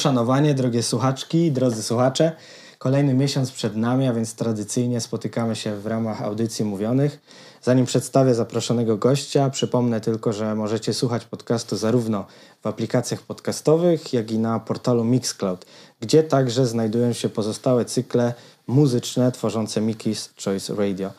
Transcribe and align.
Uszanowanie, 0.00 0.54
drogie 0.54 0.82
słuchaczki, 0.82 1.52
drodzy 1.52 1.82
słuchacze. 1.82 2.32
Kolejny 2.78 3.14
miesiąc 3.14 3.50
przed 3.52 3.76
nami, 3.76 4.06
a 4.06 4.12
więc 4.12 4.34
tradycyjnie 4.34 5.00
spotykamy 5.00 5.56
się 5.56 5.76
w 5.76 5.86
ramach 5.86 6.22
audycji 6.22 6.64
mówionych. 6.64 7.20
Zanim 7.62 7.86
przedstawię 7.86 8.34
zaproszonego 8.34 8.96
gościa, 8.96 9.50
przypomnę 9.50 10.00
tylko, 10.00 10.32
że 10.32 10.54
możecie 10.54 10.94
słuchać 10.94 11.24
podcastu 11.24 11.76
zarówno 11.76 12.26
w 12.62 12.66
aplikacjach 12.66 13.22
podcastowych, 13.22 14.12
jak 14.12 14.30
i 14.30 14.38
na 14.38 14.60
portalu 14.60 15.04
Mixcloud, 15.04 15.66
gdzie 16.00 16.22
także 16.22 16.66
znajdują 16.66 17.12
się 17.12 17.28
pozostałe 17.28 17.84
cykle 17.84 18.34
muzyczne 18.66 19.32
tworzące 19.32 19.80
Mickey's 19.80 20.44
Choice 20.44 20.74
Radio. 20.74 21.10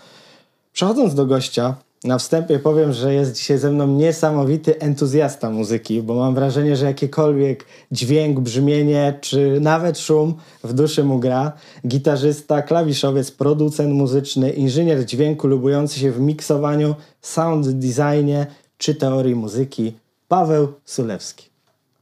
Przechodząc 0.74 1.16
do 1.16 1.26
gościa, 1.26 1.76
na 2.04 2.18
wstępie 2.18 2.60
powiem, 2.60 2.94
że 2.94 3.14
jest 3.14 3.36
dzisiaj 3.36 3.58
ze 3.58 3.72
mną 3.72 3.88
niesamowity 3.88 4.80
entuzjasta 4.80 5.50
muzyki, 5.50 6.02
bo 6.02 6.16
mam 6.16 6.36
wrażenie, 6.36 6.76
że 6.76 6.86
jakiekolwiek 6.86 7.66
dźwięk, 7.92 8.40
brzmienie 8.40 9.18
czy 9.22 9.58
nawet 9.60 10.00
szum 10.00 10.36
w 10.64 10.74
duszy 10.74 11.04
mu 11.04 11.20
gra. 11.20 11.52
Gitarzysta, 11.88 12.62
klawiszowiec, 12.62 13.32
producent 13.32 13.94
muzyczny, 13.94 14.50
inżynier 14.50 15.06
dźwięku 15.06 15.48
lubujący 15.48 16.00
się 16.00 16.12
w 16.12 16.20
miksowaniu, 16.20 16.96
sound 17.22 17.70
designie 17.70 18.48
czy 18.78 18.96
teorii 18.96 19.36
muzyki, 19.36 19.94
Paweł 20.28 20.74
Sulewski. 20.86 21.52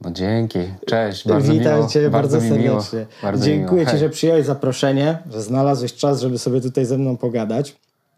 No 0.02 0.12
dzięki, 0.12 0.60
cześć, 0.86 1.28
bardzo 1.28 1.54
Witam 1.54 1.76
miło. 1.76 1.88
Cię 1.88 2.10
bardzo, 2.10 2.42
miło. 2.42 2.82
serdecznie. 2.82 3.06
Bardzo 3.24 3.46
Dziękuję. 3.46 3.88
Ci, 3.88 3.98
że 3.98 4.10
przyjąłeś 4.10 4.46
zaproszenie, 4.46 5.18
że 5.32 5.42
znalazłeś 5.42 5.94
czas, 5.94 6.22
żeby 6.22 6.38
sobie 6.38 6.62
tutaj 6.62 6.86
ze 6.86 6.98
mną 6.98 7.18
pogadać. 7.18 7.76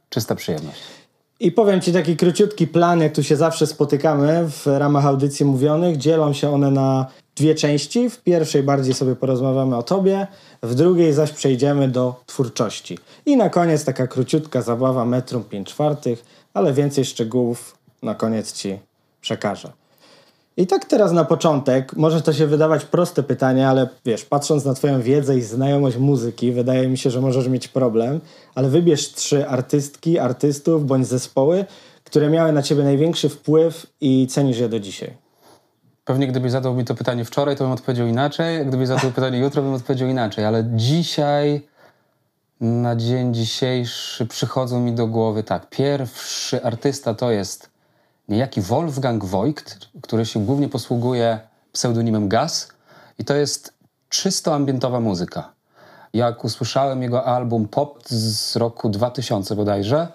Czysta 0.10 0.36
przyjemność. 0.36 0.80
I 1.42 1.52
powiem 1.52 1.82
Ci 1.82 1.94
taki 1.94 2.18
króciutki 2.18 2.68
plan, 2.68 3.02
jak 3.02 3.16
tu 3.16 3.24
się 3.24 3.36
zawsze 3.36 3.68
spotykamy 3.68 4.50
w 4.50 4.68
ramach 4.68 5.06
audycji 5.06 5.46
mówionych. 5.46 5.98
Dzielą 5.98 6.34
się 6.34 6.54
one 6.54 6.72
na 6.72 7.06
dwie 7.36 7.56
części. 7.56 8.10
W 8.10 8.24
pierwszej 8.24 8.64
bardziej 8.64 8.94
sobie 8.94 9.16
porozmawiamy 9.16 9.78
o 9.78 9.84
Tobie, 9.84 10.28
w 10.64 10.76
drugiej 10.76 11.14
zaś 11.14 11.32
przejdziemy 11.32 11.88
do 11.88 12.16
twórczości. 12.26 12.98
I 13.26 13.38
na 13.38 13.50
koniec 13.50 13.86
taka 13.86 14.08
króciutka 14.08 14.62
zabawa 14.62 15.06
metrum 15.06 15.44
5 15.44 15.70
czwartych, 15.70 16.26
ale 16.54 16.74
więcej 16.74 17.06
szczegółów 17.06 17.78
na 18.04 18.16
koniec 18.16 18.54
Ci 18.54 18.80
przekażę. 19.22 19.72
I 20.58 20.68
tak 20.68 20.86
teraz 20.86 21.12
na 21.12 21.26
początek, 21.26 21.96
może 21.96 22.22
to 22.22 22.34
się 22.34 22.48
wydawać 22.48 22.86
proste 22.86 23.24
pytanie, 23.24 23.68
ale 23.68 23.90
wiesz, 24.06 24.26
patrząc 24.26 24.66
na 24.66 24.74
Twoją 24.74 25.02
wiedzę 25.02 25.38
i 25.38 25.42
znajomość 25.42 25.98
muzyki, 25.98 26.52
wydaje 26.52 26.88
mi 26.88 26.98
się, 26.98 27.10
że 27.10 27.22
możesz 27.22 27.48
mieć 27.48 27.68
problem, 27.68 28.22
ale 28.56 28.70
wybierz 28.70 29.12
trzy 29.14 29.48
artystki, 29.48 30.20
artystów 30.20 30.86
bądź 30.86 31.08
zespoły, 31.08 31.66
które 32.04 32.30
miały 32.30 32.52
na 32.52 32.62
Ciebie 32.62 32.84
największy 32.84 33.30
wpływ 33.30 33.88
i 34.02 34.28
cenisz 34.28 34.58
je 34.58 34.70
do 34.70 34.80
dzisiaj. 34.80 35.14
Pewnie 36.06 36.28
gdybyś 36.28 36.52
zadał 36.52 36.74
mi 36.74 36.86
to 36.86 36.96
pytanie 36.96 37.26
wczoraj, 37.26 37.56
to 37.58 37.64
bym 37.64 37.74
odpowiedział 37.74 38.08
inaczej, 38.08 38.66
gdybyś 38.66 38.88
zadał 38.88 39.12
pytanie 39.22 39.40
jutro, 39.40 39.62
bym 39.62 39.74
odpowiedział 39.74 40.10
inaczej, 40.10 40.46
ale 40.46 40.64
dzisiaj, 40.76 41.68
na 42.62 42.96
dzień 42.96 43.34
dzisiejszy 43.34 44.26
przychodzą 44.26 44.80
mi 44.80 44.92
do 44.92 45.08
głowy 45.08 45.44
tak, 45.44 45.70
pierwszy 45.70 46.64
artysta 46.64 47.14
to 47.14 47.32
jest 47.32 47.71
niejaki 48.30 48.62
Wolfgang 48.62 49.26
Voigt, 49.26 49.78
który 50.02 50.26
się 50.26 50.46
głównie 50.46 50.70
posługuje 50.70 51.40
pseudonimem 51.72 52.30
Gas 52.30 52.68
i 53.20 53.26
to 53.26 53.36
jest 53.36 53.74
czysto 54.10 54.56
ambientowa 54.56 55.00
muzyka. 55.00 55.54
Jak 56.14 56.44
usłyszałem 56.44 57.04
jego 57.04 57.26
album 57.26 57.68
Pop 57.68 58.08
z 58.08 58.56
roku 58.56 58.90
2000 58.90 59.56
bodajże, 59.56 60.08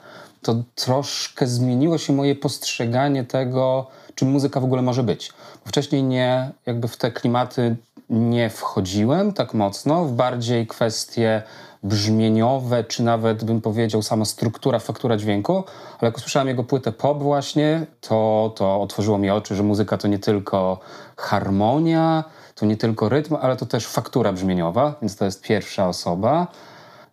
to 0.43 0.63
troszkę 0.75 1.47
zmieniło 1.47 1.99
się 1.99 2.13
moje 2.13 2.35
postrzeganie 2.35 3.25
tego, 3.25 3.87
czym 4.15 4.31
muzyka 4.31 4.61
w 4.61 4.65
ogóle 4.65 4.83
może 4.83 5.03
być. 5.03 5.33
Wcześniej 5.65 6.03
nie, 6.03 6.51
jakby 6.67 6.89
w 6.89 6.97
te 6.97 7.13
klimaty 7.13 7.77
nie 8.11 8.51
wchodziłem 8.51 9.33
tak 9.33 9.55
mocno, 9.55 10.05
w 10.05 10.13
bardziej 10.13 10.67
kwestie 10.67 11.43
brzmieniowe, 11.87 12.85
czy 12.85 13.03
nawet 13.03 13.45
bym 13.45 13.61
powiedział 13.61 14.03
sama 14.03 14.25
struktura, 14.25 14.79
faktura 14.79 15.17
dźwięku, 15.17 15.65
ale 15.99 16.09
jak 16.09 16.17
usłyszałem 16.17 16.49
jego 16.49 16.65
płytę 16.65 16.93
pop 16.93 17.23
właśnie, 17.23 17.87
to, 18.01 18.53
to 18.57 18.81
otworzyło 18.81 19.19
mi 19.19 19.31
oczy, 19.31 19.55
że 19.55 19.63
muzyka 19.63 19.97
to 19.97 20.09
nie 20.09 20.19
tylko 20.19 20.79
harmonia, 21.17 22.25
to 22.55 22.67
nie 22.67 22.77
tylko 22.77 23.09
rytm, 23.09 23.37
ale 23.41 23.57
to 23.57 23.67
też 23.67 23.87
faktura 23.87 24.33
brzmieniowa, 24.33 24.95
więc 25.03 25.17
to 25.17 25.25
jest 25.25 25.43
pierwsza 25.43 25.89
osoba. 25.89 26.47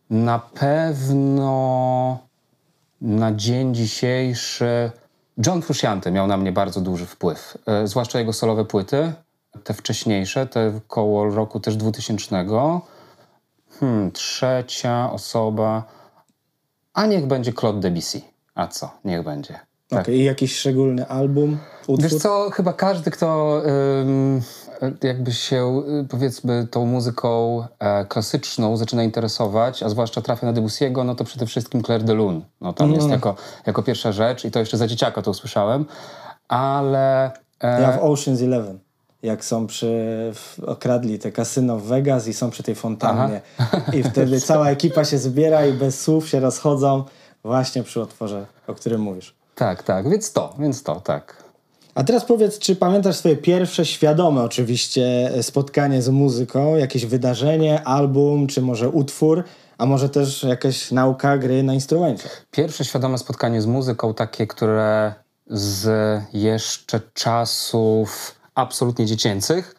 Na 0.09 0.39
pewno 0.39 2.17
na 3.01 3.31
dzień 3.31 3.75
dzisiejszy 3.75 4.91
John 5.45 5.61
Frusciante 5.61 6.11
miał 6.11 6.27
na 6.27 6.37
mnie 6.37 6.51
bardzo 6.51 6.81
duży 6.81 7.05
wpływ, 7.05 7.57
e, 7.65 7.87
zwłaszcza 7.87 8.19
jego 8.19 8.33
solowe 8.33 8.65
płyty, 8.65 9.13
te 9.63 9.73
wcześniejsze, 9.73 10.47
te 10.47 10.79
koło 10.87 11.29
roku 11.29 11.59
też 11.59 11.75
2000. 11.75 12.45
Hmm, 13.79 14.11
trzecia 14.11 15.11
osoba, 15.11 15.83
a 16.93 17.05
niech 17.05 17.25
będzie 17.27 17.53
Claude 17.53 17.79
Debussy. 17.79 18.21
A 18.55 18.67
co? 18.67 18.91
Niech 19.05 19.23
będzie. 19.23 19.59
Tak. 19.87 20.01
Okej, 20.01 20.15
i 20.15 20.23
jakiś 20.23 20.55
szczególny 20.57 21.07
album, 21.07 21.57
utwór? 21.87 22.01
Wiesz 22.01 22.15
co, 22.21 22.49
chyba 22.49 22.73
każdy, 22.73 23.11
kto 23.11 23.61
jakby 25.03 25.31
się 25.31 25.83
y, 26.01 26.07
powiedzmy 26.07 26.67
tą 26.71 26.85
muzyką 26.85 27.63
e, 27.79 28.05
klasyczną 28.05 28.77
zaczyna 28.77 29.03
interesować, 29.03 29.83
a 29.83 29.89
zwłaszcza 29.89 30.21
trafia 30.21 30.47
na 30.47 30.53
Debussy'ego, 30.53 31.05
no 31.05 31.15
to 31.15 31.23
przede 31.23 31.45
wszystkim 31.45 31.83
Claire 31.83 32.03
de 32.03 32.13
Lune. 32.13 32.41
No 32.61 32.73
tam 32.73 32.93
jest 32.93 33.09
jako, 33.09 33.35
jako 33.65 33.83
pierwsza 33.83 34.11
rzecz 34.11 34.45
i 34.45 34.51
to 34.51 34.59
jeszcze 34.59 34.77
za 34.77 34.87
dzieciaka 34.87 35.21
to 35.21 35.31
usłyszałem, 35.31 35.85
ale... 36.47 37.31
E, 37.61 37.81
Ja 37.81 37.91
w 37.91 38.01
Ocean's 38.01 38.43
Eleven. 38.43 38.79
Jak 39.23 39.45
są 39.45 39.67
przy, 39.67 40.31
okradli 40.67 41.19
te 41.19 41.31
kasyno 41.31 41.77
w 41.77 41.83
Vegas 41.83 42.27
i 42.27 42.33
są 42.33 42.49
przy 42.49 42.63
tej 42.63 42.75
fontannie. 42.75 43.41
I 43.93 44.03
wtedy 44.03 44.41
cała 44.51 44.69
ekipa 44.69 45.05
się 45.05 45.17
zbiera 45.17 45.65
i 45.65 45.73
bez 45.73 46.01
słów 46.01 46.29
się 46.29 46.39
rozchodzą 46.39 47.03
właśnie 47.43 47.83
przy 47.83 48.01
otworze, 48.01 48.45
o 48.67 48.73
którym 48.73 49.01
mówisz. 49.01 49.35
Tak, 49.55 49.83
tak, 49.83 50.09
więc 50.09 50.31
to, 50.31 50.53
więc 50.59 50.83
to, 50.83 51.01
tak. 51.01 51.43
A 51.95 52.03
teraz 52.03 52.25
powiedz, 52.25 52.59
czy 52.59 52.75
pamiętasz 52.75 53.15
swoje 53.15 53.37
pierwsze 53.37 53.85
świadome 53.85 54.43
oczywiście 54.43 55.31
spotkanie 55.41 56.01
z 56.01 56.09
muzyką, 56.09 56.75
jakieś 56.75 57.05
wydarzenie, 57.05 57.83
album, 57.83 58.47
czy 58.47 58.61
może 58.61 58.89
utwór, 58.89 59.43
a 59.77 59.85
może 59.85 60.09
też 60.09 60.43
jakaś 60.43 60.91
nauka 60.91 61.37
gry 61.37 61.63
na 61.63 61.73
instrumencie? 61.73 62.29
Pierwsze 62.51 62.85
świadome 62.85 63.17
spotkanie 63.17 63.61
z 63.61 63.65
muzyką, 63.65 64.13
takie, 64.13 64.47
które 64.47 65.13
z 65.47 65.89
jeszcze 66.33 67.01
czasów 67.13 68.35
absolutnie 68.55 69.05
dziecięcych, 69.05 69.75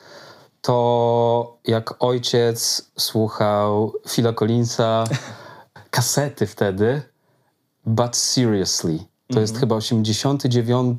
to 0.60 1.58
jak 1.64 2.04
ojciec 2.04 2.90
słuchał 2.98 3.92
Phila 4.08 4.32
Collinsa, 4.32 5.04
kasety 5.90 6.46
wtedy, 6.46 7.02
But 7.86 8.16
Seriously. 8.16 9.13
To 9.34 9.40
jest 9.40 9.58
chyba 9.58 9.76
89 9.76 10.98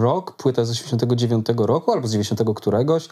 rok, 0.00 0.36
płyta 0.36 0.64
z 0.64 0.70
89 0.70 1.46
roku 1.56 1.92
albo 1.92 2.08
z 2.08 2.12
90 2.12 2.40
któregoś. 2.54 3.08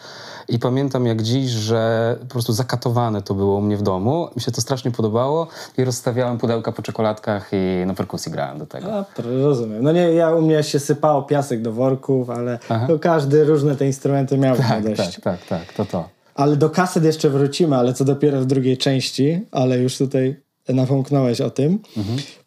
I 0.49 0.59
pamiętam 0.59 1.05
jak 1.05 1.21
dziś, 1.21 1.49
że 1.51 2.15
po 2.19 2.25
prostu 2.25 2.53
zakatowane 2.53 3.21
to 3.21 3.33
było 3.33 3.57
u 3.57 3.61
mnie 3.61 3.77
w 3.77 3.81
domu. 3.81 4.27
Mi 4.35 4.41
się 4.41 4.51
to 4.51 4.61
strasznie 4.61 4.91
podobało 4.91 5.47
i 5.77 5.83
rozstawiałem 5.83 6.37
pudełka 6.37 6.71
po 6.71 6.81
czekoladkach 6.81 7.49
i 7.51 7.85
na 7.85 7.93
perkusji 7.93 8.31
grałem 8.31 8.57
do 8.59 8.65
tego. 8.65 8.93
A, 8.93 9.05
rozumiem. 9.17 9.83
No 9.83 9.91
nie, 9.91 10.01
ja 10.13 10.35
u 10.35 10.41
mnie 10.41 10.63
się 10.63 10.79
sypało 10.79 11.23
piasek 11.23 11.61
do 11.61 11.71
worków, 11.71 12.29
ale 12.29 12.59
każdy 13.01 13.43
różne 13.43 13.75
te 13.75 13.85
instrumenty 13.87 14.37
miał 14.37 14.57
Tak, 14.57 14.83
dość. 14.83 15.15
tak, 15.15 15.21
tak, 15.21 15.45
tak, 15.47 15.73
to 15.73 15.85
to. 15.85 16.09
Ale 16.35 16.55
do 16.55 16.69
kaset 16.69 17.03
jeszcze 17.03 17.29
wrócimy, 17.29 17.75
ale 17.75 17.93
co 17.93 18.05
dopiero 18.05 18.41
w 18.41 18.45
drugiej 18.45 18.77
części, 18.77 19.41
ale 19.51 19.77
już 19.77 19.97
tutaj 19.97 20.35
napomknąłeś 20.69 21.41
o 21.41 21.49
tym. 21.49 21.79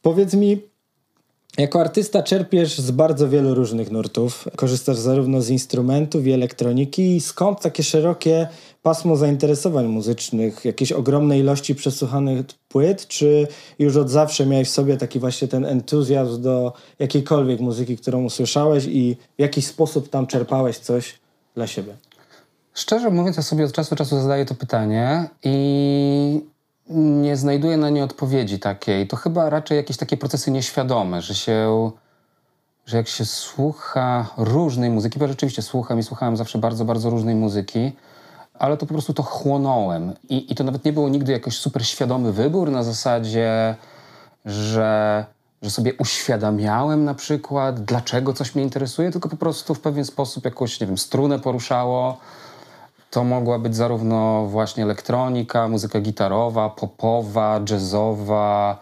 Powiedz 0.03 0.35
mi, 0.35 0.63
jako 1.59 1.81
artysta 1.81 2.23
czerpiesz 2.23 2.79
z 2.79 2.91
bardzo 2.91 3.29
wielu 3.29 3.55
różnych 3.55 3.91
nurtów. 3.91 4.49
Korzystasz 4.57 4.97
zarówno 4.97 5.43
z 5.43 5.51
instrumentów 5.51 6.27
i 6.27 6.33
elektroniki. 6.33 7.21
Skąd 7.21 7.61
takie 7.61 7.83
szerokie 7.83 8.49
pasmo 8.83 9.17
zainteresowań 9.17 9.87
muzycznych? 9.87 10.65
Jakieś 10.65 10.93
ogromne 10.93 11.39
ilości 11.39 11.75
przesłuchanych 11.75 12.47
płyt? 12.69 13.09
Czy 13.09 13.49
już 13.79 13.97
od 13.97 14.11
zawsze 14.11 14.47
miałeś 14.47 14.69
w 14.69 14.73
sobie 14.73 14.97
taki 14.97 15.21
właśnie 15.21 15.49
ten 15.49 15.65
entuzjazm 15.65 16.43
do 16.43 16.73
jakiejkolwiek 16.99 17.61
muzyki, 17.61 17.97
którą 17.97 18.25
usłyszałeś 18.25 18.85
i 18.85 19.17
w 19.39 19.43
jakiś 19.43 19.67
sposób 19.67 20.09
tam 20.09 20.27
czerpałeś 20.27 20.79
coś 20.79 21.15
dla 21.55 21.67
siebie? 21.67 21.95
Szczerze 22.75 23.11
mówiąc, 23.11 23.37
ja 23.37 23.43
sobie 23.43 23.65
od 23.65 23.73
czasu 23.73 23.91
do 23.91 23.97
czasu 23.97 24.21
zadaję 24.21 24.45
to 24.45 24.55
pytanie 24.55 25.29
i 25.45 26.56
nie 26.89 27.37
znajduję 27.37 27.77
na 27.77 27.91
nie 27.91 28.05
odpowiedzi 28.05 28.59
takiej. 28.59 29.07
To 29.07 29.17
chyba 29.17 29.51
raczej 29.51 29.77
jakieś 29.77 29.97
takie 29.97 30.17
procesy 30.17 30.51
nieświadome, 30.51 31.23
że 31.23 31.35
się, 31.35 31.91
że 32.87 32.97
jak 32.97 33.09
się 33.09 33.25
słucha 33.25 34.27
różnej 34.37 34.91
muzyki, 34.91 35.19
bo 35.19 35.29
rzeczywiście 35.29 35.63
słucham 35.63 35.99
i 35.99 36.03
słuchałem 36.03 36.37
zawsze 36.37 36.59
bardzo, 36.59 36.85
bardzo 36.85 37.11
różnej 37.11 37.35
muzyki, 37.35 37.93
ale 38.55 38.77
to 38.77 38.87
po 38.87 38.95
prostu 38.95 39.15
to 39.15 39.23
chłonąłem. 39.23 40.13
I, 40.29 40.53
i 40.53 40.55
to 40.55 40.65
nawet 40.65 40.85
nie 40.85 40.93
było 40.93 41.09
nigdy 41.09 41.33
jakoś 41.33 41.59
super 41.59 41.87
świadomy 41.87 42.33
wybór 42.33 42.71
na 42.71 42.83
zasadzie, 42.83 43.75
że, 44.45 45.25
że 45.63 45.71
sobie 45.71 45.95
uświadamiałem 45.95 47.05
na 47.05 47.15
przykład, 47.15 47.85
dlaczego 47.85 48.33
coś 48.33 48.55
mnie 48.55 48.65
interesuje, 48.65 49.11
tylko 49.11 49.29
po 49.29 49.37
prostu 49.37 49.75
w 49.75 49.81
pewien 49.81 50.05
sposób 50.05 50.45
jakąś, 50.45 50.81
nie 50.81 50.87
wiem, 50.87 50.99
strunę 50.99 51.39
poruszało. 51.39 52.19
To 53.17 53.25
mogła 53.25 53.59
być 53.59 53.77
zarówno 53.77 54.47
właśnie 54.47 54.83
elektronika, 54.83 55.69
muzyka 55.69 56.01
gitarowa, 56.01 56.71
popowa, 56.71 57.61
jazzowa, 57.71 58.79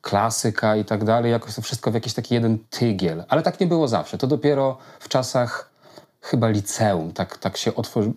klasyka 0.00 0.76
i 0.76 0.84
tak 0.84 1.04
dalej. 1.04 1.32
Jakoś 1.32 1.54
to 1.54 1.62
wszystko 1.62 1.90
w 1.90 1.94
jakiś 1.94 2.14
taki 2.14 2.34
jeden 2.34 2.58
tygiel. 2.70 3.24
Ale 3.28 3.42
tak 3.42 3.60
nie 3.60 3.66
było 3.66 3.88
zawsze. 3.88 4.18
To 4.18 4.26
dopiero 4.26 4.76
w 5.00 5.08
czasach 5.08 5.70
chyba 6.20 6.48
liceum 6.48 7.12
tak, 7.12 7.38
tak 7.38 7.56
się 7.56 7.74
otworzyło. 7.74 8.14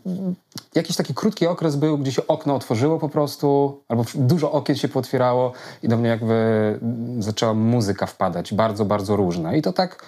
Jakiś 0.75 0.95
taki 0.95 1.13
krótki 1.13 1.47
okres 1.47 1.75
był, 1.75 1.97
gdzie 1.97 2.11
się 2.11 2.27
okno 2.27 2.55
otworzyło 2.55 2.99
po 2.99 3.09
prostu, 3.09 3.79
albo 3.87 4.05
dużo 4.15 4.51
okien 4.51 4.75
się 4.75 4.87
potwierało 4.87 5.51
i 5.83 5.87
do 5.87 5.97
mnie 5.97 6.09
jakby 6.09 6.79
zaczęła 7.19 7.53
muzyka 7.53 8.05
wpadać, 8.05 8.53
bardzo, 8.53 8.85
bardzo 8.85 9.15
różna. 9.15 9.55
I 9.55 9.61
to 9.61 9.73
tak, 9.73 10.03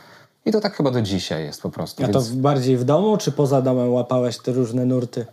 i 0.45 0.51
to 0.51 0.61
tak 0.61 0.75
chyba 0.75 0.91
do 0.91 1.01
dzisiaj 1.01 1.43
jest 1.43 1.61
po 1.61 1.69
prostu. 1.69 2.03
A 2.03 2.07
to 2.07 2.21
Więc 2.21 2.31
bardziej 2.31 2.77
w 2.77 2.83
domu, 2.83 3.17
czy 3.17 3.31
poza 3.31 3.61
domem 3.61 3.93
łapałeś 3.93 4.37
te 4.37 4.51
różne 4.51 4.85
nurty? 4.85 5.25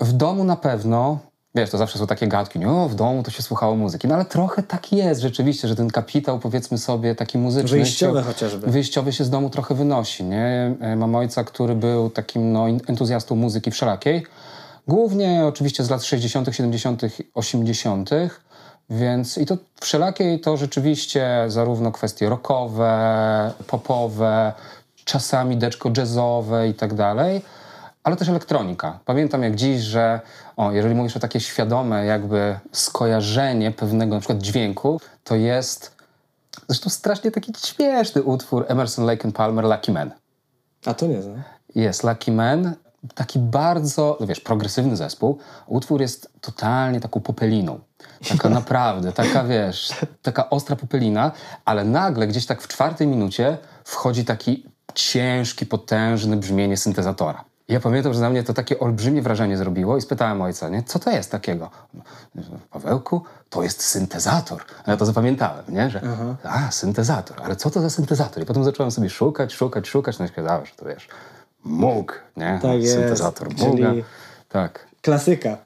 w 0.00 0.12
domu 0.12 0.44
na 0.44 0.56
pewno, 0.56 1.18
wiesz, 1.54 1.70
to 1.70 1.78
zawsze 1.78 1.98
są 1.98 2.06
takie 2.06 2.26
gadki, 2.26 2.58
nie, 2.58 2.68
o, 2.68 2.88
w 2.88 2.94
domu 2.94 3.22
to 3.22 3.30
się 3.30 3.42
słuchało 3.42 3.76
muzyki, 3.76 4.08
no 4.08 4.14
ale 4.14 4.24
trochę 4.24 4.62
tak 4.62 4.92
jest 4.92 5.20
rzeczywiście, 5.20 5.68
że 5.68 5.76
ten 5.76 5.90
kapitał, 5.90 6.38
powiedzmy 6.38 6.78
sobie, 6.78 7.14
taki 7.14 7.38
muzyczny... 7.38 7.70
Wyjściowy 7.70 8.18
się, 8.18 8.24
chociażby. 8.24 8.70
Wyjściowy 8.70 9.12
się 9.12 9.24
z 9.24 9.30
domu 9.30 9.50
trochę 9.50 9.74
wynosi, 9.74 10.24
nie? 10.24 10.76
E, 10.80 10.96
Mam 10.96 11.14
ojca, 11.14 11.44
który 11.44 11.74
był 11.74 12.10
takim 12.10 12.52
no, 12.52 12.68
entuzjastą 12.68 13.36
muzyki 13.36 13.70
wszelakiej, 13.70 14.26
głównie 14.88 15.44
oczywiście 15.46 15.84
z 15.84 15.90
lat 15.90 16.04
60., 16.04 16.48
70., 16.52 17.02
80., 17.34 18.10
więc 18.90 19.38
i 19.38 19.46
to 19.46 19.56
wszelakiej 19.80 20.40
to 20.40 20.56
rzeczywiście 20.56 21.44
zarówno 21.48 21.92
kwestie 21.92 22.28
rockowe, 22.28 23.52
popowe, 23.66 24.52
czasami 25.04 25.56
deczko 25.56 25.90
jazzowe 25.96 26.68
i 26.68 26.74
tak 26.74 26.94
dalej, 26.94 27.42
ale 28.04 28.16
też 28.16 28.28
elektronika. 28.28 28.98
Pamiętam 29.04 29.42
jak 29.42 29.54
dziś, 29.54 29.80
że 29.80 30.20
o, 30.56 30.72
jeżeli 30.72 30.94
mówisz 30.94 31.16
o 31.16 31.20
takie 31.20 31.40
świadome 31.40 32.04
jakby 32.04 32.58
skojarzenie 32.72 33.70
pewnego 33.70 34.14
na 34.14 34.20
przykład 34.20 34.38
dźwięku, 34.38 35.00
to 35.24 35.36
jest 35.36 35.96
zresztą 36.68 36.90
strasznie 36.90 37.30
taki 37.30 37.52
śmieszny 37.66 38.22
utwór 38.22 38.64
Emerson, 38.68 39.04
Lake 39.04 39.24
and 39.24 39.36
Palmer, 39.36 39.64
Lucky 39.64 39.92
Man. 39.92 40.10
A 40.86 40.94
to 40.94 41.06
nie 41.06 41.22
znam. 41.22 41.42
Jest 41.74 42.04
Lucky 42.04 42.32
Man, 42.32 42.74
taki 43.14 43.38
bardzo, 43.38 44.16
no 44.20 44.26
wiesz, 44.26 44.40
progresywny 44.40 44.96
zespół. 44.96 45.38
Utwór 45.66 46.00
jest 46.00 46.30
totalnie 46.40 47.00
taką 47.00 47.20
popeliną. 47.20 47.80
Taka 48.28 48.48
naprawdę, 48.60 49.12
taka 49.12 49.44
wiesz, 49.44 49.92
taka 50.22 50.50
ostra 50.50 50.76
popelina, 50.76 51.32
ale 51.64 51.84
nagle 51.84 52.26
gdzieś 52.26 52.46
tak 52.46 52.62
w 52.62 52.68
czwartej 52.68 53.06
minucie 53.06 53.58
wchodzi 53.84 54.24
taki 54.24 54.66
ciężki, 54.94 55.66
potężny 55.66 56.36
brzmienie 56.36 56.76
syntezatora. 56.76 57.44
Ja 57.70 57.80
pamiętam, 57.80 58.14
że 58.14 58.20
na 58.20 58.30
mnie 58.30 58.42
to 58.42 58.54
takie 58.54 58.78
olbrzymie 58.78 59.22
wrażenie 59.22 59.56
zrobiło 59.56 59.96
i 59.96 60.00
spytałem 60.02 60.42
ojca, 60.42 60.68
nie, 60.68 60.82
co 60.82 60.98
to 60.98 61.10
jest 61.10 61.30
takiego? 61.30 61.70
Pawełku, 62.70 63.22
to 63.50 63.62
jest 63.62 63.82
syntezator. 63.82 64.64
Ja 64.86 64.96
to 64.96 65.06
zapamiętałem, 65.06 65.64
nie? 65.68 65.90
Że 65.90 66.02
a, 66.44 66.70
syntezator, 66.70 67.42
ale 67.42 67.56
co 67.56 67.70
to 67.70 67.80
za 67.80 67.90
syntezator? 67.90 68.42
I 68.42 68.46
potem 68.46 68.64
zacząłem 68.64 68.90
sobie 68.90 69.10
szukać, 69.10 69.52
szukać, 69.52 69.88
szukać, 69.88 70.18
no 70.18 70.24
i 70.24 70.28
że 70.66 70.74
to 70.76 70.86
wiesz, 70.86 71.08
Moog, 71.64 72.22
nie? 72.36 72.58
Tak 72.62 72.82
jest, 72.82 72.94
syntezator 72.94 73.54
czyli- 73.54 73.68
Mooga. 73.68 73.92
Tak. 74.48 74.86
Klasyka. 75.02 75.56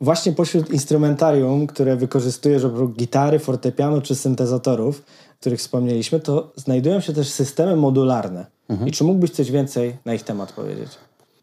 Właśnie 0.00 0.32
pośród 0.32 0.70
instrumentarium, 0.70 1.66
które 1.66 1.96
wykorzystujesz 1.96 2.64
oprócz 2.64 2.96
gitary, 2.96 3.38
fortepianu 3.38 4.00
czy 4.00 4.14
syntezatorów, 4.14 5.02
których 5.40 5.58
wspomnieliśmy, 5.58 6.20
to 6.20 6.52
znajdują 6.56 7.00
się 7.00 7.12
też 7.12 7.28
systemy 7.30 7.76
modularne. 7.76 8.46
I 8.86 8.92
czy 8.92 9.04
mógłbyś 9.04 9.30
coś 9.30 9.50
więcej 9.50 9.96
na 10.04 10.14
ich 10.14 10.22
temat 10.22 10.52
powiedzieć? 10.52 10.88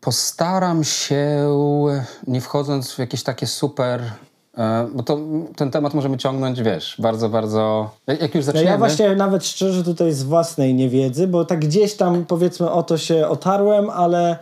Postaram 0.02 0.84
się, 0.84 1.50
nie 2.28 2.42
wchodząc 2.42 2.92
w 2.92 3.00
jakieś 3.00 3.24
takie 3.24 3.48
super. 3.48 4.02
E, 4.57 4.88
Bo 4.94 5.04
to, 5.04 5.18
ten 5.56 5.71
temat 5.71 5.94
możemy 5.94 6.18
ciągnąć, 6.18 6.62
wiesz, 6.62 6.95
bardzo, 7.00 7.30
bardzo. 7.30 7.89
Jak 8.21 8.36
już 8.36 8.44
zaczniemy. 8.45 8.68
ja 8.69 8.77
właśnie 8.77 9.15
nawet 9.15 9.45
szczerze 9.45 9.83
tutaj 9.83 10.13
z 10.13 10.24
własnej 10.24 10.74
niewiedzy, 10.74 11.27
bo 11.27 11.45
tak 11.45 11.59
gdzieś 11.59 11.95
tam 11.95 12.25
powiedzmy 12.25 12.71
o 12.71 12.83
to 12.83 12.98
się 12.98 13.27
otarłem, 13.27 13.89
ale 13.89 14.38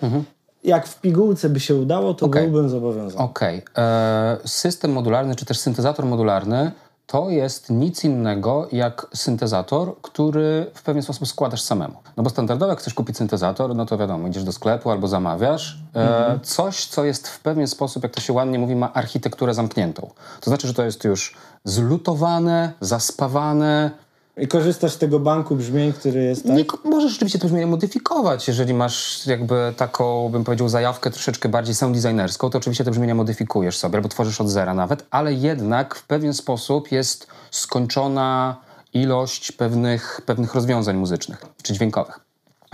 jak 0.64 0.88
w 0.88 1.02
pigułce 1.02 1.50
by 1.50 1.60
się 1.60 1.76
udało, 1.76 2.14
to 2.14 2.26
Okej. 2.26 2.44
byłbym 2.48 2.70
zobowiązany. 2.70 3.24
Okej. 3.24 3.62
E, 3.78 4.38
System 4.46 4.92
modularny, 4.92 5.36
czy 5.36 5.46
też 5.46 5.60
syntezator 5.60 6.06
modularny, 6.06 6.72
to 7.08 7.30
jest 7.30 7.70
nic 7.70 8.04
innego 8.04 8.68
jak 8.72 9.08
syntezator, 9.14 10.02
który 10.02 10.72
w 10.74 10.84
pewien 10.84 11.04
sposób 11.04 11.28
składasz 11.28 11.62
samemu. 11.62 11.96
No 12.18 12.24
bo 12.24 12.30
standardowo, 12.30 12.70
jak 12.70 12.80
chcesz 12.80 12.94
kupić 12.94 13.18
syntezator, 13.18 13.76
no 13.76 13.86
to 13.86 13.98
wiadomo, 13.98 14.28
idziesz 14.28 14.44
do 14.44 14.52
sklepu 14.52 14.92
albo 14.92 15.08
zamawiasz. 15.08 15.78
E, 15.96 16.40
Coś, 16.44 16.86
co 16.86 17.04
jest 17.04 17.28
w 17.28 17.40
pewien 17.40 17.68
sposób, 17.68 18.04
jak 18.04 18.12
to 18.12 18.22
się 18.22 18.34
ładnie 18.34 18.60
mówi, 18.60 18.76
ma 18.76 18.94
architekturę 18.94 19.54
zamkniętą. 19.54 20.10
To 20.42 20.50
znaczy, 20.50 20.68
że 20.68 20.74
to 20.74 20.84
jest 20.84 21.04
już 21.04 21.36
zlutowane, 21.64 22.74
zaspawane, 22.82 23.92
I 24.38 24.48
korzystasz 24.48 24.92
z 24.92 24.98
tego 24.98 25.20
banku 25.20 25.56
brzmień, 25.56 25.94
który 25.94 26.24
jest 26.24 26.44
tak? 26.44 26.56
nie, 26.56 26.66
możesz 26.84 27.12
rzeczywiście 27.12 27.40
to 27.40 27.48
brzmienie 27.48 27.68
modyfikować, 27.68 28.48
jeżeli 28.48 28.74
masz 28.74 29.28
jakby 29.28 29.74
taką, 29.78 30.30
bym 30.30 30.44
powiedział, 30.44 30.70
zajawkę 30.70 31.12
troszeczkę 31.12 31.50
bardziej 31.50 31.76
sound 31.76 31.98
designerską, 31.98 32.50
to 32.50 32.58
oczywiście 32.58 32.84
te 32.84 32.92
brzmienia 32.92 33.16
modyfikujesz 33.16 33.78
sobie 33.78 33.96
albo 33.96 34.10
tworzysz 34.10 34.42
od 34.42 34.50
zera 34.50 34.74
nawet, 34.74 35.06
ale 35.12 35.34
jednak 35.34 35.96
w 35.96 36.08
pewien 36.08 36.34
sposób 36.34 36.92
jest 36.92 37.28
skończona 37.52 38.56
ilość 38.94 39.52
pewnych, 39.52 40.22
pewnych 40.26 40.56
rozwiązań 40.56 40.98
muzycznych 40.98 41.46
czy 41.64 41.74
dźwiękowych. 41.74 42.20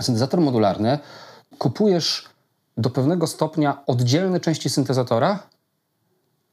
Syntezator 0.02 0.40
modularny 0.40 0.98
kupujesz 1.58 2.28
do 2.76 2.90
pewnego 2.90 3.26
stopnia 3.26 3.82
oddzielne 3.86 4.40
części 4.40 4.70
syntezatora 4.70 5.38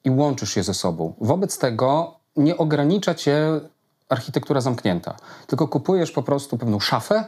i 0.04 0.10
łączysz 0.10 0.56
je 0.56 0.63
ze 0.63 0.74
sobą. 0.74 1.13
Wobec 1.22 1.58
tego 1.58 2.20
nie 2.36 2.58
ogranicza 2.58 3.16
cię 3.16 3.60
architektura 4.10 4.62
zamknięta, 4.62 5.16
tylko 5.48 5.68
kupujesz 5.68 6.12
po 6.12 6.24
prostu 6.24 6.58
pewną 6.58 6.80
szafę, 6.80 7.24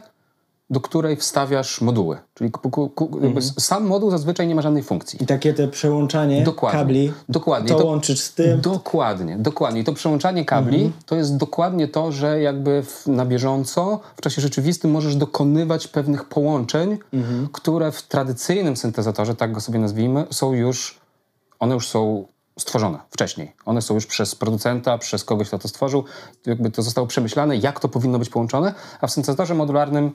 do 0.70 0.80
której 0.80 1.16
wstawiasz 1.16 1.80
moduły. 1.80 2.18
Czyli 2.34 2.50
ku, 2.50 2.70
ku, 2.70 2.88
ku, 2.88 3.04
Mhm. 3.22 3.42
sam 3.42 3.86
moduł 3.86 4.10
zazwyczaj 4.10 4.46
nie 4.48 4.54
ma 4.54 4.62
żadnej 4.62 4.82
funkcji. 4.82 5.22
I 5.22 5.26
takie 5.26 5.54
te 5.54 5.68
przełączanie 5.68 6.44
Dokładnie. 6.44 6.78
kabli, 6.80 7.12
Dokładnie. 7.28 7.68
to, 7.68 7.78
To- 7.78 7.86
łączyć 7.86 8.22
z 8.22 8.34
tym. 8.34 8.60
Dokładnie, 8.60 9.36
dokładnie. 9.38 9.80
I 9.80 9.84
to 9.84 9.92
przełączanie 9.92 10.44
kabli 10.44 10.76
Mhm. 10.84 10.92
to 11.06 11.14
jest 11.16 11.36
dokładnie 11.36 11.88
to, 11.88 12.12
że 12.12 12.40
jakby 12.40 12.82
w, 12.82 13.06
na 13.06 13.26
bieżąco, 13.26 14.00
w 14.16 14.20
czasie 14.20 14.42
rzeczywistym 14.42 14.90
możesz 14.90 15.16
dokonywać 15.16 15.88
pewnych 15.88 16.24
połączeń, 16.24 16.98
Mhm. 17.12 17.48
które 17.52 17.92
w 17.92 18.02
tradycyjnym 18.02 18.76
syntezatorze, 18.76 19.34
tak 19.34 19.52
go 19.52 19.60
sobie 19.60 19.78
nazwijmy, 19.78 20.26
są 20.30 20.52
już, 20.52 20.98
one 21.58 21.74
już 21.74 21.88
są 21.88 22.24
stworzone 22.58 22.98
wcześniej. 23.10 23.52
One 23.64 23.82
są 23.82 23.94
już 23.94 24.06
przez 24.06 24.34
producenta, 24.34 24.98
przez 24.98 25.24
kogoś, 25.24 25.48
kto 25.48 25.58
to 25.58 25.68
stworzył. 25.68 26.04
Jakby 26.46 26.70
to 26.70 26.82
zostało 26.82 27.06
przemyślane, 27.06 27.56
jak 27.56 27.80
to 27.80 27.88
powinno 27.88 28.18
być 28.18 28.28
połączone, 28.28 28.74
a 29.00 29.06
w 29.06 29.10
syntezatorze 29.10 29.54
modularnym 29.54 30.12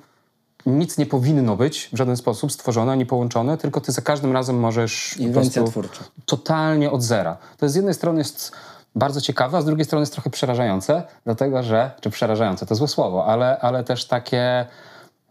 nic 0.66 0.98
nie 0.98 1.06
powinno 1.06 1.56
być 1.56 1.90
w 1.94 1.98
żaden 1.98 2.18
sposób 2.18 2.52
stworzone 2.52 2.92
ani 2.92 3.06
połączone, 3.06 3.58
tylko 3.58 3.82
ty 3.82 3.92
za 3.92 4.02
każdym 4.02 4.34
razem 4.34 4.60
możesz 4.60 5.14
po 5.18 5.24
Inwencja 5.24 5.62
prostu 5.62 5.82
twórcza. 5.82 6.04
totalnie 6.26 6.92
od 6.92 7.04
zera. 7.04 7.38
To 7.58 7.70
z 7.70 7.76
jednej 7.76 7.94
strony 7.94 8.20
jest 8.20 8.52
bardzo 8.96 9.22
ciekawe, 9.22 9.58
a 9.58 9.62
z 9.62 9.66
drugiej 9.66 9.86
strony 9.86 10.02
jest 10.02 10.14
trochę 10.14 10.30
przerażające, 10.30 11.04
dlatego 11.26 11.64
że, 11.64 11.92
czy 12.02 12.10
przerażające 12.10 12.66
to 12.66 12.76
złe 12.76 12.88
słowo, 12.88 13.26
ale, 13.26 13.60
ale 13.60 13.84
też 13.84 14.06
takie 14.06 14.66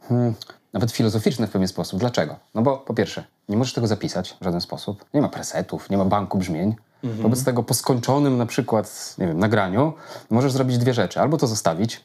hmm, 0.09 0.35
nawet 0.73 0.93
filozoficzne 0.93 1.47
w 1.47 1.51
pewien 1.51 1.69
sposób. 1.69 2.01
Dlaczego? 2.01 2.37
No 2.55 2.63
bo 2.63 2.77
po 2.77 2.95
pierwsze, 2.95 3.25
nie 3.49 3.57
możesz 3.57 3.75
tego 3.75 3.87
zapisać 3.87 4.37
w 4.41 4.45
żaden 4.45 4.61
sposób, 4.61 5.05
nie 5.15 5.23
ma 5.23 5.29
presetów, 5.29 5.91
nie 5.91 5.99
ma 5.99 6.05
banku 6.05 6.39
brzmień. 6.39 6.75
Wobec 7.05 7.45
tego 7.45 7.63
po 7.63 7.75
skończonym 7.75 8.37
na 8.37 8.47
przykład, 8.47 9.15
nie 9.19 9.27
wiem, 9.27 9.39
nagraniu 9.39 9.93
możesz 10.31 10.53
zrobić 10.53 10.79
dwie 10.79 10.95
rzeczy. 10.95 11.21
Albo 11.21 11.37
to 11.37 11.47
zostawić 11.47 12.05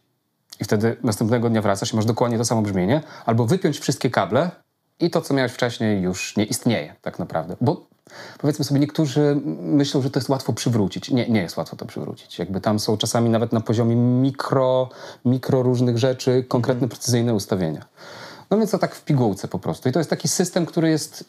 i 0.60 0.64
wtedy 0.64 0.98
następnego 1.04 1.50
dnia 1.50 1.62
wracasz 1.62 1.94
i 1.94 1.96
masz 1.96 2.06
dokładnie 2.06 2.38
to 2.38 2.46
samo 2.46 2.62
brzmienie, 2.62 3.02
albo 3.26 3.46
wypiąć 3.46 3.80
wszystkie 3.80 4.10
kable 4.10 4.52
i 5.00 5.10
to, 5.10 5.22
co 5.22 5.34
miałeś 5.34 5.52
wcześniej, 5.52 6.02
już 6.02 6.38
nie 6.38 6.46
istnieje 6.46 6.96
tak 7.02 7.20
naprawdę. 7.20 7.56
Bo 7.62 7.86
powiedzmy 8.38 8.66
sobie, 8.66 8.80
niektórzy 8.80 9.42
myślą, 9.62 10.02
że 10.02 10.10
to 10.10 10.20
jest 10.20 10.30
łatwo 10.30 10.54
przywrócić. 10.54 11.12
Nie, 11.12 11.30
nie 11.30 11.42
jest 11.42 11.58
łatwo 11.58 11.76
to 11.76 11.86
przywrócić. 11.86 12.40
Jakby 12.40 12.62
tam 12.62 12.80
są 12.80 12.98
czasami 12.98 13.30
nawet 13.30 13.54
na 13.54 13.62
poziomie 13.62 13.96
mikro, 13.96 14.90
mikro 15.26 15.64
różnych 15.64 15.98
rzeczy 15.98 16.46
konkretne, 16.48 16.88
precyzyjne 16.88 17.34
ustawienia. 17.34 17.86
No 18.50 18.58
więc 18.58 18.72
to 18.72 18.78
tak 18.78 18.96
w 18.96 19.04
pigułce 19.04 19.48
po 19.48 19.60
prostu. 19.60 19.90
I 19.90 19.92
to 19.92 20.00
jest 20.00 20.10
taki 20.10 20.28
system, 20.28 20.66
który 20.66 20.90
jest 20.90 21.26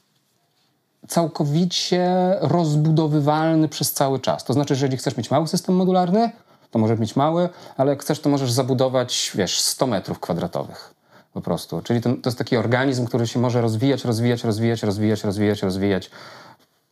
całkowicie 1.08 2.36
rozbudowywalny 2.40 3.68
przez 3.68 3.92
cały 3.92 4.20
czas. 4.20 4.44
To 4.44 4.52
znaczy, 4.52 4.74
że 4.74 4.86
jeżeli 4.86 4.96
chcesz 4.96 5.16
mieć 5.16 5.30
mały 5.30 5.48
system 5.48 5.74
modularny, 5.74 6.30
to 6.70 6.78
możesz 6.78 6.98
mieć 6.98 7.16
mały, 7.16 7.48
ale 7.76 7.90
jak 7.90 8.02
chcesz, 8.02 8.20
to 8.20 8.28
możesz 8.28 8.52
zabudować, 8.52 9.32
wiesz, 9.34 9.60
100 9.60 9.86
metrów 9.86 10.20
kwadratowych 10.20 10.94
po 11.32 11.40
prostu. 11.40 11.82
Czyli 11.82 12.00
to, 12.00 12.10
to 12.10 12.28
jest 12.28 12.38
taki 12.38 12.56
organizm, 12.56 13.06
który 13.06 13.26
się 13.26 13.40
może 13.40 13.60
rozwijać, 13.60 14.04
rozwijać, 14.04 14.44
rozwijać, 14.44 14.82
rozwijać, 14.82 15.24
rozwijać, 15.24 15.62
rozwijać. 15.62 16.10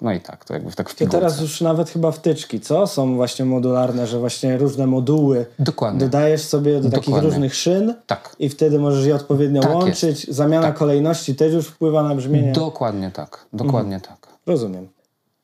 No 0.02 0.12
i 0.12 0.20
tak, 0.20 0.44
to 0.44 0.54
jakby 0.54 0.70
w 0.70 0.76
tak 0.76 0.90
w 0.90 0.94
pigułce. 0.96 1.18
teraz 1.18 1.40
już 1.40 1.60
nawet 1.60 1.90
chyba 1.90 2.12
wtyczki, 2.12 2.60
co? 2.60 2.86
Są 2.86 3.14
właśnie 3.16 3.44
modularne, 3.44 4.06
że 4.06 4.18
właśnie 4.18 4.58
różne 4.58 4.86
moduły 4.86 5.46
Dokładnie. 5.58 6.00
dodajesz 6.00 6.42
sobie 6.42 6.80
do 6.80 6.90
takich 6.90 7.04
Dokładnie. 7.06 7.30
różnych 7.30 7.54
szyn 7.54 7.94
Tak. 8.06 8.36
i 8.38 8.48
wtedy 8.48 8.78
możesz 8.78 9.06
je 9.06 9.14
odpowiednio 9.14 9.62
Tak 9.62 9.74
łączyć. 9.74 10.26
Zamiana 10.30 10.72
kolejności 10.72 11.34
też 11.34 11.52
już 11.52 11.66
wpływa 11.66 12.02
na 12.02 12.14
brzmienie. 12.14 12.52
Dokładnie 12.52 13.10
tak, 13.10 13.46
dokładnie 13.52 14.00
tak. 14.00 14.16
Rozumiem. 14.46 14.88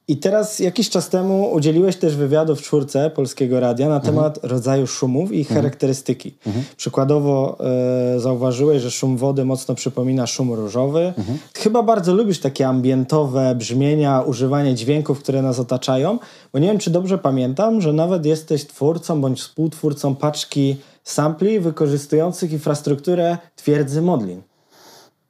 I 0.08 0.16
teraz 0.16 0.58
jakiś 0.58 0.90
czas 0.90 1.08
temu 1.08 1.52
udzieliłeś 1.52 1.96
też 1.96 2.16
wywiadu 2.16 2.56
w 2.56 2.62
czwórce 2.62 3.10
Polskiego 3.10 3.60
Radia 3.60 3.88
na 3.88 4.00
temat 4.00 4.38
rodzaju 4.42 4.86
szumów 4.86 5.32
i 5.32 5.40
ich 5.40 5.48
charakterystyki. 5.48 6.34
Przykładowo 6.76 7.58
e, 8.16 8.20
zauważyłeś, 8.20 8.82
że 8.82 8.90
szum 8.90 9.16
wody 9.16 9.44
mocno 9.44 9.75
przypomina 9.75 10.26
szum 10.26 10.52
różowy. 10.52 11.12
Chyba 11.54 11.82
bardzo 11.82 12.14
lubisz 12.14 12.40
takie 12.40 12.68
ambientowe 12.68 13.54
brzmienia, 13.54 14.20
używanie 14.20 14.75
dźwięków, 14.75 15.18
które 15.18 15.42
nas 15.42 15.58
otaczają, 15.58 16.18
bo 16.52 16.58
nie 16.58 16.68
wiem, 16.68 16.78
czy 16.78 16.90
dobrze 16.90 17.18
pamiętam, 17.18 17.80
że 17.80 17.92
nawet 17.92 18.26
jesteś 18.26 18.66
twórcą 18.66 19.20
bądź 19.20 19.40
współtwórcą 19.40 20.14
paczki 20.14 20.76
sampli 21.04 21.60
wykorzystujących 21.60 22.52
infrastrukturę 22.52 23.38
twierdzy 23.56 24.02
Modlin. 24.02 24.42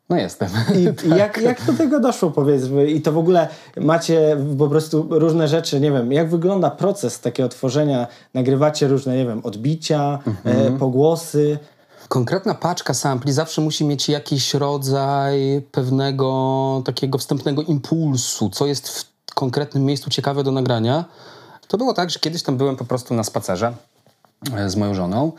No 0.08 0.16
jestem. 0.16 0.48
I, 0.74 1.06
i 1.06 1.10
jak, 1.18 1.38
jak 1.38 1.64
do 1.64 1.72
tego 1.72 2.00
doszło, 2.00 2.30
powiedzmy? 2.30 2.86
I 2.86 3.00
to 3.00 3.12
w 3.12 3.18
ogóle 3.18 3.48
macie 3.76 4.36
po 4.58 4.68
prostu 4.68 5.06
różne 5.10 5.48
rzeczy, 5.48 5.80
nie 5.80 5.92
wiem, 5.92 6.12
jak 6.12 6.30
wygląda 6.30 6.70
proces 6.70 7.20
takiego 7.20 7.48
tworzenia? 7.48 8.06
Nagrywacie 8.34 8.88
różne, 8.88 9.16
nie 9.16 9.26
wiem, 9.26 9.40
odbicia, 9.44 10.18
e, 10.44 10.70
pogłosy. 10.78 11.58
Konkretna 12.08 12.54
paczka 12.54 12.94
sampli 12.94 13.32
zawsze 13.32 13.60
musi 13.60 13.84
mieć 13.84 14.08
jakiś 14.08 14.54
rodzaj 14.54 15.62
pewnego 15.72 16.82
takiego 16.84 17.18
wstępnego 17.18 17.62
impulsu, 17.62 18.50
co 18.50 18.66
jest 18.66 18.88
w 18.88 19.34
konkretnym 19.34 19.84
miejscu 19.84 20.10
ciekawe 20.10 20.44
do 20.44 20.52
nagrania. 20.52 21.04
To 21.68 21.78
było 21.78 21.94
tak, 21.94 22.10
że 22.10 22.18
kiedyś 22.18 22.42
tam 22.42 22.56
byłem 22.56 22.76
po 22.76 22.84
prostu 22.84 23.14
na 23.14 23.24
spacerze 23.24 23.74
e, 24.56 24.70
z 24.70 24.76
moją 24.76 24.94
żoną. 24.94 25.32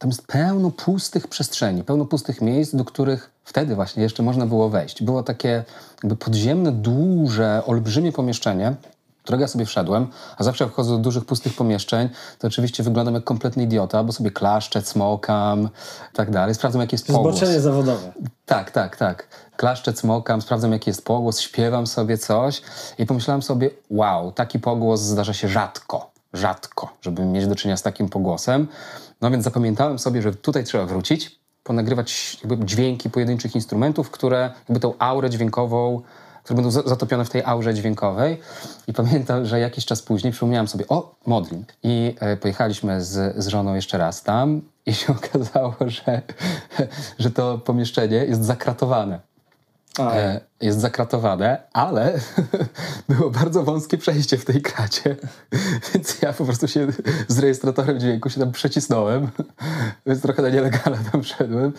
Tam 0.00 0.10
jest 0.10 0.26
pełno 0.26 0.70
pustych 0.70 1.28
przestrzeni, 1.28 1.84
pełno 1.84 2.04
pustych 2.04 2.40
miejsc, 2.40 2.74
do 2.74 2.84
których 2.84 3.30
wtedy 3.44 3.74
właśnie 3.74 4.02
jeszcze 4.02 4.22
można 4.22 4.46
było 4.46 4.68
wejść. 4.68 5.02
Było 5.02 5.22
takie 5.22 5.64
jakby 6.02 6.16
podziemne, 6.16 6.72
duże, 6.72 7.62
olbrzymie 7.66 8.12
pomieszczenie, 8.12 8.74
którego 9.22 9.42
ja 9.42 9.48
sobie 9.48 9.64
wszedłem, 9.64 10.06
a 10.36 10.44
zawsze 10.44 10.64
jak 10.64 10.72
wchodzę 10.72 10.90
do 10.90 10.98
dużych, 10.98 11.24
pustych 11.24 11.54
pomieszczeń, 11.54 12.08
to 12.38 12.46
oczywiście 12.48 12.82
wyglądam 12.82 13.14
jak 13.14 13.24
kompletny 13.24 13.62
idiota, 13.62 14.04
bo 14.04 14.12
sobie 14.12 14.30
klaszczę, 14.30 14.82
cmokam 14.82 15.68
i 16.12 16.16
tak 16.16 16.30
dalej. 16.30 16.54
Sprawdzam, 16.54 16.80
jaki 16.80 16.94
jest 16.94 17.06
pogłos. 17.06 17.36
Zboczenie 17.36 17.60
zawodowe. 17.60 18.12
Tak, 18.46 18.70
tak, 18.70 18.96
tak. 18.96 19.28
Klaszczę, 19.56 19.92
cmokam, 19.92 20.42
sprawdzam, 20.42 20.72
jaki 20.72 20.90
jest 20.90 21.04
pogłos, 21.04 21.40
śpiewam 21.40 21.86
sobie 21.86 22.18
coś 22.18 22.62
i 22.98 23.06
pomyślałem 23.06 23.42
sobie, 23.42 23.70
wow, 23.90 24.32
taki 24.32 24.58
pogłos 24.58 25.00
zdarza 25.00 25.32
się 25.34 25.48
rzadko, 25.48 26.10
rzadko, 26.32 26.88
żeby 27.02 27.24
mieć 27.24 27.46
do 27.46 27.54
czynienia 27.54 27.76
z 27.76 27.82
takim 27.82 28.08
pogłosem. 28.08 28.68
No 29.20 29.30
więc 29.30 29.44
zapamiętałem 29.44 29.98
sobie, 29.98 30.22
że 30.22 30.34
tutaj 30.34 30.64
trzeba 30.64 30.86
wrócić, 30.86 31.40
ponagrywać 31.62 32.38
jakby 32.44 32.64
dźwięki 32.66 33.10
pojedynczych 33.10 33.54
instrumentów, 33.54 34.10
które 34.10 34.50
jakby 34.68 34.80
tą 34.80 34.94
aurę 34.98 35.30
dźwiękową, 35.30 36.02
które 36.44 36.56
będą 36.56 36.70
za- 36.70 36.82
zatopione 36.82 37.24
w 37.24 37.30
tej 37.30 37.42
aurze 37.44 37.74
dźwiękowej. 37.74 38.40
I 38.86 38.92
pamiętam, 38.92 39.46
że 39.46 39.60
jakiś 39.60 39.86
czas 39.86 40.02
później 40.02 40.32
przypomniałem 40.32 40.68
sobie, 40.68 40.84
o, 40.88 41.14
Modlin. 41.26 41.64
I 41.82 42.14
e, 42.20 42.36
pojechaliśmy 42.36 43.04
z, 43.04 43.36
z 43.44 43.46
żoną 43.46 43.74
jeszcze 43.74 43.98
raz 43.98 44.22
tam 44.22 44.60
i 44.86 44.94
się 44.94 45.12
okazało, 45.18 45.74
że, 45.86 46.22
że 47.18 47.30
to 47.30 47.58
pomieszczenie 47.58 48.16
jest 48.16 48.44
zakratowane. 48.44 49.20
E, 49.98 50.40
jest 50.60 50.80
zakratowane, 50.80 51.58
ale 51.72 52.12
było 53.08 53.30
bardzo 53.30 53.62
wąskie 53.62 53.98
przejście 53.98 54.38
w 54.38 54.44
tej 54.44 54.62
kracie, 54.62 55.16
więc 55.94 56.22
ja 56.22 56.32
po 56.32 56.44
prostu 56.44 56.68
się 56.68 56.86
z 57.28 57.38
rejestratorem 57.38 58.00
dźwięku 58.00 58.30
się 58.30 58.40
tam 58.40 58.52
przecisnąłem, 58.52 59.28
więc 60.06 60.22
trochę 60.22 60.42
na 60.42 60.48
nielegalne 60.48 60.98
tam 61.12 61.24
szedłem, 61.24 61.72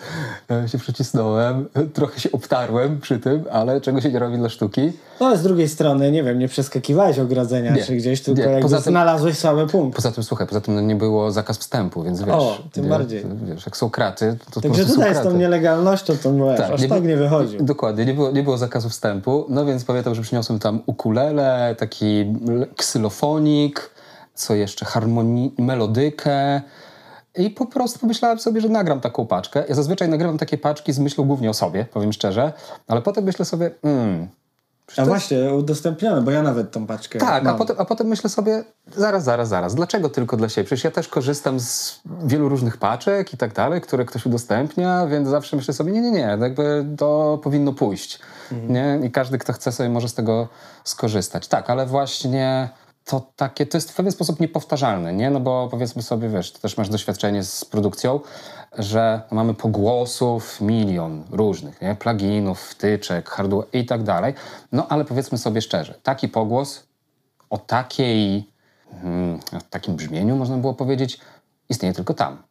e, 0.50 0.68
się 0.68 0.78
przecisnąłem, 0.78 1.68
trochę 1.94 2.20
się 2.20 2.32
obtarłem 2.32 3.00
przy 3.00 3.18
tym, 3.18 3.44
ale 3.52 3.80
czego 3.80 4.00
się 4.00 4.12
nie 4.12 4.18
robi 4.18 4.36
dla 4.38 4.48
sztuki. 4.48 4.92
No 5.20 5.26
ale 5.26 5.38
z 5.38 5.42
drugiej 5.42 5.68
strony, 5.68 6.10
nie 6.10 6.22
wiem, 6.22 6.38
nie 6.38 6.48
przeskakiwałeś 6.48 7.18
ogrodzenia 7.18 7.70
Nie. 7.74 7.84
czy 7.84 7.96
gdzieś, 7.96 8.20
tylko 8.22 8.40
Nie. 8.40 8.46
jakby 8.46 8.62
Poza 8.62 8.80
tym- 8.82 8.92
znalazłeś 8.92 9.38
słaby 9.38 9.66
punkt. 9.66 9.96
Poza 9.96 10.12
tym, 10.12 10.24
słuchaj, 10.24 10.46
poza 10.46 10.60
tym 10.60 10.86
nie 10.86 10.96
było 10.96 11.30
zakaz 11.32 11.58
wstępu, 11.58 12.02
więc 12.02 12.20
wiesz... 12.22 12.28
O, 12.34 12.58
tym 12.72 12.84
nie, 12.84 12.90
bardziej. 12.90 13.24
Wiesz, 13.42 13.66
jak 13.66 13.76
są 13.76 13.90
kraty, 13.90 14.36
to 14.50 14.60
Także 14.60 14.86
tutaj 14.86 15.14
z 15.14 15.22
tą 15.22 15.36
nielegalnością 15.36 16.16
to 16.22 16.32
wiesz, 16.34 16.60
aż 16.60 16.80
tak 16.80 16.88
było- 16.88 17.00
nie 17.00 17.16
wychodził. 17.16 17.62
Dokładnie, 17.62 18.04
nie 18.04 18.14
było, 18.14 18.30
nie 18.30 18.42
było 18.42 18.58
zakazu 18.58 18.71
wstępu. 18.80 19.46
No 19.48 19.64
więc 19.64 19.84
pamiętam, 19.84 20.14
że 20.14 20.22
przyniosłem 20.22 20.58
tam 20.58 20.82
ukulele, 20.86 21.76
taki 21.78 22.34
ksylofonik, 22.76 23.90
co 24.34 24.54
jeszcze, 24.54 24.84
harmonii, 24.84 25.54
melodykę. 25.58 26.60
I 27.38 27.50
po 27.50 27.66
prostu 27.66 27.98
pomyślałem 27.98 28.38
sobie, 28.38 28.60
że 28.60 28.68
nagram 28.68 29.00
taką 29.00 29.26
paczkę. 29.26 29.64
Ja 29.68 29.74
zazwyczaj 29.74 30.08
nagrywam 30.08 30.38
takie 30.38 30.58
paczki 30.58 30.92
z 30.92 30.98
myślą 30.98 31.24
głównie 31.24 31.50
o 31.50 31.54
sobie, 31.54 31.84
powiem 31.84 32.12
szczerze, 32.12 32.52
ale 32.88 33.02
potem 33.02 33.24
myślę 33.24 33.44
sobie, 33.44 33.70
mm, 33.82 34.28
A 34.96 35.04
właśnie, 35.04 35.54
udostępnione, 35.54 36.22
bo 36.22 36.30
ja 36.30 36.42
nawet 36.42 36.70
tą 36.70 36.86
paczkę 36.86 37.18
tak, 37.18 37.42
a 37.42 37.44
mam. 37.44 37.58
potem, 37.58 37.76
a 37.78 37.84
potem 37.84 38.06
myślę 38.06 38.30
sobie, 38.30 38.64
zaraz, 38.96 39.24
zaraz, 39.24 39.48
zaraz, 39.48 39.74
dlaczego 39.74 40.08
tylko 40.08 40.36
dla 40.36 40.48
siebie? 40.48 40.64
Przecież 40.64 40.84
ja 40.84 40.90
też 40.90 41.08
korzystam 41.08 41.60
z 41.60 42.00
wielu 42.24 42.48
różnych 42.48 42.76
paczek 42.76 43.34
i 43.34 43.36
tak 43.36 43.52
dalej, 43.52 43.80
które 43.80 44.04
ktoś 44.04 44.26
udostępnia, 44.26 45.06
więc 45.06 45.28
zawsze 45.28 45.56
myślę 45.56 45.74
sobie, 45.74 45.92
nie, 45.92 46.00
nie, 46.00 46.10
nie, 46.10 46.36
jakby 46.40 46.86
to 46.98 47.40
powinno 47.42 47.72
pójść. 47.72 48.18
Nie? 48.68 49.00
I 49.02 49.10
każdy, 49.10 49.38
kto 49.38 49.52
chce 49.52 49.72
sobie 49.72 49.88
może 49.88 50.08
z 50.08 50.14
tego 50.14 50.48
skorzystać. 50.84 51.48
Tak, 51.48 51.70
ale 51.70 51.86
właśnie 51.86 52.68
to 53.04 53.32
takie, 53.36 53.66
to 53.66 53.76
jest 53.76 53.90
w 53.90 53.94
pewien 53.94 54.12
sposób 54.12 54.40
niepowtarzalne, 54.40 55.12
nie? 55.12 55.30
No 55.30 55.40
bo 55.40 55.68
powiedzmy 55.70 56.02
sobie, 56.02 56.28
wiesz, 56.28 56.52
ty 56.52 56.60
też 56.60 56.76
masz 56.76 56.88
doświadczenie 56.88 57.44
z 57.44 57.64
produkcją, 57.64 58.20
że 58.78 59.22
mamy 59.30 59.54
pogłosów 59.54 60.60
milion 60.60 61.24
różnych, 61.30 61.80
nie? 61.80 61.94
Pluginów, 61.94 62.60
wtyczek, 62.60 63.30
hardware 63.30 63.66
i 63.72 63.86
tak 63.86 64.02
dalej. 64.02 64.34
No 64.72 64.88
ale 64.88 65.04
powiedzmy 65.04 65.38
sobie 65.38 65.62
szczerze, 65.62 65.94
taki 66.02 66.28
pogłos 66.28 66.82
o 67.50 67.58
takiej, 67.58 68.48
mm, 69.02 69.40
o 69.58 69.60
takim 69.70 69.96
brzmieniu, 69.96 70.36
można 70.36 70.56
było 70.56 70.74
powiedzieć, 70.74 71.20
istnieje 71.68 71.94
tylko 71.94 72.14
tam. 72.14 72.42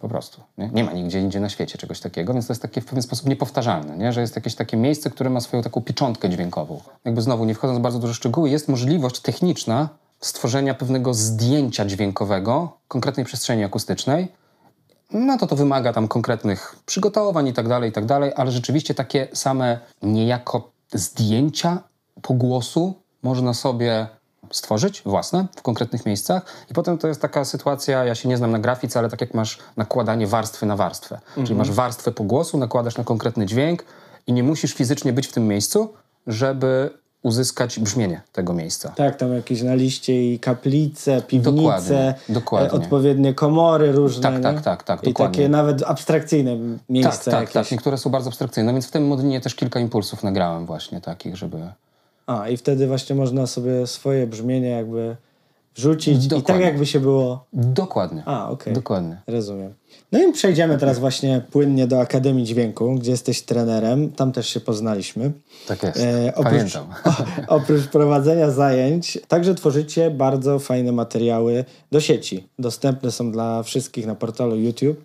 Po 0.00 0.08
prostu. 0.08 0.40
Nie? 0.58 0.68
nie 0.68 0.84
ma 0.84 0.92
nigdzie 0.92 1.20
indziej 1.20 1.42
na 1.42 1.48
świecie 1.48 1.78
czegoś 1.78 2.00
takiego, 2.00 2.32
więc 2.32 2.46
to 2.46 2.52
jest 2.52 2.62
takie 2.62 2.80
w 2.80 2.84
pewien 2.84 3.02
sposób 3.02 3.28
niepowtarzalne, 3.28 3.96
nie? 3.96 4.12
że 4.12 4.20
jest 4.20 4.36
jakieś 4.36 4.54
takie 4.54 4.76
miejsce, 4.76 5.10
które 5.10 5.30
ma 5.30 5.40
swoją 5.40 5.62
taką 5.62 5.80
pieczątkę 5.80 6.30
dźwiękową. 6.30 6.80
Jakby 7.04 7.22
znowu, 7.22 7.44
nie 7.44 7.54
wchodząc 7.54 7.78
w 7.78 7.82
bardzo 7.82 7.98
dużo 7.98 8.14
szczegóły, 8.14 8.50
jest 8.50 8.68
możliwość 8.68 9.20
techniczna 9.20 9.88
stworzenia 10.20 10.74
pewnego 10.74 11.14
zdjęcia 11.14 11.84
dźwiękowego 11.84 12.78
konkretnej 12.88 13.26
przestrzeni 13.26 13.64
akustycznej, 13.64 14.28
no 15.10 15.38
to 15.38 15.46
to 15.46 15.56
wymaga 15.56 15.92
tam 15.92 16.08
konkretnych 16.08 16.76
przygotowań 16.86 17.46
i 17.48 17.52
tak 17.52 17.68
dalej, 17.68 17.90
i 17.90 17.92
tak 17.92 18.06
dalej, 18.06 18.32
ale 18.36 18.50
rzeczywiście 18.50 18.94
takie 18.94 19.28
same 19.32 19.78
niejako 20.02 20.70
zdjęcia 20.92 21.78
pogłosu 22.22 22.94
można 23.22 23.54
sobie 23.54 24.06
stworzyć 24.50 25.02
własne 25.06 25.46
w 25.56 25.62
konkretnych 25.62 26.06
miejscach 26.06 26.42
i 26.70 26.74
potem 26.74 26.98
to 26.98 27.08
jest 27.08 27.20
taka 27.20 27.44
sytuacja, 27.44 28.04
ja 28.04 28.14
się 28.14 28.28
nie 28.28 28.36
znam 28.36 28.50
na 28.50 28.58
grafice, 28.58 28.98
ale 28.98 29.08
tak 29.08 29.20
jak 29.20 29.34
masz 29.34 29.58
nakładanie 29.76 30.26
warstwy 30.26 30.66
na 30.66 30.76
warstwę. 30.76 31.20
Czyli 31.34 31.54
masz 31.54 31.70
warstwę 31.70 32.12
pogłosu, 32.12 32.58
nakładasz 32.58 32.96
na 32.96 33.04
konkretny 33.04 33.46
dźwięk 33.46 33.84
i 34.26 34.32
nie 34.32 34.42
musisz 34.42 34.74
fizycznie 34.74 35.12
być 35.12 35.26
w 35.26 35.32
tym 35.32 35.48
miejscu, 35.48 35.94
żeby 36.26 36.90
uzyskać 37.24 37.80
brzmienie 37.80 38.20
tego 38.32 38.52
miejsca. 38.52 38.88
Tak, 38.96 39.16
tam 39.16 39.34
jakieś 39.34 39.62
na 39.62 39.74
liście 39.74 40.32
i 40.32 40.38
kaplice, 40.38 41.22
piwnice, 41.22 41.52
Dokładnie, 41.52 42.14
dokładnie. 42.28 42.68
e, 42.68 42.72
odpowiednie 42.72 43.34
komory 43.34 43.92
różne. 43.92 44.22
Tak, 44.22 44.42
tak, 44.42 44.62
tak, 44.62 44.82
tak, 44.82 45.02
I 45.02 45.06
dokładnie. 45.06 45.36
takie 45.36 45.48
nawet 45.48 45.82
abstrakcyjne 45.82 46.56
miejsca 46.88 47.12
Tak, 47.12 47.24
tak, 47.24 47.40
jakieś. 47.40 47.52
tak. 47.54 47.70
Niektóre 47.70 47.98
są 47.98 48.10
bardzo 48.10 48.28
abstrakcyjne, 48.28 48.72
więc 48.72 48.86
w 48.86 48.90
tym 48.90 49.06
modlinie 49.06 49.40
też 49.40 49.54
kilka 49.54 49.80
impulsów 49.80 50.22
nagrałem 50.22 50.66
właśnie 50.66 51.00
takich, 51.00 51.36
żeby... 51.36 51.56
A, 52.26 52.48
i 52.48 52.56
wtedy 52.56 52.86
właśnie 52.86 53.16
można 53.16 53.46
sobie 53.46 53.86
swoje 53.86 54.26
brzmienie 54.26 54.68
jakby 54.68 55.16
wrzucić 55.74 56.26
i 56.26 56.28
tak 56.28 56.38
Dokładnie. 56.38 56.64
jakby 56.64 56.86
się 56.86 57.00
było... 57.00 57.46
Dokładnie. 57.52 58.22
A, 58.26 58.50
okej. 58.50 58.72
Dokładnie. 58.74 59.22
Rozumiem. 59.26 59.74
No 60.12 60.22
i 60.28 60.32
przejdziemy 60.32 60.78
teraz 60.78 60.98
właśnie 60.98 61.42
płynnie 61.50 61.86
do 61.86 62.00
Akademii 62.00 62.44
Dźwięku, 62.44 62.94
gdzie 62.94 63.10
jesteś 63.10 63.42
trenerem. 63.42 64.12
Tam 64.12 64.32
też 64.32 64.48
się 64.48 64.60
poznaliśmy. 64.60 65.32
Tak 65.66 65.82
jest. 65.82 66.00
E, 66.00 66.32
oprócz, 66.34 66.52
Pamiętam. 66.52 66.86
O, 67.48 67.56
oprócz 67.56 67.86
prowadzenia 67.86 68.50
zajęć, 68.50 69.18
także 69.28 69.54
tworzycie 69.54 70.10
bardzo 70.10 70.58
fajne 70.58 70.92
materiały 70.92 71.64
do 71.92 72.00
sieci. 72.00 72.48
Dostępne 72.58 73.10
są 73.10 73.32
dla 73.32 73.62
wszystkich 73.62 74.06
na 74.06 74.14
portalu 74.14 74.56
YouTube. 74.56 75.04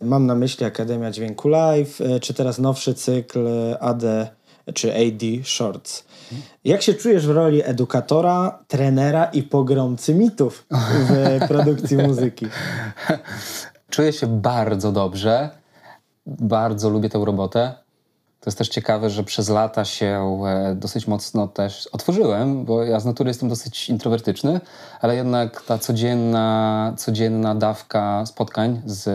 Mam 0.00 0.26
na 0.26 0.34
myśli 0.34 0.66
Akademia 0.66 1.10
Dźwięku 1.10 1.48
Live, 1.48 2.00
e, 2.00 2.20
czy 2.20 2.34
teraz 2.34 2.58
nowszy 2.58 2.94
cykl 2.94 3.48
AD 3.80 4.30
czy 4.74 4.92
AD 4.92 5.46
Shorts. 5.46 6.04
Jak 6.64 6.82
się 6.82 6.94
czujesz 6.94 7.26
w 7.26 7.30
roli 7.30 7.62
edukatora, 7.64 8.64
trenera 8.68 9.24
i 9.24 9.42
pogromcy 9.42 10.14
mitów 10.14 10.66
w 10.70 11.12
produkcji 11.48 11.96
muzyki? 11.96 12.46
Czuję 13.90 14.12
się 14.12 14.40
bardzo 14.40 14.92
dobrze. 14.92 15.50
Bardzo 16.26 16.90
lubię 16.90 17.08
tę 17.08 17.22
robotę. 17.24 17.74
To 18.40 18.50
jest 18.50 18.58
też 18.58 18.68
ciekawe, 18.68 19.10
że 19.10 19.24
przez 19.24 19.48
lata 19.48 19.84
się 19.84 20.40
e, 20.46 20.74
dosyć 20.74 21.06
mocno 21.06 21.48
też 21.48 21.86
otworzyłem, 21.86 22.64
bo 22.64 22.84
ja 22.84 23.00
z 23.00 23.04
natury 23.04 23.30
jestem 23.30 23.48
dosyć 23.48 23.88
introwertyczny, 23.88 24.60
ale 25.00 25.16
jednak 25.16 25.62
ta 25.62 25.78
codzienna, 25.78 26.94
codzienna 26.96 27.54
dawka 27.54 28.26
spotkań 28.26 28.82
z 28.86 29.08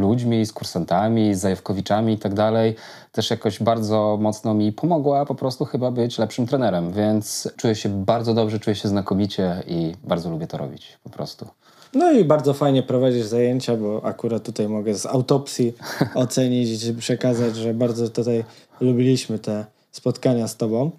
ludźmi, 0.00 0.46
z 0.46 0.52
kursantami, 0.52 1.34
z 1.34 1.40
zajawkowiczami 1.40 2.12
i 2.12 2.18
tak 2.18 2.34
dalej, 2.34 2.76
też 3.12 3.30
jakoś 3.30 3.62
bardzo 3.62 4.18
mocno 4.20 4.54
mi 4.54 4.72
pomogła 4.72 5.26
po 5.26 5.34
prostu 5.34 5.64
chyba 5.64 5.90
być 5.90 6.18
lepszym 6.18 6.46
trenerem, 6.46 6.92
więc 6.92 7.48
czuję 7.56 7.74
się 7.74 7.88
bardzo 7.88 8.34
dobrze, 8.34 8.60
czuję 8.60 8.76
się 8.76 8.88
znakomicie 8.88 9.62
i 9.66 9.94
bardzo 10.04 10.30
lubię 10.30 10.46
to 10.46 10.58
robić 10.58 10.98
po 11.04 11.10
prostu. 11.10 11.48
No 11.96 12.12
i 12.12 12.24
bardzo 12.24 12.54
fajnie 12.54 12.82
prowadzisz 12.82 13.26
zajęcia, 13.26 13.76
bo 13.76 14.04
akurat 14.04 14.42
tutaj 14.42 14.68
mogę 14.68 14.94
z 14.94 15.06
autopsji 15.06 15.72
ocenić 16.14 16.84
i 16.84 16.94
przekazać, 16.94 17.56
że 17.56 17.74
bardzo 17.74 18.08
tutaj 18.08 18.44
lubiliśmy 18.80 19.38
te 19.38 19.66
spotkania 19.92 20.48
z 20.48 20.56
Tobą. 20.56 20.90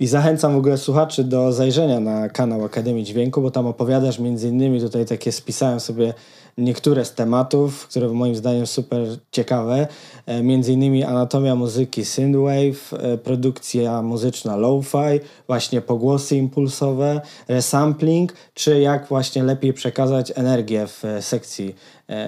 I 0.00 0.06
zachęcam 0.06 0.54
w 0.54 0.56
ogóle 0.56 0.78
słuchaczy 0.78 1.24
do 1.24 1.52
zajrzenia 1.52 2.00
na 2.00 2.28
kanał 2.28 2.64
Akademii 2.64 3.04
Dźwięku, 3.04 3.42
bo 3.42 3.50
tam 3.50 3.66
opowiadasz 3.66 4.18
między 4.18 4.48
innymi, 4.48 4.80
tutaj 4.80 5.06
takie 5.06 5.32
spisałem 5.32 5.80
sobie 5.80 6.14
niektóre 6.58 7.04
z 7.04 7.14
tematów, 7.14 7.86
które 7.88 8.08
moim 8.08 8.36
zdaniem 8.36 8.66
super 8.66 9.00
ciekawe, 9.32 9.86
e, 10.26 10.42
między 10.42 10.72
innymi 10.72 11.04
anatomia 11.04 11.54
muzyki 11.54 12.04
synthwave, 12.04 12.92
e, 12.92 13.18
produkcja 13.18 14.02
muzyczna 14.02 14.56
lo-fi, 14.56 15.20
właśnie 15.46 15.80
pogłosy 15.80 16.36
impulsowe, 16.36 17.20
resampling, 17.48 18.32
czy 18.54 18.80
jak 18.80 19.08
właśnie 19.08 19.42
lepiej 19.42 19.72
przekazać 19.72 20.32
energię 20.36 20.86
w 20.86 21.04
e, 21.04 21.22
sekcji 21.22 21.74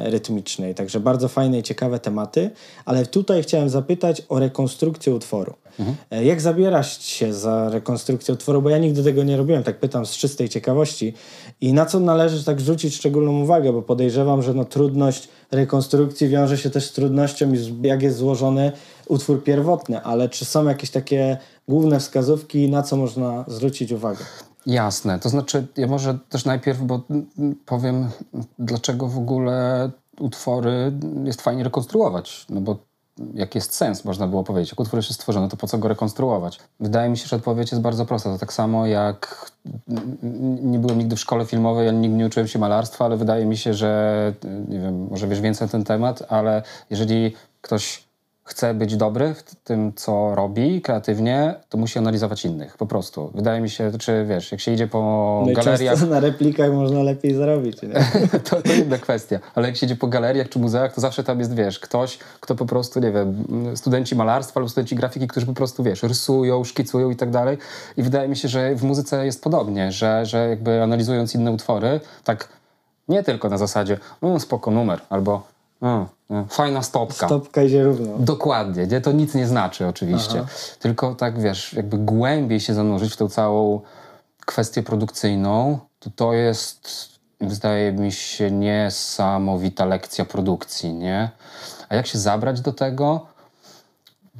rytmicznej. 0.05 0.75
Także 0.75 1.01
bardzo 1.01 1.29
fajne 1.29 1.59
i 1.59 1.63
ciekawe 1.63 1.99
tematy, 1.99 2.51
ale 2.85 3.07
tutaj 3.07 3.43
chciałem 3.43 3.69
zapytać 3.69 4.23
o 4.29 4.39
rekonstrukcję 4.39 5.15
utworu. 5.15 5.55
Mhm. 5.79 6.25
Jak 6.25 6.41
zabierasz 6.41 7.03
się 7.03 7.35
za 7.35 7.71
rekonstrukcję 7.71 8.35
utworu? 8.35 8.63
Bo 8.63 8.71
ja 8.71 8.79
nigdy 8.79 9.05
tego 9.05 9.23
nie 9.23 9.37
robiłem, 9.37 9.63
tak 9.63 9.81
pytam 9.81 10.07
z 10.07 10.11
czystej 10.11 10.49
ciekawości. 10.49 11.15
I 11.61 11.73
na 11.73 11.87
co 11.87 12.01
należy 12.01 12.45
tak 12.45 12.61
zwrócić 12.61 12.97
szczególną 12.97 13.43
uwagę, 13.43 13.73
bo 13.73 13.83
podejrzewam, 13.83 14.43
że 14.43 14.55
no, 14.55 14.65
trudność 14.65 15.29
rekonstrukcji 15.51 16.29
wiąże 16.29 16.59
się 16.59 16.71
też 16.71 16.91
z 16.91 16.93
trudnością, 16.93 17.53
jak 17.83 18.03
jest 18.03 18.17
złożony 18.17 18.73
utwór 19.09 19.45
pierwotny, 19.45 20.03
ale 20.03 20.29
czy 20.29 20.45
są 20.45 20.69
jakieś 20.69 20.91
takie 20.91 21.39
główne 21.69 22.01
wskazówki, 22.01 22.71
na 22.71 22.83
co 22.83 22.97
można 22.97 23.45
zwrócić 23.49 23.93
uwagę? 23.93 24.25
Jasne, 24.67 25.19
to 25.19 25.29
znaczy 25.29 25.67
ja 25.77 25.87
może 25.87 26.19
też 26.29 26.45
najpierw, 26.45 26.83
bo 26.83 27.01
powiem, 27.67 28.09
dlaczego 28.59 29.09
w 29.09 29.19
ogóle 29.19 29.91
utwory 30.21 30.93
jest 31.25 31.43
fajnie 31.43 31.65
rekonstruować, 31.65 32.47
no 32.49 32.61
bo 32.61 32.90
jaki 33.35 33.59
jest 33.59 33.75
sens, 33.75 34.05
można 34.05 34.27
było 34.27 34.45
powiedzieć. 34.45 34.73
Jak 34.73 34.81
utwór 34.81 34.99
już 34.99 35.09
jest 35.09 35.21
stworzony, 35.21 35.49
to 35.49 35.57
po 35.57 35.67
co 35.67 35.79
go 35.79 35.89
rekonstruować? 35.89 36.59
Wydaje 36.81 37.11
mi 37.11 37.19
się, 37.19 37.27
że 37.27 37.37
odpowiedź 37.37 37.71
jest 37.71 37.83
bardzo 37.83 38.07
prosta. 38.07 38.33
To 38.33 38.39
tak 38.39 38.53
samo 38.53 38.87
jak 38.87 39.51
nie 40.63 40.79
byłem 40.79 40.99
nigdy 40.99 41.17
w 41.17 41.21
szkole 41.21 41.47
filmowej, 41.47 41.87
ja 41.87 41.93
nigdy 41.93 42.17
nie 42.17 42.27
uczyłem 42.27 42.49
się 42.49 42.59
malarstwa, 42.59 43.05
ale 43.05 43.17
wydaje 43.17 43.47
mi 43.47 43.57
się, 43.57 43.75
że 43.75 44.33
nie 44.69 44.81
wiem, 44.81 45.09
może 45.11 45.29
wiesz 45.29 45.41
więcej 45.41 45.67
na 45.67 45.73
ten 45.73 45.85
temat, 45.85 46.23
ale 46.29 46.63
jeżeli 46.91 47.35
ktoś 47.61 48.10
chce 48.51 48.75
być 48.75 48.97
dobry 48.97 49.35
w 49.35 49.55
tym, 49.65 49.93
co 49.97 50.35
robi 50.35 50.83
kreatywnie, 50.83 51.55
to 51.69 51.79
musi 51.79 51.99
analizować 51.99 52.45
innych, 52.45 52.77
po 52.77 52.87
prostu. 52.87 53.31
Wydaje 53.35 53.61
mi 53.61 53.71
się, 53.71 53.91
czy 53.99 54.25
wiesz, 54.29 54.53
jak 54.53 54.61
się 54.61 54.73
idzie 54.73 54.87
po 54.87 54.99
no 55.47 55.53
galeriach... 55.53 56.09
na 56.09 56.21
replikach 56.21 56.73
można 56.73 57.03
lepiej 57.03 57.35
zarobić, 57.35 57.77
to, 58.51 58.63
to 58.63 58.73
inna 58.73 58.99
kwestia. 58.99 59.39
Ale 59.55 59.69
jak 59.69 59.77
się 59.77 59.87
idzie 59.87 59.97
po 59.97 60.07
galeriach 60.07 60.49
czy 60.49 60.59
muzeach, 60.59 60.95
to 60.95 61.01
zawsze 61.01 61.25
tam 61.25 61.39
jest, 61.39 61.55
wiesz, 61.55 61.79
ktoś, 61.79 62.19
kto 62.41 62.55
po 62.55 62.67
prostu, 62.67 63.01
nie 63.01 63.13
wiem, 63.13 63.45
studenci 63.75 64.17
malarstwa 64.17 64.61
albo 64.61 64.69
studenci 64.69 64.95
grafiki, 64.97 65.29
którzy 65.29 65.47
po 65.47 65.55
prostu, 65.55 65.83
wiesz, 65.83 66.03
rysują, 66.03 66.65
szkicują 66.65 67.11
i 67.11 67.17
tak 67.17 67.31
dalej. 67.31 67.59
I 67.97 68.03
wydaje 68.03 68.29
mi 68.29 68.37
się, 68.37 68.49
że 68.49 68.75
w 68.75 68.83
muzyce 68.83 69.27
jest 69.27 69.43
podobnie, 69.43 69.93
że, 69.93 70.27
że 70.27 70.49
jakby 70.49 70.83
analizując 70.83 71.35
inne 71.35 71.53
utwory, 71.53 72.01
tak 72.25 72.49
nie 73.09 73.23
tylko 73.23 73.49
na 73.49 73.59
zasadzie, 73.59 73.99
no 74.23 74.41
spoko 74.41 74.71
numer, 74.71 75.01
albo 75.11 75.50
a, 75.81 76.07
fajna 76.49 76.83
stopka. 76.83 77.27
Stopka 77.27 77.63
idzie 77.63 77.85
równo. 77.85 78.19
Dokładnie, 78.19 78.87
nie? 78.87 79.01
to 79.01 79.13
nic 79.13 79.35
nie 79.35 79.47
znaczy 79.47 79.87
oczywiście. 79.87 80.41
Aha. 80.41 80.51
Tylko 80.79 81.15
tak 81.15 81.41
wiesz, 81.41 81.73
jakby 81.73 81.99
głębiej 81.99 82.61
się 82.61 82.75
zanurzyć 82.75 83.13
w 83.13 83.17
tą 83.17 83.29
całą 83.29 83.81
kwestię 84.47 84.83
produkcyjną, 84.83 85.79
to 85.99 86.11
to 86.17 86.33
jest, 86.33 86.89
wydaje 87.41 87.93
mi 87.93 88.13
się, 88.13 88.51
niesamowita 88.51 89.85
lekcja 89.85 90.25
produkcji, 90.25 90.93
nie? 90.95 91.31
A 91.89 91.95
jak 91.95 92.07
się 92.07 92.19
zabrać 92.19 92.61
do 92.61 92.73
tego? 92.73 93.27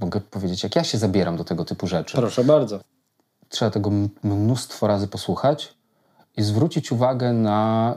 Mogę 0.01 0.21
powiedzieć, 0.21 0.63
jak 0.63 0.77
ja 0.77 0.85
się 0.85 0.99
zabieram 0.99 1.37
do 1.37 1.45
tego 1.45 1.65
typu 1.65 1.87
rzeczy. 1.87 2.17
Proszę 2.17 2.45
bardzo. 2.45 2.81
Trzeba 3.49 3.71
tego 3.71 3.91
mnóstwo 4.23 4.87
razy 4.87 5.09
posłuchać 5.09 5.75
i 6.37 6.43
zwrócić 6.43 6.93
uwagę 6.93 7.33
na 7.33 7.95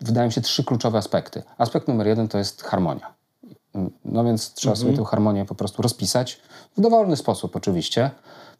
wydają 0.00 0.30
się 0.30 0.40
trzy 0.40 0.64
kluczowe 0.64 0.98
aspekty. 0.98 1.42
Aspekt 1.58 1.88
numer 1.88 2.06
jeden 2.06 2.28
to 2.28 2.38
jest 2.38 2.62
harmonia. 2.62 3.14
No 4.04 4.24
więc 4.24 4.52
trzeba 4.54 4.72
mhm. 4.72 4.86
sobie 4.86 4.98
tę 4.98 5.10
harmonię 5.10 5.44
po 5.44 5.54
prostu 5.54 5.82
rozpisać 5.82 6.40
w 6.76 6.80
dowolny 6.80 7.16
sposób 7.16 7.56
oczywiście. 7.56 8.10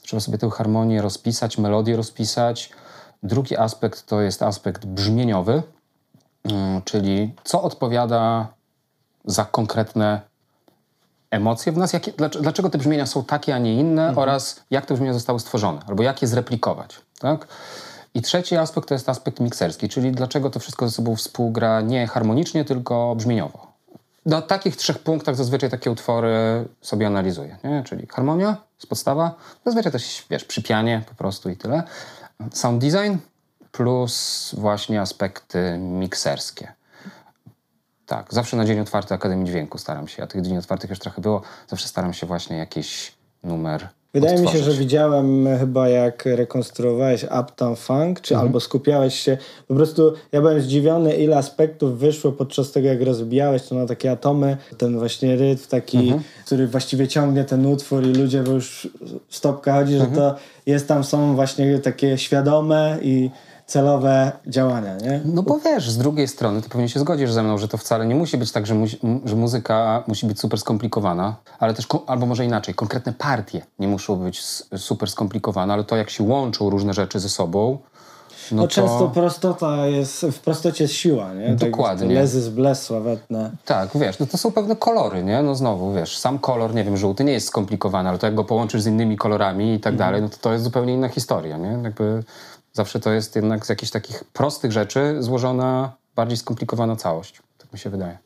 Trzeba 0.03 0.21
sobie 0.21 0.39
tę 0.39 0.51
harmonię 0.51 1.03
rozpisać, 1.03 1.59
melodię 1.59 1.97
rozpisać. 1.97 2.71
Drugi 3.23 3.57
aspekt 3.57 4.07
to 4.07 4.21
jest 4.21 4.43
aspekt 4.43 4.87
brzmieniowy, 4.87 5.63
mm, 6.45 6.83
czyli 6.83 7.35
co 7.45 7.63
odpowiada 7.63 8.49
za 9.25 9.45
konkretne 9.45 10.21
emocje 11.31 11.73
w 11.73 11.77
nas, 11.77 11.93
jakie, 11.93 12.13
dlaczego 12.41 12.71
te 12.71 12.79
brzmienia 12.79 13.07
są 13.07 13.25
takie, 13.25 13.55
a 13.55 13.59
nie 13.59 13.75
inne 13.75 14.09
mhm. 14.09 14.19
oraz 14.19 14.61
jak 14.71 14.87
te 14.87 14.95
brzmienia 14.95 15.15
zostały 15.15 15.41
stworzone, 15.41 15.81
albo 15.87 16.03
jak 16.03 16.23
je 16.23 16.29
zreplikować. 16.29 17.01
Tak? 17.19 17.47
I 18.17 18.23
trzeci 18.23 18.57
aspekt 18.57 18.89
to 18.89 18.95
jest 18.95 19.09
aspekt 19.09 19.41
mikserski, 19.41 19.89
czyli 19.89 20.13
dlaczego 20.13 20.51
to 20.51 20.61
wszystko 20.61 20.89
ze 20.89 20.93
sobą 20.93 21.17
współgra 21.17 21.81
nie 21.81 22.07
harmonicznie, 22.07 22.65
tylko 22.65 23.15
brzmieniowo. 23.17 23.73
Na 24.27 24.43
takich 24.43 24.77
trzech 24.77 24.99
punktach 24.99 25.37
zazwyczaj 25.37 25.71
takie 25.71 25.91
utwory 25.91 26.65
sobie 26.81 27.07
analizuję, 27.07 27.59
nie? 27.65 27.83
czyli 27.85 28.07
harmonia 28.07 28.57
jest 28.77 28.89
podstawa, 28.89 29.35
zazwyczaj 29.67 29.93
też, 29.93 30.27
wiesz, 30.31 30.45
przypianie 30.45 31.03
po 31.09 31.15
prostu 31.15 31.51
i 31.51 31.57
tyle. 31.57 31.83
Sound 32.53 32.85
design 32.85 33.17
plus 33.73 34.55
właśnie 34.59 35.01
aspekty 35.01 35.79
mikserskie. 35.79 36.73
Tak, 38.07 38.35
zawsze 38.35 38.57
na 38.57 38.65
dzień 38.65 38.81
otwarty 38.81 39.15
Akademii 39.15 39.47
Dźwięku 39.47 39.79
staram 39.79 40.09
się, 40.09 40.23
a 40.23 40.27
tych 40.27 40.43
dni 40.43 40.59
otwartych 40.59 40.91
już 40.91 40.99
trochę 40.99 41.23
było, 41.23 41.43
zawsze 41.69 41.89
staram 41.89 42.13
się 42.13 42.27
właśnie 42.27 42.57
jakiś 42.57 43.13
numer 43.43 43.89
Wydaje 44.21 44.41
mi 44.41 44.49
się, 44.49 44.59
że 44.59 44.73
widziałem 44.73 45.49
chyba 45.59 45.89
jak 45.89 46.27
rekonstruowałeś 46.27 47.25
Uptown 47.41 47.77
Funk, 47.77 48.21
czy 48.21 48.35
mhm. 48.35 48.49
albo 48.49 48.61
skupiałeś 48.61 49.15
się. 49.15 49.39
Po 49.69 49.75
prostu 49.75 50.13
ja 50.33 50.41
byłem 50.41 50.61
zdziwiony, 50.61 51.17
ile 51.17 51.37
aspektów 51.37 51.99
wyszło 51.99 52.33
podczas 52.33 52.73
tego, 52.73 52.89
jak 52.89 53.03
rozbijałeś 53.03 53.63
to 53.63 53.75
na 53.75 53.87
takie 53.87 54.11
atomy. 54.11 54.57
Ten 54.79 54.99
właśnie 54.99 55.37
rytm 55.37 55.65
taki, 55.69 55.99
mhm. 55.99 56.23
który 56.47 56.67
właściwie 56.67 57.09
ciągnie 57.09 57.45
ten 57.45 57.67
utwór 57.67 58.07
i 58.07 58.13
ludzie, 58.13 58.43
bo 58.43 58.53
już 58.53 58.89
stopka 59.29 59.73
chodzi, 59.73 59.95
mhm. 59.95 60.15
że 60.15 60.21
to 60.21 60.35
jest 60.67 60.89
tam, 60.89 61.05
są 61.05 61.35
właśnie 61.35 61.79
takie 61.79 62.19
świadome 62.19 62.99
i 63.03 63.31
celowe 63.67 64.33
działania, 64.47 64.97
nie? 64.97 65.21
No 65.25 65.43
bo 65.43 65.59
wiesz, 65.59 65.91
z 65.91 65.99
drugiej 65.99 66.29
strony 66.29 66.63
ty 66.63 66.69
pewnie 66.69 66.89
się 66.89 67.01
zgodzisz 67.01 67.33
ze 67.33 67.43
mną, 67.43 67.59
że 67.59 67.69
to 67.69 67.79
wcale 67.79 68.07
nie 68.07 68.15
musi 68.15 68.39
być 68.39 68.53
tak, 68.53 68.67
że, 68.67 68.75
mu 68.75 68.87
że 69.25 69.37
muzyka 69.37 70.05
musi 70.07 70.27
być 70.27 70.41
super 70.41 70.61
skomplikowana, 70.61 71.37
ale 71.59 71.75
też, 71.75 71.87
albo 72.07 72.27
może 72.27 72.45
inaczej, 72.45 72.75
konkretne 72.75 73.13
partie 73.13 73.63
nie 73.79 73.89
muszą 73.89 74.17
być 74.17 74.43
super 74.77 75.11
skomplikowane, 75.11 75.73
ale 75.73 75.85
to 75.85 75.97
jak 75.97 76.11
się 76.11 76.25
łączą 76.25 76.71
różne 76.71 76.95
rzeczy 76.95 77.21
ze 77.21 77.29
sobą, 77.29 77.79
no, 78.53 78.57
no 78.57 78.63
to... 78.63 78.69
często 78.69 79.09
prostota 79.09 79.87
jest, 79.87 80.27
w 80.33 80.41
prostocie 80.41 80.85
jest 80.85 80.95
siła, 80.95 81.35
nie? 81.35 81.47
Tak 81.49 81.71
Dokładnie. 81.71 82.07
Tak, 82.07 82.15
lezy 82.15 82.43
z 82.43 82.49
bles 82.49 82.83
sławetne. 82.83 83.51
Tak, 83.65 83.91
wiesz, 83.95 84.19
no 84.19 84.27
to 84.27 84.39
są 84.39 84.53
pewne 84.53 84.77
kolory, 84.77 85.25
nie? 85.25 85.43
No 85.43 85.55
znowu, 85.55 85.93
wiesz, 85.93 86.19
sam 86.19 86.39
kolor, 86.39 86.75
nie 86.75 86.85
wiem, 86.85 86.97
żółty 86.97 87.25
nie 87.25 87.33
jest 87.33 87.47
skomplikowany, 87.47 88.09
ale 88.09 88.19
to 88.19 88.27
jak 88.27 88.35
go 88.35 88.45
połączysz 88.45 88.83
z 88.83 88.87
innymi 88.87 89.17
kolorami 89.17 89.75
i 89.75 89.81
tak 89.81 89.93
mhm. 89.93 90.11
dalej, 90.11 90.23
no 90.23 90.29
to 90.29 90.37
to 90.41 90.53
jest 90.53 90.65
zupełnie 90.65 90.95
inna 90.95 91.09
historia, 91.09 91.57
nie? 91.57 91.79
Jakby 91.83 92.23
Zawsze 92.77 93.01
to 93.01 93.13
jest 93.13 93.37
jednak 93.37 93.67
z 93.67 93.69
jakichś 93.69 93.93
takich 93.93 94.25
prostych 94.25 94.73
rzeczy 94.73 95.17
złożona, 95.21 95.93
bardziej 96.17 96.37
skomplikowana 96.37 96.97
całość. 96.97 97.43
Tak 97.59 97.73
mi 97.73 97.79
się 97.79 97.91
wydaje. 97.91 98.19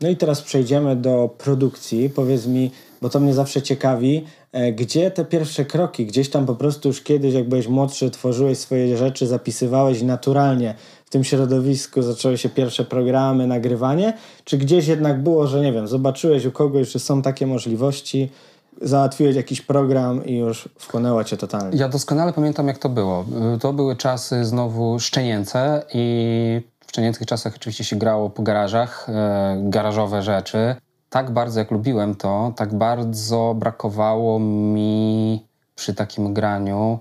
No 0.00 0.08
i 0.08 0.16
teraz 0.16 0.42
przejdziemy 0.42 0.96
do 0.96 1.34
produkcji. 1.38 2.10
Powiedz 2.10 2.46
mi, 2.46 2.70
bo 3.02 3.08
to 3.08 3.20
mnie 3.20 3.34
zawsze 3.34 3.62
ciekawi, 3.62 4.24
e, 4.52 4.72
gdzie 4.72 5.10
te 5.10 5.24
pierwsze 5.24 5.64
kroki? 5.64 6.06
Gdzieś 6.06 6.30
tam 6.30 6.46
po 6.46 6.54
prostu 6.54 6.88
już 6.88 7.02
kiedyś, 7.02 7.34
jak 7.34 7.48
byłeś 7.48 7.68
młodszy, 7.68 8.10
tworzyłeś 8.10 8.58
swoje 8.58 8.96
rzeczy, 8.96 9.26
zapisywałeś 9.26 10.02
naturalnie 10.02 10.74
w 11.04 11.10
tym 11.10 11.24
środowisku 11.24 12.02
zaczęły 12.02 12.38
się 12.38 12.48
pierwsze 12.48 12.84
programy, 12.84 13.46
nagrywanie? 13.46 14.12
Czy 14.44 14.58
gdzieś 14.58 14.86
jednak 14.86 15.22
było, 15.22 15.46
że 15.46 15.60
nie 15.60 15.72
wiem, 15.72 15.88
zobaczyłeś 15.88 16.44
u 16.44 16.52
kogoś, 16.52 16.92
że 16.92 16.98
są 16.98 17.22
takie 17.22 17.46
możliwości, 17.46 18.30
załatwiłeś 18.82 19.36
jakiś 19.36 19.60
program 19.60 20.24
i 20.24 20.36
już 20.36 20.68
wchłonęła 20.78 21.24
cię 21.24 21.36
totalnie. 21.36 21.78
Ja 21.78 21.88
doskonale 21.88 22.32
pamiętam, 22.32 22.68
jak 22.68 22.78
to 22.78 22.88
było. 22.88 23.24
To 23.60 23.72
były 23.72 23.96
czasy 23.96 24.44
znowu 24.44 24.98
szczenięce 25.00 25.82
i 25.94 26.60
w 26.86 26.88
szczenięcych 26.90 27.26
czasach 27.26 27.52
oczywiście 27.56 27.84
się 27.84 27.96
grało 27.96 28.30
po 28.30 28.42
garażach, 28.42 29.06
e, 29.08 29.56
garażowe 29.62 30.22
rzeczy. 30.22 30.76
tak 31.10 31.30
bardzo 31.30 31.60
jak 31.60 31.70
lubiłem 31.70 32.14
to, 32.14 32.52
tak 32.56 32.74
bardzo 32.74 33.54
brakowało 33.58 34.38
mi 34.38 35.46
przy 35.74 35.94
takim 35.94 36.34
graniu. 36.34 36.98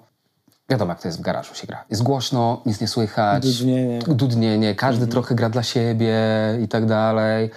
Wiadomo, 0.70 0.92
jak 0.92 1.02
to 1.02 1.08
jest 1.08 1.18
w 1.18 1.22
garażu 1.22 1.56
się 1.56 1.68
gra. 1.68 1.86
Jest 1.90 2.04
głośno, 2.04 2.62
nic 2.66 2.82
nie 2.82 2.88
słychać. 2.88 3.58
Dudnienie. 3.58 4.00
Dudnienie. 4.08 4.76
Każdy 4.76 5.08
trochę 5.08 5.36
gra 5.36 5.50
dla 5.50 5.64
siebie 5.64 6.18
i 6.64 6.68
tak 6.68 6.86
dalej. 6.86 7.50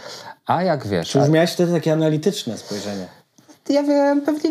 A 0.47 0.63
jak 0.63 0.87
wiesz... 0.87 1.09
Czy 1.11 1.19
już 1.19 1.29
a- 1.29 1.31
miałeś 1.31 1.53
wtedy 1.53 1.73
takie 1.73 1.93
analityczne 1.93 2.59
spojrzenie? 2.59 3.07
Ja 3.73 3.83
wiem, 3.83 4.23
pewnie 4.23 4.51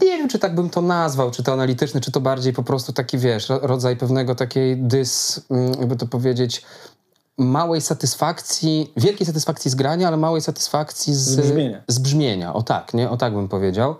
nie 0.00 0.18
wiem, 0.18 0.28
czy 0.28 0.38
tak 0.38 0.54
bym 0.54 0.70
to 0.70 0.82
nazwał, 0.82 1.30
czy 1.30 1.42
to 1.42 1.52
analityczny, 1.52 2.00
czy 2.00 2.12
to 2.12 2.20
bardziej 2.20 2.52
po 2.52 2.62
prostu 2.62 2.92
taki, 2.92 3.18
wiesz, 3.18 3.48
ro- 3.48 3.58
rodzaj 3.62 3.96
pewnego 3.96 4.34
takiej 4.34 4.76
dys, 4.76 5.40
mm, 5.50 5.72
jakby 5.80 5.96
to 5.96 6.06
powiedzieć, 6.06 6.62
małej 7.38 7.80
satysfakcji, 7.80 8.92
wielkiej 8.96 9.26
satysfakcji 9.26 9.70
z 9.70 9.74
grania, 9.74 10.08
ale 10.08 10.16
małej 10.16 10.42
satysfakcji 10.42 11.14
z, 11.14 11.18
Z 11.18 11.36
brzmienia. 11.36 11.82
z 11.88 11.98
brzmienia. 11.98 12.54
O 12.54 12.62
tak, 12.62 12.94
nie? 12.94 13.10
O 13.10 13.16
tak 13.16 13.34
bym 13.34 13.48
powiedział. 13.48 13.94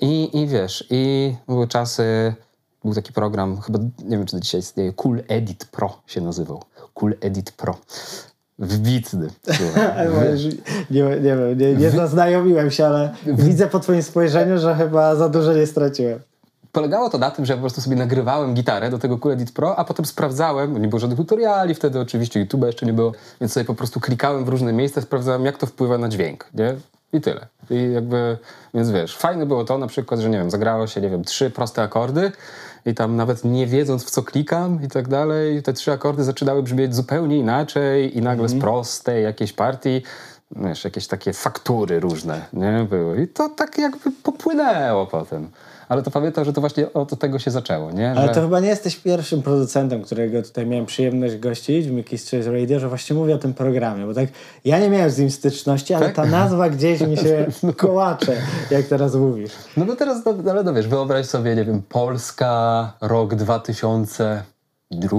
I, 0.00 0.38
I 0.42 0.46
wiesz, 0.46 0.86
i 0.90 1.34
były 1.48 1.68
czasy, 1.68 2.34
był 2.84 2.94
taki 2.94 3.12
program, 3.12 3.60
chyba, 3.60 3.78
nie 4.04 4.16
wiem, 4.16 4.26
czy 4.26 4.36
do 4.36 4.40
dzisiaj 4.40 4.60
istnieje, 4.60 4.92
Cool 4.92 5.22
Edit 5.28 5.64
Pro 5.64 5.98
się 6.06 6.20
nazywał. 6.20 6.62
Cool 6.94 7.14
Edit 7.20 7.50
Pro. 7.52 7.76
Możesz- 10.14 10.44
Nie, 10.90 11.02
nie 11.02 11.20
wiem, 11.20 11.58
nie, 11.58 11.74
nie 11.74 11.90
zaznajomiłem 11.90 12.70
się, 12.70 12.86
ale 12.86 13.14
widzę 13.26 13.66
po 13.66 13.80
twoim 13.80 14.02
spojrzeniu, 14.02 14.58
że 14.58 14.74
chyba 14.74 15.14
za 15.14 15.28
dużo 15.28 15.52
nie 15.52 15.66
straciłem. 15.66 16.20
Polegało 16.72 17.10
to 17.10 17.18
na 17.18 17.30
tym, 17.30 17.44
że 17.46 17.52
ja 17.52 17.56
po 17.56 17.60
prostu 17.60 17.80
sobie 17.80 17.96
nagrywałem 17.96 18.54
gitarę 18.54 18.90
do 18.90 18.98
tego 18.98 19.18
Cool 19.18 19.34
Edit 19.34 19.52
Pro, 19.52 19.76
a 19.78 19.84
potem 19.84 20.06
sprawdzałem, 20.06 20.82
nie 20.82 20.88
było 20.88 21.00
żadnych 21.00 21.16
tutoriali 21.18 21.74
wtedy 21.74 22.00
oczywiście, 22.00 22.44
YouTube'a 22.46 22.66
jeszcze 22.66 22.86
nie 22.86 22.92
było, 22.92 23.12
więc 23.40 23.52
sobie 23.52 23.66
po 23.66 23.74
prostu 23.74 24.00
klikałem 24.00 24.44
w 24.44 24.48
różne 24.48 24.72
miejsca, 24.72 25.00
sprawdzałem 25.00 25.44
jak 25.44 25.58
to 25.58 25.66
wpływa 25.66 25.98
na 25.98 26.08
dźwięk, 26.08 26.46
nie? 26.54 26.74
I 27.12 27.20
tyle. 27.20 27.46
I 27.70 27.92
jakby, 27.92 28.38
więc 28.74 28.90
wiesz, 28.90 29.16
fajne 29.16 29.46
było 29.46 29.64
to 29.64 29.78
na 29.78 29.86
przykład, 29.86 30.20
że 30.20 30.30
nie 30.30 30.38
wiem, 30.38 30.50
zagrało 30.50 30.86
się, 30.86 31.00
nie 31.00 31.10
wiem, 31.10 31.24
trzy 31.24 31.50
proste 31.50 31.82
akordy 31.82 32.32
i 32.86 32.94
tam 32.94 33.16
nawet 33.16 33.44
nie 33.44 33.66
wiedząc 33.66 34.04
w 34.04 34.10
co 34.10 34.22
klikam 34.22 34.82
i 34.82 34.88
tak 34.88 35.08
dalej, 35.08 35.62
te 35.62 35.72
trzy 35.72 35.92
akordy 35.92 36.24
zaczynały 36.24 36.62
brzmieć 36.62 36.94
zupełnie 36.94 37.38
inaczej 37.38 38.18
i 38.18 38.22
nagle 38.22 38.48
z 38.48 38.60
prostej 38.60 39.24
jakiejś 39.24 39.52
partii 39.52 40.02
wiesz, 40.56 40.84
jakieś 40.84 41.06
takie 41.06 41.32
faktury 41.32 42.00
różne, 42.00 42.44
nie, 42.52 42.86
były. 42.90 43.22
I 43.22 43.28
to 43.28 43.48
tak 43.48 43.78
jakby 43.78 44.10
popłynęło 44.22 45.06
potem. 45.06 45.50
Ale 45.88 46.02
to 46.02 46.10
pamiętam, 46.10 46.44
że 46.44 46.52
to 46.52 46.60
właśnie 46.60 46.92
od 46.92 47.18
tego 47.18 47.38
się 47.38 47.50
zaczęło, 47.50 47.90
nie? 47.90 48.10
Ale 48.10 48.28
Że... 48.28 48.34
to 48.34 48.40
chyba 48.40 48.60
nie 48.60 48.68
jesteś 48.68 48.96
pierwszym 48.96 49.42
producentem, 49.42 50.02
którego 50.02 50.42
tutaj 50.42 50.66
miałem 50.66 50.86
przyjemność 50.86 51.36
gościć 51.36 51.88
w 51.88 51.92
Mickey's 51.92 52.30
Choice 52.30 52.52
Radio, 52.52 52.80
że 52.80 52.88
właśnie 52.88 53.16
mówię 53.16 53.34
o 53.34 53.38
tym 53.38 53.54
programie, 53.54 54.06
bo 54.06 54.14
tak 54.14 54.28
ja 54.64 54.78
nie 54.78 54.90
miałem 54.90 55.10
z 55.10 55.18
nim 55.18 55.30
styczności, 55.30 55.94
ale 55.94 56.06
Tak? 56.06 56.14
ta 56.14 56.24
nazwa 56.24 56.70
gdzieś 56.70 57.00
mi 57.00 57.16
się 57.16 57.46
kołacze, 57.76 58.36
jak 58.70 58.86
teraz 58.86 59.14
mówisz. 59.14 59.52
No 59.76 59.84
bo 59.84 59.96
teraz, 59.96 60.24
no, 60.24 60.50
ale 60.50 60.62
no 60.62 60.74
wiesz, 60.74 60.88
wyobraź 60.88 61.26
sobie, 61.26 61.54
nie 61.56 61.64
wiem, 61.64 61.82
Polska, 61.88 62.92
rok 63.00 63.34
2002, 63.34 65.18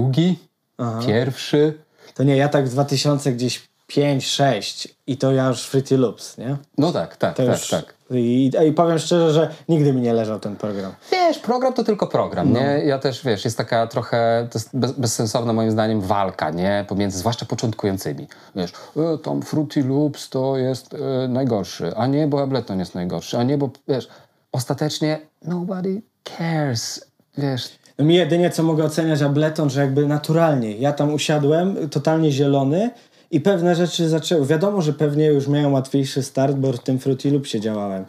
pierwszy. 1.06 1.74
To 2.14 2.22
nie, 2.22 2.36
ja 2.36 2.48
tak 2.48 2.66
w 2.66 2.70
2000 2.70 3.32
gdzieś 3.32 3.68
5, 3.86 4.26
6 4.26 4.88
i 5.06 5.16
to 5.16 5.32
ja 5.32 5.48
już 5.48 5.62
Fruity 5.62 5.96
Loops, 5.96 6.38
nie? 6.38 6.56
No 6.78 6.92
tak, 6.92 7.16
tak, 7.16 7.36
To 7.36 7.46
tak, 7.46 7.58
już, 7.58 7.68
tak. 7.68 7.94
I, 8.10 8.50
I 8.68 8.72
powiem 8.72 8.98
szczerze, 8.98 9.32
że 9.32 9.50
nigdy 9.68 9.92
mi 9.92 10.00
nie 10.00 10.12
leżał 10.12 10.40
ten 10.40 10.56
program. 10.56 10.92
Wiesz, 11.12 11.38
program 11.38 11.72
to 11.72 11.84
tylko 11.84 12.06
program, 12.06 12.52
nie? 12.52 12.82
Ja 12.84 12.98
też, 12.98 13.24
wiesz, 13.24 13.44
jest 13.44 13.56
taka 13.56 13.86
trochę, 13.86 14.48
to 14.50 14.58
bez, 14.74 14.92
bezsensowna 14.92 15.52
moim 15.52 15.70
zdaniem 15.70 16.00
walka, 16.00 16.50
nie? 16.50 16.84
Pomiędzy, 16.88 17.18
zwłaszcza 17.18 17.46
początkującymi. 17.46 18.28
Wiesz, 18.56 18.72
e, 18.96 19.18
tam 19.18 19.42
Fruity 19.42 19.84
Loops 19.84 20.30
to 20.30 20.56
jest 20.56 20.94
e, 20.94 21.28
najgorszy, 21.28 21.92
a 21.96 22.06
nie, 22.06 22.26
bo 22.26 22.42
Ableton 22.42 22.78
jest 22.78 22.94
najgorszy, 22.94 23.38
a 23.38 23.42
nie, 23.42 23.58
bo, 23.58 23.70
wiesz, 23.88 24.08
ostatecznie 24.52 25.18
nobody 25.42 26.02
cares, 26.38 27.06
wiesz. 27.38 27.68
No 27.98 28.04
mi 28.04 28.14
jedynie 28.14 28.50
co 28.50 28.62
mogę 28.62 28.84
oceniać 28.84 29.22
Ableton, 29.22 29.70
że 29.70 29.80
jakby 29.80 30.06
naturalnie. 30.06 30.76
Ja 30.76 30.92
tam 30.92 31.14
usiadłem, 31.14 31.88
totalnie 31.88 32.32
zielony 32.32 32.90
i 33.30 33.40
pewne 33.40 33.74
rzeczy 33.74 34.08
zaczęły. 34.08 34.46
Wiadomo, 34.46 34.82
że 34.82 34.92
pewnie 34.92 35.26
już 35.26 35.48
miałem 35.48 35.72
łatwiejszy 35.72 36.22
start, 36.22 36.56
bo 36.56 36.72
w 36.72 36.78
tym 36.78 36.98
Fruity 36.98 37.30
Loopsie 37.30 37.60
działałem. 37.60 38.04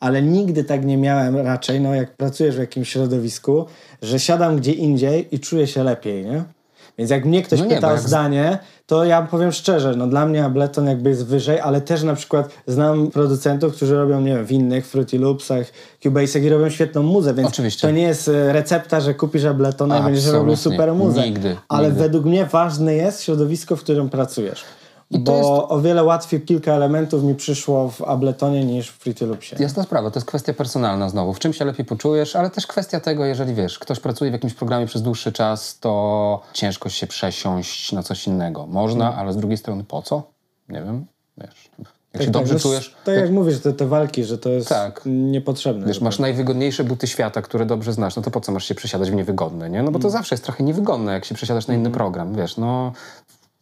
Ale 0.00 0.22
nigdy 0.22 0.64
tak 0.64 0.84
nie 0.84 0.96
miałem 0.96 1.36
raczej, 1.36 1.80
no 1.80 1.94
jak 1.94 2.16
pracujesz 2.16 2.56
w 2.56 2.58
jakimś 2.58 2.88
środowisku, 2.88 3.64
że 4.02 4.20
siadam 4.20 4.56
gdzie 4.56 4.72
indziej 4.72 5.34
i 5.34 5.40
czuję 5.40 5.66
się 5.66 5.84
lepiej, 5.84 6.24
nie? 6.24 6.44
Więc 6.98 7.10
jak 7.10 7.24
mnie 7.24 7.42
ktoś 7.42 7.58
No 7.58 7.64
nie, 7.64 7.74
pyta 7.74 7.88
o 7.88 7.90
jak 7.90 8.00
zdanie, 8.00 8.58
to 8.86 9.04
ja 9.04 9.22
powiem 9.22 9.52
szczerze, 9.52 9.96
no 9.96 10.06
dla 10.06 10.26
mnie 10.26 10.44
Ableton 10.44 10.86
jakby 10.86 11.10
jest 11.10 11.26
wyżej, 11.26 11.60
ale 11.60 11.80
też 11.80 12.02
na 12.02 12.14
przykład 12.14 12.48
znam 12.66 13.10
producentów, 13.10 13.76
którzy 13.76 13.96
robią, 13.96 14.20
nie 14.20 14.34
wiem, 14.34 14.46
w 14.46 14.52
innych 14.52 14.86
Fruity 14.86 15.18
Loopsach, 15.18 15.66
Cubase'ach 16.04 16.42
i 16.42 16.48
robią 16.48 16.70
świetną 16.70 17.02
muzę, 17.02 17.34
więc 17.34 17.48
Oczywiście. 17.48 17.88
to 17.88 17.90
nie 17.90 18.02
jest 18.02 18.28
e, 18.28 18.52
recepta, 18.52 19.00
że 19.00 19.14
kupisz 19.14 19.44
Abletona 19.44 19.98
i 19.98 20.02
będziesz 20.02 20.26
robił 20.26 20.56
super 20.56 20.94
muzę. 20.94 21.22
Nigdy, 21.22 21.56
Ale 21.68 21.88
nigdy. 21.88 22.02
według 22.02 22.24
mnie 22.24 22.46
ważne 22.46 22.94
jest 22.94 23.22
środowisko, 23.22 23.76
w 23.76 23.80
którym 23.80 24.08
pracujesz. 24.10 24.64
Bo 25.18 25.36
jest- 25.36 25.48
o 25.48 25.80
wiele 25.80 26.04
łatwiej 26.04 26.40
kilka 26.40 26.72
elementów 26.72 27.22
mi 27.24 27.34
przyszło 27.34 27.88
w 27.90 28.02
Abletonie 28.02 28.64
niż 28.64 28.90
w 28.90 28.98
Fruity 28.98 29.26
Loopsie. 29.26 29.56
Jasna 29.58 29.82
sprawa, 29.82 30.10
to 30.10 30.18
jest 30.18 30.26
kwestia 30.26 30.52
personalna 30.54 31.08
znowu. 31.08 31.32
W 31.32 31.38
czym 31.38 31.52
się 31.52 31.64
lepiej 31.64 31.84
poczujesz, 31.84 32.36
ale 32.36 32.50
też 32.50 32.66
kwestia 32.66 33.00
tego, 33.00 33.24
jeżeli 33.24 33.54
wiesz, 33.54 33.78
ktoś 33.78 34.00
pracuje 34.00 34.30
w 34.30 34.34
jakimś 34.34 34.54
programie 34.54 34.86
przez 34.86 35.02
dłuższy 35.02 35.32
czas, 35.32 35.78
to 35.78 36.40
ciężko 36.52 36.88
się 36.88 37.06
przesiąść 37.06 37.92
na 37.92 38.02
coś 38.02 38.26
innego. 38.26 38.66
Można, 38.66 39.06
Mm. 39.08 39.18
ale 39.18 39.32
z 39.32 39.36
drugiej 39.36 39.56
strony 39.58 39.84
po 39.84 40.02
co? 40.02 40.22
Nie 40.68 40.82
wiem, 40.82 41.06
wiesz. 41.38 41.70
Jak 42.14 42.22
się 42.22 42.26
Tak, 42.28 42.32
dobrze 42.32 42.54
tak, 42.54 42.62
czujesz, 42.62 42.94
Tak 43.04 43.14
jak 43.16 43.30
mówisz, 43.30 43.60
te, 43.60 43.72
te 43.72 43.86
walki, 43.86 44.24
że 44.24 44.38
to 44.38 44.48
jest 44.48 44.68
Tak. 44.68 45.00
niepotrzebne. 45.06 45.86
wiesz, 45.86 46.00
masz 46.00 46.18
najwygodniejsze 46.18 46.84
buty 46.84 47.06
świata, 47.06 47.42
które 47.42 47.66
dobrze 47.66 47.92
znasz, 47.92 48.16
no 48.16 48.22
to 48.22 48.30
po 48.30 48.40
co 48.40 48.52
masz 48.52 48.64
się 48.64 48.74
przesiadać 48.74 49.10
w 49.10 49.14
niewygodne, 49.14 49.70
nie? 49.70 49.82
No 49.82 49.90
bo 49.90 49.98
to 49.98 50.08
Mm. 50.08 50.12
zawsze 50.12 50.34
jest 50.34 50.44
trochę 50.44 50.64
niewygodne, 50.64 51.12
jak 51.12 51.24
się 51.24 51.34
przesiadasz 51.34 51.66
na 51.66 51.74
inny 51.74 51.90
program, 51.90 52.34
wiesz, 52.34 52.56
no... 52.56 52.92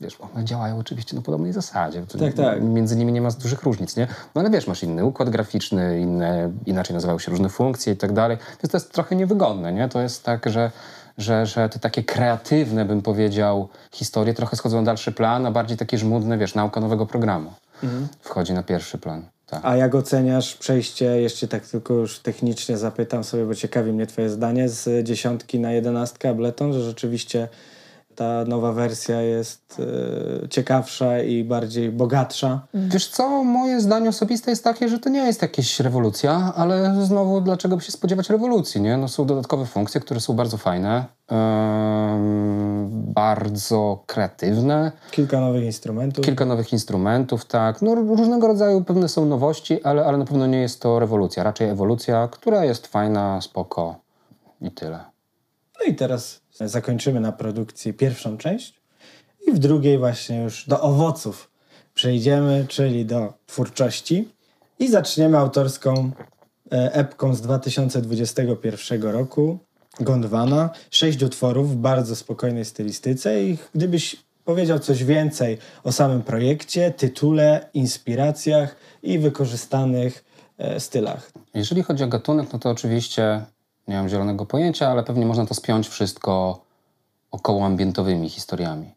Wiesz, 0.01 0.19
one 0.35 0.45
działają 0.45 0.79
oczywiście 0.79 1.17
na 1.17 1.23
podobnej 1.23 1.53
zasadzie. 1.53 2.03
Tak, 2.19 2.35
tak. 2.35 2.63
Między 2.63 2.97
nimi 2.97 3.13
nie 3.13 3.21
ma 3.21 3.31
dużych 3.31 3.63
różnic, 3.63 3.97
nie? 3.97 4.07
No 4.35 4.41
ale 4.41 4.51
wiesz, 4.51 4.67
masz 4.67 4.83
inny 4.83 5.05
układ 5.05 5.31
graficzny, 5.31 6.01
inne, 6.01 6.53
inaczej 6.67 6.95
nazywają 6.95 7.19
się 7.19 7.31
różne 7.31 7.49
funkcje 7.49 7.93
i 7.93 7.97
tak 7.97 8.13
dalej. 8.13 8.37
Więc 8.63 8.73
to 8.73 8.77
jest 8.77 8.93
trochę 8.93 9.17
niewygodne, 9.17 9.73
nie? 9.73 9.89
To 9.89 10.01
jest 10.01 10.25
tak, 10.25 10.51
że, 10.51 10.71
że, 11.19 11.47
że 11.47 11.69
te 11.69 11.79
takie 11.79 12.05
kreatywne, 12.05 12.85
bym 12.85 13.03
powiedział, 13.03 13.69
historie 13.93 14.35
trochę 14.35 14.57
schodzą 14.57 14.77
na 14.77 14.83
dalszy 14.83 15.13
plan, 15.13 15.47
a 15.47 15.51
bardziej 15.51 15.77
takie 15.77 15.99
żmudne, 15.99 16.39
wiesz, 16.39 16.55
nauka 16.55 16.81
nowego 16.81 17.07
programu 17.07 17.53
wchodzi 18.21 18.53
na 18.53 18.63
pierwszy 18.63 18.99
plan. 18.99 19.23
Tak. 19.47 19.61
A 19.65 19.77
jak 19.77 19.95
oceniasz 19.95 20.57
przejście, 20.57 21.05
jeszcze 21.05 21.49
tak 21.49 21.67
tylko 21.67 21.95
już 21.95 22.19
technicznie 22.19 22.77
zapytam 22.77 23.25
sobie, 23.25 23.45
bo 23.47 23.55
ciekawi 23.55 23.93
mnie 23.93 24.07
twoje 24.07 24.31
zdanie, 24.31 24.69
z 24.69 25.07
dziesiątki 25.07 25.61
na 25.61 25.73
jedenastkę 25.73 26.29
Ableton, 26.29 26.73
że 26.73 26.83
rzeczywiście 26.83 27.49
ta 28.21 28.45
nowa 28.45 28.73
wersja 28.73 29.23
jest 29.23 29.83
e, 30.45 30.49
ciekawsza 30.49 31.23
i 31.23 31.45
bardziej 31.45 31.91
bogatsza. 31.93 32.61
Wiesz 32.75 33.09
co, 33.09 33.45
moje 33.45 33.81
zdanie 33.81 34.09
osobiste 34.09 34.51
jest 34.51 34.65
takie, 34.65 34.89
że 34.89 34.99
to 34.99 35.09
nie 35.09 35.19
jest 35.27 35.43
jakaś 35.43 35.81
rewolucja, 35.81 36.53
ale 36.57 37.05
znowu 37.05 37.41
dlaczego 37.41 37.77
by 37.77 37.83
się 37.83 37.93
spodziewać 37.93 38.31
rewolucji, 38.31 38.81
nie? 38.81 38.97
No 38.97 39.09
są 39.09 39.27
dodatkowe 39.27 39.67
funkcje, 39.67 40.01
które 40.01 40.21
są 40.21 40.35
bardzo 40.35 40.57
fajne, 40.57 41.05
bardzo 42.91 44.03
kreatywne, 44.07 44.93
Kilka 45.11 45.41
nowych 45.41 45.65
instrumentów. 45.65 46.25
kilka 46.25 46.45
nowych 46.45 46.73
instrumentów, 46.73 47.45
tak. 47.45 47.83
No 47.83 47.95
różnego 47.95 48.47
rodzaju 48.47 48.85
pewne 48.85 49.09
są 49.09 49.27
nowości, 49.27 49.83
ale, 49.83 50.05
ale 50.05 50.19
na 50.19 50.25
pewno 50.25 50.47
nie 50.47 50.61
jest 50.61 50.81
to 50.81 50.99
rewolucja, 50.99 51.43
raczej 51.43 51.69
ewolucja, 51.69 52.29
która 52.33 52.65
jest 52.65 52.87
fajna, 52.87 53.41
spoko 53.41 53.97
i 54.61 54.71
tyle. 54.71 54.99
No 55.81 55.85
i 55.87 55.95
teraz 55.95 56.40
zakończymy 56.69 57.21
na 57.21 57.33
produkcji 57.33 57.93
pierwszą 57.93 58.39
część 58.39 58.81
i 59.47 59.53
w 59.53 59.59
drugiej 59.59 59.99
właśnie 59.99 60.43
już 60.43 60.67
do 60.69 60.81
owoców 60.81 61.51
przejdziemy, 61.95 62.67
czyli 62.69 63.07
do 63.07 63.33
twórczości 63.47 64.29
i 64.79 64.89
zaczniemy 64.89 65.39
autorską 65.39 66.11
e, 66.73 66.93
epką 66.93 67.35
z 67.35 67.41
2021 67.41 69.03
roku 69.03 69.59
Gondwana. 70.01 70.71
Sześć 70.91 71.23
utworów 71.23 71.71
w 71.71 71.77
bardzo 71.77 72.17
spokojnej 72.17 72.65
stylistyce 72.65 73.45
i 73.45 73.59
gdybyś 73.75 74.17
powiedział 74.45 74.79
coś 74.79 75.05
więcej 75.05 75.59
o 75.85 75.93
samym 75.93 76.23
projekcie, 76.23 76.91
tytule, 76.91 77.69
inspiracjach 77.75 78.77
i 79.03 79.19
wykorzystanych 79.19 80.25
e, 80.59 80.81
stylach. 80.81 81.33
Jeżeli 81.55 81.83
chodzi 81.83 82.05
o 82.05 82.09
gatunek, 82.09 82.53
no 82.53 82.59
to 82.59 82.71
oczywiście 82.71 83.43
nie 83.91 83.97
mam 83.97 84.09
zielonego 84.09 84.47
pojęcia, 84.47 84.89
ale 84.89 85.03
pewnie 85.03 85.27
można 85.27 85.47
to 85.47 85.55
spiąć 85.55 85.89
wszystko 85.89 86.61
około 87.31 87.67
ambientowymi 87.67 88.29
historiami. 88.29 88.95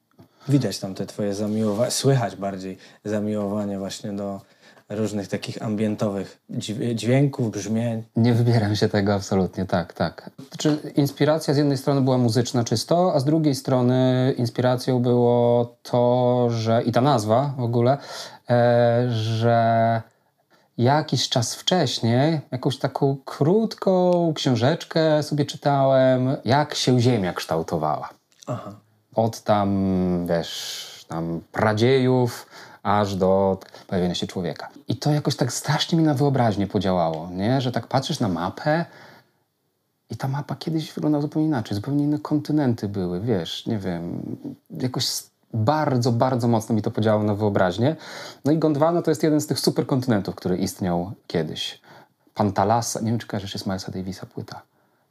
Widać 0.47 0.79
tam 0.79 0.95
te 0.95 1.05
twoje 1.05 1.33
zamiłowanie, 1.33 1.91
słychać 1.91 2.35
bardziej 2.35 2.77
zamiłowanie 3.05 3.79
właśnie 3.79 4.11
do 4.11 4.41
różnych 4.89 5.27
takich 5.27 5.61
ambientowych 5.63 6.39
dźwię- 6.49 6.95
dźwięków, 6.95 7.51
brzmień. 7.51 8.03
Nie 8.15 8.33
wybieram 8.33 8.75
się 8.75 8.89
tego 8.89 9.13
absolutnie, 9.13 9.65
tak, 9.65 9.93
tak. 9.93 10.29
Znaczy, 10.49 10.77
inspiracja 10.95 11.53
z 11.53 11.57
jednej 11.57 11.77
strony 11.77 12.01
była 12.01 12.17
muzyczna 12.17 12.63
czysto, 12.63 13.13
a 13.15 13.19
z 13.19 13.25
drugiej 13.25 13.55
strony 13.55 14.33
inspiracją 14.37 14.99
było 15.01 15.75
to, 15.83 16.47
że 16.49 16.83
i 16.83 16.91
ta 16.91 17.01
nazwa 17.01 17.53
w 17.57 17.63
ogóle, 17.63 17.97
e, 18.49 19.05
że 19.09 20.01
jakiś 20.77 21.29
czas 21.29 21.55
wcześniej 21.55 22.41
jakąś 22.51 22.77
taką 22.77 23.17
krótką 23.25 24.33
książeczkę 24.35 25.23
sobie 25.23 25.45
czytałem, 25.45 26.37
jak 26.45 26.75
się 26.75 26.99
Ziemia 26.99 27.33
kształtowała. 27.33 28.09
Aha. 28.47 28.75
Od 29.15 29.41
tam, 29.41 29.69
wiesz, 30.27 31.05
tam 31.07 31.41
pradziejów 31.51 32.47
aż 32.83 33.15
do 33.15 33.57
pojawienia 33.87 34.15
się 34.15 34.27
człowieka. 34.27 34.69
I 34.87 34.95
to 34.95 35.11
jakoś 35.11 35.35
tak 35.35 35.53
strasznie 35.53 35.97
mi 35.97 36.03
na 36.03 36.13
wyobraźnię 36.13 36.67
podziałało, 36.67 37.29
nie? 37.31 37.61
Że 37.61 37.71
tak 37.71 37.87
patrzysz 37.87 38.19
na 38.19 38.27
mapę 38.27 38.85
i 40.09 40.17
ta 40.17 40.27
mapa 40.27 40.55
kiedyś 40.55 40.93
wyglądała 40.93 41.21
zupełnie 41.21 41.47
inaczej, 41.47 41.75
zupełnie 41.75 42.03
inne 42.03 42.19
kontynenty 42.19 42.87
były, 42.89 43.21
wiesz, 43.21 43.65
nie 43.65 43.77
wiem, 43.77 44.21
jakoś 44.69 45.05
bardzo, 45.53 46.11
bardzo 46.11 46.47
mocno 46.47 46.75
mi 46.75 46.81
to 46.81 46.91
podziałało 46.91 47.23
na 47.23 47.35
wyobraźnię. 47.35 47.95
No 48.45 48.51
i 48.51 48.57
Gondwana 48.57 49.01
to 49.01 49.11
jest 49.11 49.23
jeden 49.23 49.41
z 49.41 49.47
tych 49.47 49.59
superkontynentów, 49.59 50.35
który 50.35 50.57
istniał 50.57 51.11
kiedyś. 51.27 51.81
Pantalasa, 52.33 52.99
nie 52.99 53.11
wiem 53.11 53.19
czy 53.19 53.27
kojarzysz, 53.27 53.53
jest 53.53 53.65
Milesa 53.65 53.91
Davisa 53.91 54.25
płyta, 54.25 54.61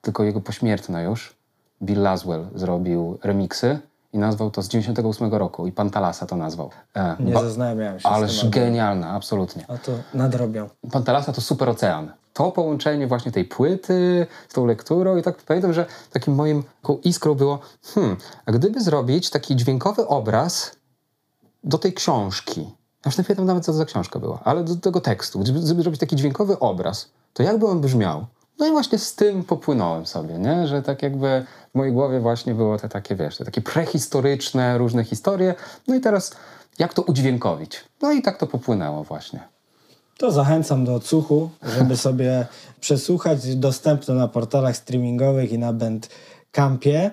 tylko 0.02 0.24
jego 0.24 0.40
pośmiertna 0.40 1.02
już. 1.02 1.36
Bill 1.82 2.02
Laswell 2.02 2.46
zrobił 2.54 3.18
remiksy 3.22 3.78
i 4.12 4.18
nazwał 4.18 4.50
to 4.50 4.62
z 4.62 4.68
98 4.68 5.34
roku 5.34 5.66
i 5.66 5.72
Pantalasa 5.72 6.26
to 6.26 6.36
nazwał. 6.36 6.70
E, 6.96 7.16
Nie 7.20 7.32
zaznajomiałem 7.32 8.00
się 8.00 8.08
z 8.08 8.12
Ależ 8.12 8.40
tym. 8.40 8.50
genialna, 8.50 9.10
absolutnie. 9.10 9.64
A 9.68 9.78
to 9.78 9.92
nadrobią. 10.14 10.68
Pantalasa 10.92 11.32
to 11.32 11.40
super 11.40 11.68
ocean. 11.68 12.12
To 12.32 12.52
połączenie 12.52 13.06
właśnie 13.06 13.32
tej 13.32 13.44
płyty 13.44 14.26
z 14.48 14.54
tą 14.54 14.66
lekturą 14.66 15.16
i 15.16 15.22
tak 15.22 15.36
pamiętam, 15.42 15.72
że 15.72 15.86
takim 16.12 16.34
moim 16.34 16.62
iskrą 17.04 17.34
było, 17.34 17.58
hmm, 17.94 18.16
a 18.46 18.52
gdyby 18.52 18.80
zrobić 18.80 19.30
taki 19.30 19.56
dźwiękowy 19.56 20.06
obraz 20.08 20.76
do 21.64 21.78
tej 21.78 21.92
książki, 21.92 22.60
ja 22.60 23.08
już 23.08 23.18
nie 23.18 23.24
pamiętam 23.24 23.46
nawet, 23.46 23.64
co 23.64 23.72
to 23.72 23.78
za 23.78 23.84
książka 23.84 24.18
była, 24.18 24.40
ale 24.44 24.64
do 24.64 24.76
tego 24.76 25.00
tekstu, 25.00 25.38
gdyby, 25.38 25.60
gdyby 25.60 25.82
zrobić 25.82 26.00
taki 26.00 26.16
dźwiękowy 26.16 26.58
obraz, 26.58 27.10
to 27.32 27.42
jakby 27.42 27.66
on 27.66 27.80
brzmiał? 27.80 28.26
No 28.62 28.68
i 28.68 28.70
właśnie 28.70 28.98
z 28.98 29.14
tym 29.14 29.44
popłynąłem 29.44 30.06
sobie, 30.06 30.38
nie? 30.38 30.66
że 30.66 30.82
tak 30.82 31.02
jakby 31.02 31.44
w 31.72 31.74
mojej 31.74 31.92
głowie 31.92 32.20
właśnie 32.20 32.54
było 32.54 32.78
te 32.78 32.88
takie, 32.88 33.16
wiesz, 33.16 33.36
te 33.36 33.44
takie 33.44 33.60
prehistoryczne 33.60 34.78
różne 34.78 35.04
historie, 35.04 35.54
no 35.88 35.94
i 35.94 36.00
teraz 36.00 36.36
jak 36.78 36.94
to 36.94 37.02
udźwiękowić? 37.02 37.84
No 38.02 38.12
i 38.12 38.22
tak 38.22 38.38
to 38.38 38.46
popłynęło 38.46 39.04
właśnie. 39.04 39.40
To 40.18 40.32
zachęcam 40.32 40.84
do 40.84 40.94
odsłuchu, 40.94 41.50
żeby 41.76 41.96
sobie 42.06 42.46
przesłuchać. 42.80 43.56
Dostępne 43.56 44.14
na 44.14 44.28
portalach 44.28 44.76
streamingowych 44.76 45.52
i 45.52 45.58
na 45.58 45.72
Bandcampie. 45.72 47.10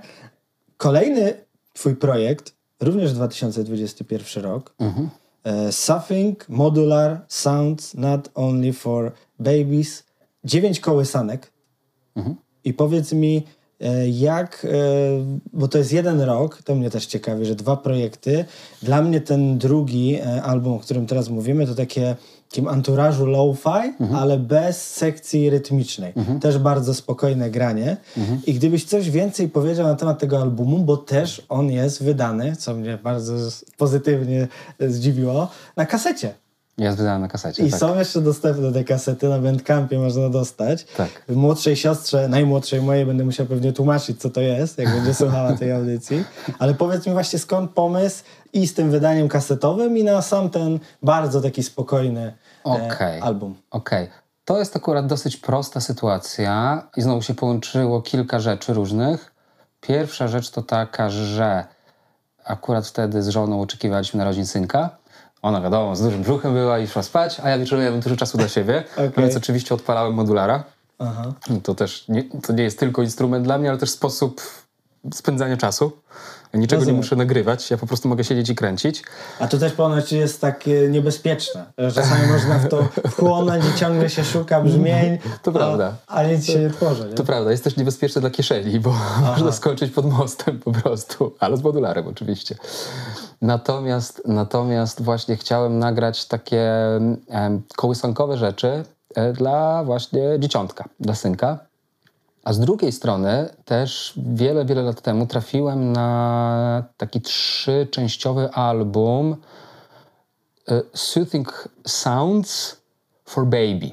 Kolejny 0.78 1.34
twój 1.74 1.96
projekt, 1.96 2.54
również 2.80 3.14
2021 3.14 4.44
rok. 4.44 4.74
E, 5.44 5.72
Something 5.72 6.50
Modular 6.50 7.22
Sounds 7.28 7.94
Not 7.94 8.30
Only 8.36 8.74
for 8.74 9.12
Babies. 9.40 10.09
Dziewięć 10.44 10.80
kołysanek. 10.80 11.52
I 12.64 12.74
powiedz 12.74 13.14
mi, 13.14 13.44
e, 13.80 14.10
jak, 14.10 14.66
e, 14.66 14.70
bo 15.54 15.68
to 15.68 15.78
jest 15.78 15.94
jeden 15.94 16.22
rok, 16.22 16.62
to 16.64 16.76
mnie 16.76 16.90
też 16.90 17.06
ciekawi, 17.06 17.46
że 17.46 17.56
dwa 17.56 17.78
projekty. 17.78 18.46
Dla 18.84 19.02
mnie 19.02 19.22
ten 19.22 19.58
drugi 19.58 20.16
e, 20.16 20.44
album, 20.44 20.74
o 20.74 20.80
którym 20.80 21.06
teraz 21.08 21.30
mówimy, 21.30 21.68
to 21.68 21.76
takie 21.76 22.16
takim 22.50 22.68
anturażu 22.68 23.26
lo-fi, 23.26 23.94
ale 24.16 24.40
bez 24.40 24.94
sekcji 24.94 25.50
rytmicznej. 25.50 26.14
Też 26.42 26.58
bardzo 26.58 26.94
spokojne 26.94 27.52
granie. 27.52 27.98
I 28.48 28.54
gdybyś 28.54 28.86
coś 28.86 29.10
więcej 29.10 29.50
powiedział 29.50 29.88
na 29.88 29.96
temat 29.96 30.20
tego 30.20 30.42
albumu, 30.42 30.80
bo 30.80 30.98
też 30.98 31.46
on 31.50 31.72
jest 31.72 32.04
wydany, 32.04 32.56
co 32.56 32.74
mnie 32.74 32.98
bardzo 33.04 33.34
pozytywnie 33.78 34.48
zdziwiło, 34.80 35.48
na 35.76 35.86
kasecie. 35.86 36.34
Jest 36.80 36.98
wydane 36.98 37.20
na 37.20 37.28
kasecie. 37.28 37.66
I 37.66 37.72
tak. 37.72 37.80
są 37.80 38.00
jeszcze 38.00 38.22
dostępne 38.22 38.74
te 38.74 38.84
kasety, 38.84 39.30
na 39.30 39.40
Bandcampie 39.40 40.00
można 40.00 40.30
dostać. 40.30 40.86
Tak. 40.98 41.10
Młodszej 41.30 41.76
siostrze, 41.76 42.28
najmłodszej 42.28 42.82
mojej, 42.82 43.06
będę 43.06 43.24
musiał 43.26 43.46
pewnie 43.46 43.74
tłumaczyć, 43.74 44.22
co 44.22 44.30
to 44.30 44.42
jest, 44.42 44.78
jak 44.78 44.90
będzie 44.96 45.14
słuchała 45.14 45.54
tej 45.58 45.72
audycji. 45.72 46.24
Ale 46.60 46.74
powiedz 46.74 47.08
mi 47.08 47.14
właśnie, 47.14 47.40
skąd 47.40 47.72
pomysł 47.72 48.24
i 48.54 48.68
z 48.68 48.74
tym 48.74 48.92
wydaniem 48.92 49.28
kasetowym 49.28 49.98
i 49.98 50.04
na 50.04 50.22
sam 50.22 50.50
ten 50.50 50.80
bardzo 51.04 51.42
taki 51.42 51.64
spokojny 51.64 52.34
Okej. 52.64 53.20
e, 53.20 53.24
album. 53.24 53.56
Okej. 53.72 54.10
To 54.46 54.60
jest 54.60 54.76
akurat 54.76 55.08
dosyć 55.08 55.38
prosta 55.38 55.82
sytuacja 55.82 56.84
i 56.98 57.02
znowu 57.02 57.22
się 57.22 57.34
połączyło 57.34 58.02
kilka 58.02 58.40
rzeczy 58.40 58.74
różnych. 58.74 59.34
Pierwsza 59.82 60.28
rzecz 60.28 60.50
to 60.50 60.62
taka, 60.62 61.10
że 61.10 61.66
akurat 62.44 62.88
wtedy 62.88 63.24
z 63.24 63.28
żoną 63.28 63.62
oczekiwaliśmy 63.62 64.18
narodzin 64.18 64.46
synka. 64.46 64.90
Ona 65.42 65.62
wiadomo, 65.62 65.96
z 65.96 66.02
dużym 66.02 66.22
brzuchem 66.22 66.54
była 66.54 66.80
i 66.80 66.88
szła 66.88 67.04
spać, 67.04 67.40
a 67.44 67.50
ja 67.50 67.58
wieczorem 67.58 67.86
miałem 67.86 68.00
dużo 68.00 68.16
czasu 68.16 68.38
dla 68.38 68.48
siebie, 68.48 68.84
Okej. 68.94 69.12
więc 69.18 69.36
oczywiście 69.38 69.76
odpalałem 69.76 70.14
modulara. 70.14 70.64
Aha. 71.00 71.34
To 71.64 71.76
też 71.76 72.06
nie, 72.08 72.24
to 72.24 72.54
nie 72.54 72.64
jest 72.64 72.80
tylko 72.80 73.02
instrument 73.02 73.46
dla 73.46 73.58
mnie, 73.58 73.70
ale 73.70 73.78
też 73.78 73.90
sposób 73.90 74.42
spędzania 75.14 75.58
czasu. 75.58 75.92
Niczego 76.54 76.80
Rozumiem. 76.80 76.96
nie 76.96 77.02
muszę 77.02 77.16
nagrywać, 77.16 77.72
ja 77.72 77.78
po 77.78 77.88
prostu 77.88 78.10
mogę 78.10 78.24
siedzieć 78.24 78.50
i 78.50 78.56
kręcić. 78.56 79.04
A 79.40 79.48
to 79.48 79.58
też 79.58 79.74
ponoć 79.74 80.12
jest 80.12 80.42
takie 80.42 80.88
niebezpieczne, 80.90 81.66
że 81.78 81.92
czasami 81.92 82.28
można 82.28 82.60
w 82.60 82.68
to 82.70 82.88
wchłonąć 83.10 83.66
i 83.76 83.80
ciągle 83.80 84.10
się 84.10 84.24
szuka 84.24 84.62
brzmień, 84.62 85.18
To 85.44 85.52
a, 85.52 85.54
prawda. 85.54 85.94
a 86.08 86.24
nic 86.24 86.46
się 86.46 86.60
nie 86.60 86.70
tworzy. 86.70 87.08
Nie? 87.10 87.14
To 87.14 87.24
prawda, 87.24 87.52
jest 87.52 87.64
też 87.64 87.78
niebezpieczne 87.78 88.22
dla 88.22 88.30
kieszeni, 88.30 88.80
bo 88.80 88.96
można 89.28 89.52
skończyć 89.52 89.94
pod 89.94 90.06
mostem 90.06 90.60
po 90.60 90.72
prostu, 90.72 91.36
ale 91.40 91.58
z 91.58 91.64
modularem 91.64 92.08
oczywiście. 92.08 92.56
Natomiast, 93.42 94.22
natomiast 94.26 95.02
właśnie 95.02 95.36
chciałem 95.36 95.80
nagrać 95.80 96.26
takie 96.26 96.70
kołysankowe 97.76 98.38
rzeczy 98.38 98.84
e, 99.16 99.34
dla 99.34 99.84
właśnie 99.84 100.22
dzieciątka, 100.40 100.86
dla 101.00 101.16
synka. 101.16 101.60
A 102.44 102.54
z 102.54 102.60
drugiej 102.60 102.92
strony 102.92 103.50
też 103.66 104.14
wiele, 104.18 104.66
wiele 104.66 104.82
lat 104.82 105.02
temu 105.02 105.28
trafiłem 105.28 105.94
na 105.94 106.84
taki 106.98 107.22
trzyczęściowy 107.22 108.50
album 108.50 109.36
e, 110.68 110.82
Soothing 110.94 111.70
Sounds 111.88 112.78
for 113.26 113.46
Baby. 113.46 113.92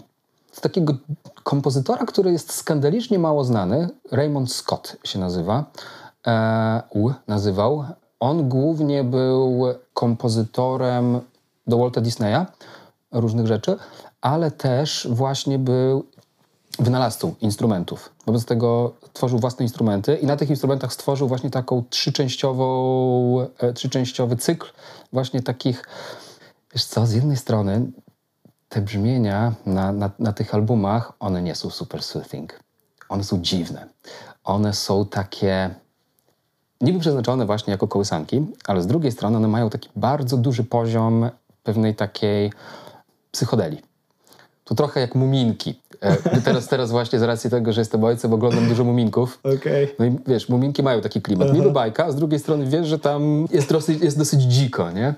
Z 0.52 0.60
takiego 0.60 0.94
kompozytora, 1.42 2.04
który 2.06 2.32
jest 2.32 2.52
skandalicznie 2.52 3.18
mało 3.18 3.44
znany, 3.44 3.88
Raymond 4.12 4.52
Scott 4.52 4.96
się 5.04 5.18
nazywa, 5.18 5.64
e, 6.26 6.82
nazywał. 7.28 7.84
On 8.20 8.48
głównie 8.48 9.04
był 9.04 9.64
kompozytorem 9.94 11.20
do 11.66 11.78
Walta 11.78 12.00
Disneya, 12.00 12.46
różnych 13.12 13.46
rzeczy, 13.46 13.76
ale 14.20 14.50
też 14.50 15.08
właśnie 15.10 15.58
był 15.58 16.04
wynalazcą 16.78 17.34
instrumentów. 17.40 18.12
Wobec 18.26 18.44
tego 18.44 18.92
tworzył 19.12 19.38
własne 19.38 19.64
instrumenty 19.64 20.16
i 20.16 20.26
na 20.26 20.36
tych 20.36 20.50
instrumentach 20.50 20.92
stworzył 20.92 21.28
właśnie 21.28 21.50
taką 21.50 21.84
trzyczęściową, 21.90 23.46
e, 23.58 23.72
trzyczęściowy 23.72 24.36
cykl 24.36 24.66
właśnie 25.12 25.42
takich, 25.42 25.84
wiesz 26.72 26.84
co, 26.84 27.06
z 27.06 27.12
jednej 27.12 27.36
strony 27.36 27.92
te 28.68 28.80
brzmienia 28.80 29.54
na, 29.66 29.92
na, 29.92 30.10
na 30.18 30.32
tych 30.32 30.54
albumach, 30.54 31.12
one 31.20 31.42
nie 31.42 31.54
są 31.54 31.70
super 31.70 32.02
soothing. 32.02 32.60
One 33.08 33.24
są 33.24 33.42
dziwne. 33.42 33.88
One 34.44 34.74
są 34.74 35.06
takie 35.06 35.74
niby 36.80 37.00
przeznaczone 37.00 37.46
właśnie 37.46 37.70
jako 37.70 37.88
kołysanki, 37.88 38.46
ale 38.66 38.82
z 38.82 38.86
drugiej 38.86 39.12
strony 39.12 39.36
one 39.36 39.48
mają 39.48 39.70
taki 39.70 39.88
bardzo 39.96 40.36
duży 40.36 40.64
poziom 40.64 41.30
pewnej 41.62 41.94
takiej 41.94 42.52
psychodelii. 43.32 43.82
To 44.64 44.74
trochę 44.74 45.00
jak 45.00 45.14
muminki. 45.14 45.80
E, 46.00 46.40
teraz, 46.40 46.68
teraz 46.68 46.90
właśnie 46.90 47.18
z 47.18 47.22
racji 47.22 47.50
tego, 47.50 47.72
że 47.72 47.80
jestem 47.80 48.04
ojcem, 48.04 48.32
oglądam 48.32 48.68
dużo 48.68 48.84
muminków. 48.84 49.38
Okej. 49.42 49.94
No 49.98 50.04
i 50.04 50.18
wiesz, 50.26 50.48
muminki 50.48 50.82
mają 50.82 51.00
taki 51.00 51.22
klimat. 51.22 51.52
Niby 51.52 51.70
bajka, 51.70 52.04
a 52.04 52.12
z 52.12 52.16
drugiej 52.16 52.40
strony 52.40 52.66
wiesz, 52.66 52.86
że 52.86 52.98
tam 52.98 53.46
jest 53.50 53.68
dosyć, 53.72 54.02
jest 54.02 54.18
dosyć 54.18 54.42
dziko, 54.42 54.90
nie? 54.90 55.14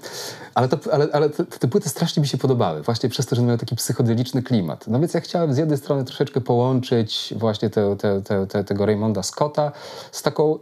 Ale, 0.55 0.69
to, 0.69 0.93
ale, 0.93 1.09
ale 1.13 1.31
te, 1.31 1.45
te 1.45 1.69
płyty 1.69 1.89
strasznie 1.89 2.21
mi 2.21 2.27
się 2.27 2.39
podobały, 2.39 2.83
właśnie 2.83 3.09
przez 3.09 3.27
to, 3.27 3.37
że 3.37 3.43
mają 3.43 3.59
taki 3.59 3.77
psychodeliczny 3.77 4.43
klimat. 4.43 4.85
No 4.89 5.01
więc 5.01 5.15
ja 5.15 5.21
chciałem 5.21 5.55
z 5.55 5.59
jednej 5.59 5.79
strony 5.79 6.05
troszeczkę 6.05 6.41
połączyć 6.41 7.35
właśnie 7.37 7.71
te, 7.71 7.97
te, 7.97 8.23
te, 8.23 8.47
te, 8.47 8.65
tego 8.65 8.87
Raymonda 8.87 9.23
Scotta 9.23 9.73
z 10.13 10.23
taką, 10.23 10.59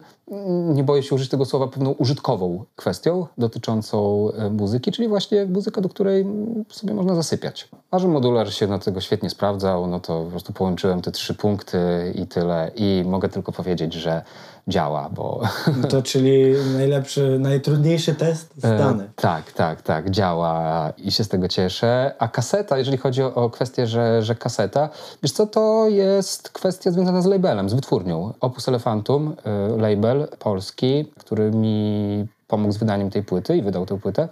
nie 0.75 0.85
boję 0.85 1.03
się 1.03 1.15
użyć 1.15 1.29
tego 1.29 1.45
słowa, 1.45 1.69
pewną 1.69 1.91
użytkową 1.91 2.65
kwestią 2.77 3.27
dotyczącą 3.39 4.29
e, 4.33 4.51
muzyki, 4.51 4.93
czyli 4.93 5.09
właśnie 5.09 5.47
muzyka, 5.47 5.81
do 5.81 5.89
której 5.89 6.23
mm, 6.23 6.65
sobie 6.71 6.95
można 6.95 7.15
zasypiać. 7.15 7.69
A 7.91 7.99
że 7.99 8.09
modular 8.09 8.53
się 8.53 8.67
na 8.67 8.79
tego 8.79 9.01
świetnie 9.01 9.31
sprawdzał, 9.31 9.87
no 9.87 10.01
to 10.01 10.25
po 10.25 10.31
prostu 10.31 10.53
połączyłem 10.53 11.03
te 11.03 11.13
trzy 11.13 11.35
punkty 11.35 11.79
i 12.15 12.27
tyle. 12.27 12.71
I 12.77 13.05
mogę 13.07 13.29
tylko 13.29 13.53
powiedzieć, 13.53 13.95
że 13.95 14.23
działa, 14.69 15.09
bo 15.09 15.41
No 15.83 15.89
To 15.89 16.03
czyli 16.03 16.55
najlepszy, 16.77 17.39
najtrudniejszy 17.39 18.15
test 18.15 18.55
zdany. 18.57 19.05
E, 19.05 19.09
tak, 19.17 19.53
tak, 19.53 19.83
tak, 19.83 20.11
działa 20.11 20.93
i 20.99 21.13
się 21.13 21.25
z 21.25 21.29
tego 21.29 21.49
cieszę. 21.49 22.15
A 22.19 22.29
kaseta, 22.29 22.79
jeżeli 22.79 22.99
chodzi 22.99 23.23
o, 23.23 23.35
o 23.35 23.51
kwestię, 23.51 23.87
że, 23.87 24.23
że 24.23 24.35
kaseta, 24.35 24.89
wiesz 25.23 25.33
co, 25.33 25.47
to 25.47 25.89
jest 25.89 26.49
kwestia 26.49 26.91
związana 26.91 27.23
z 27.23 27.27
labelem, 27.27 27.71
z 27.71 27.75
wytwórnią. 27.75 28.33
Opus 28.41 28.69
Elefantum, 28.69 29.37
y, 29.75 29.79
label 29.79 30.29
polski, 30.39 31.13
który 31.19 31.51
mi 31.51 32.27
pomógł 32.49 32.73
z 32.73 32.77
wydaniem 32.77 33.11
tej 33.11 33.23
płyty 33.23 33.57
i 33.57 33.63
wydał 33.63 33.87
tę 33.87 33.99
płytę. 34.01 34.29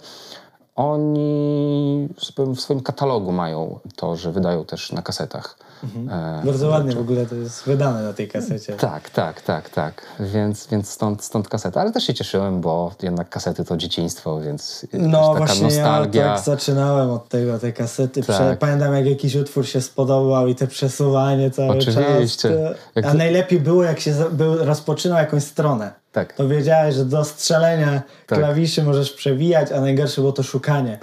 Oni 0.75 2.09
w 2.55 2.61
swoim 2.61 2.81
katalogu 2.81 3.31
mają 3.31 3.79
to, 3.95 4.15
że 4.15 4.31
wydają 4.31 4.65
też 4.65 4.91
na 4.91 5.01
kasetach. 5.01 5.57
Mhm. 5.83 6.09
E, 6.39 6.45
Bardzo 6.45 6.67
ładnie 6.67 6.95
w 6.95 6.99
ogóle 6.99 7.25
to 7.25 7.35
jest 7.35 7.63
wydane 7.63 8.03
na 8.03 8.13
tej 8.13 8.27
kasecie. 8.27 8.73
Tak, 8.73 9.09
tak, 9.09 9.41
tak, 9.41 9.69
tak. 9.69 10.05
Więc, 10.19 10.67
więc 10.67 10.89
stąd, 10.89 11.23
stąd 11.23 11.49
kaseta. 11.49 11.81
Ale 11.81 11.91
też 11.91 12.03
się 12.03 12.13
cieszyłem, 12.13 12.61
bo 12.61 12.91
jednak 13.01 13.29
kasety 13.29 13.65
to 13.65 13.77
dzieciństwo, 13.77 14.41
więc 14.41 14.85
no, 14.93 15.27
taka 15.27 15.37
właśnie 15.45 15.63
nostalgia. 15.63 16.25
Ja 16.25 16.35
tak 16.35 16.45
zaczynałem 16.45 17.09
od 17.09 17.29
tego, 17.29 17.59
tej 17.59 17.73
kasety. 17.73 18.23
Tak. 18.23 18.59
Pamiętam, 18.59 18.93
jak 18.93 19.05
jakiś 19.05 19.35
utwór 19.35 19.67
się 19.67 19.81
spodobał 19.81 20.47
i 20.47 20.55
te 20.55 20.67
przesuwanie 20.67 21.51
cały 21.51 21.69
Oczywiście. 21.69 22.75
czas. 22.95 23.05
A 23.05 23.13
najlepiej 23.13 23.59
było, 23.59 23.83
jak 23.83 23.99
się 23.99 24.13
był, 24.31 24.55
rozpoczynał 24.55 25.17
jakąś 25.17 25.43
stronę. 25.43 26.04
Tak. 26.15 26.33
To 26.33 26.47
wiedziałeś, 26.47 26.95
że 26.95 27.05
do 27.05 27.25
strzelenia 27.25 28.01
tak. 28.27 28.39
klawiszy 28.39 28.83
możesz 28.83 29.13
przewijać, 29.13 29.71
a 29.71 29.81
najgorsze 29.81 30.21
było 30.21 30.33
to 30.33 30.43
szukanie. 30.43 30.99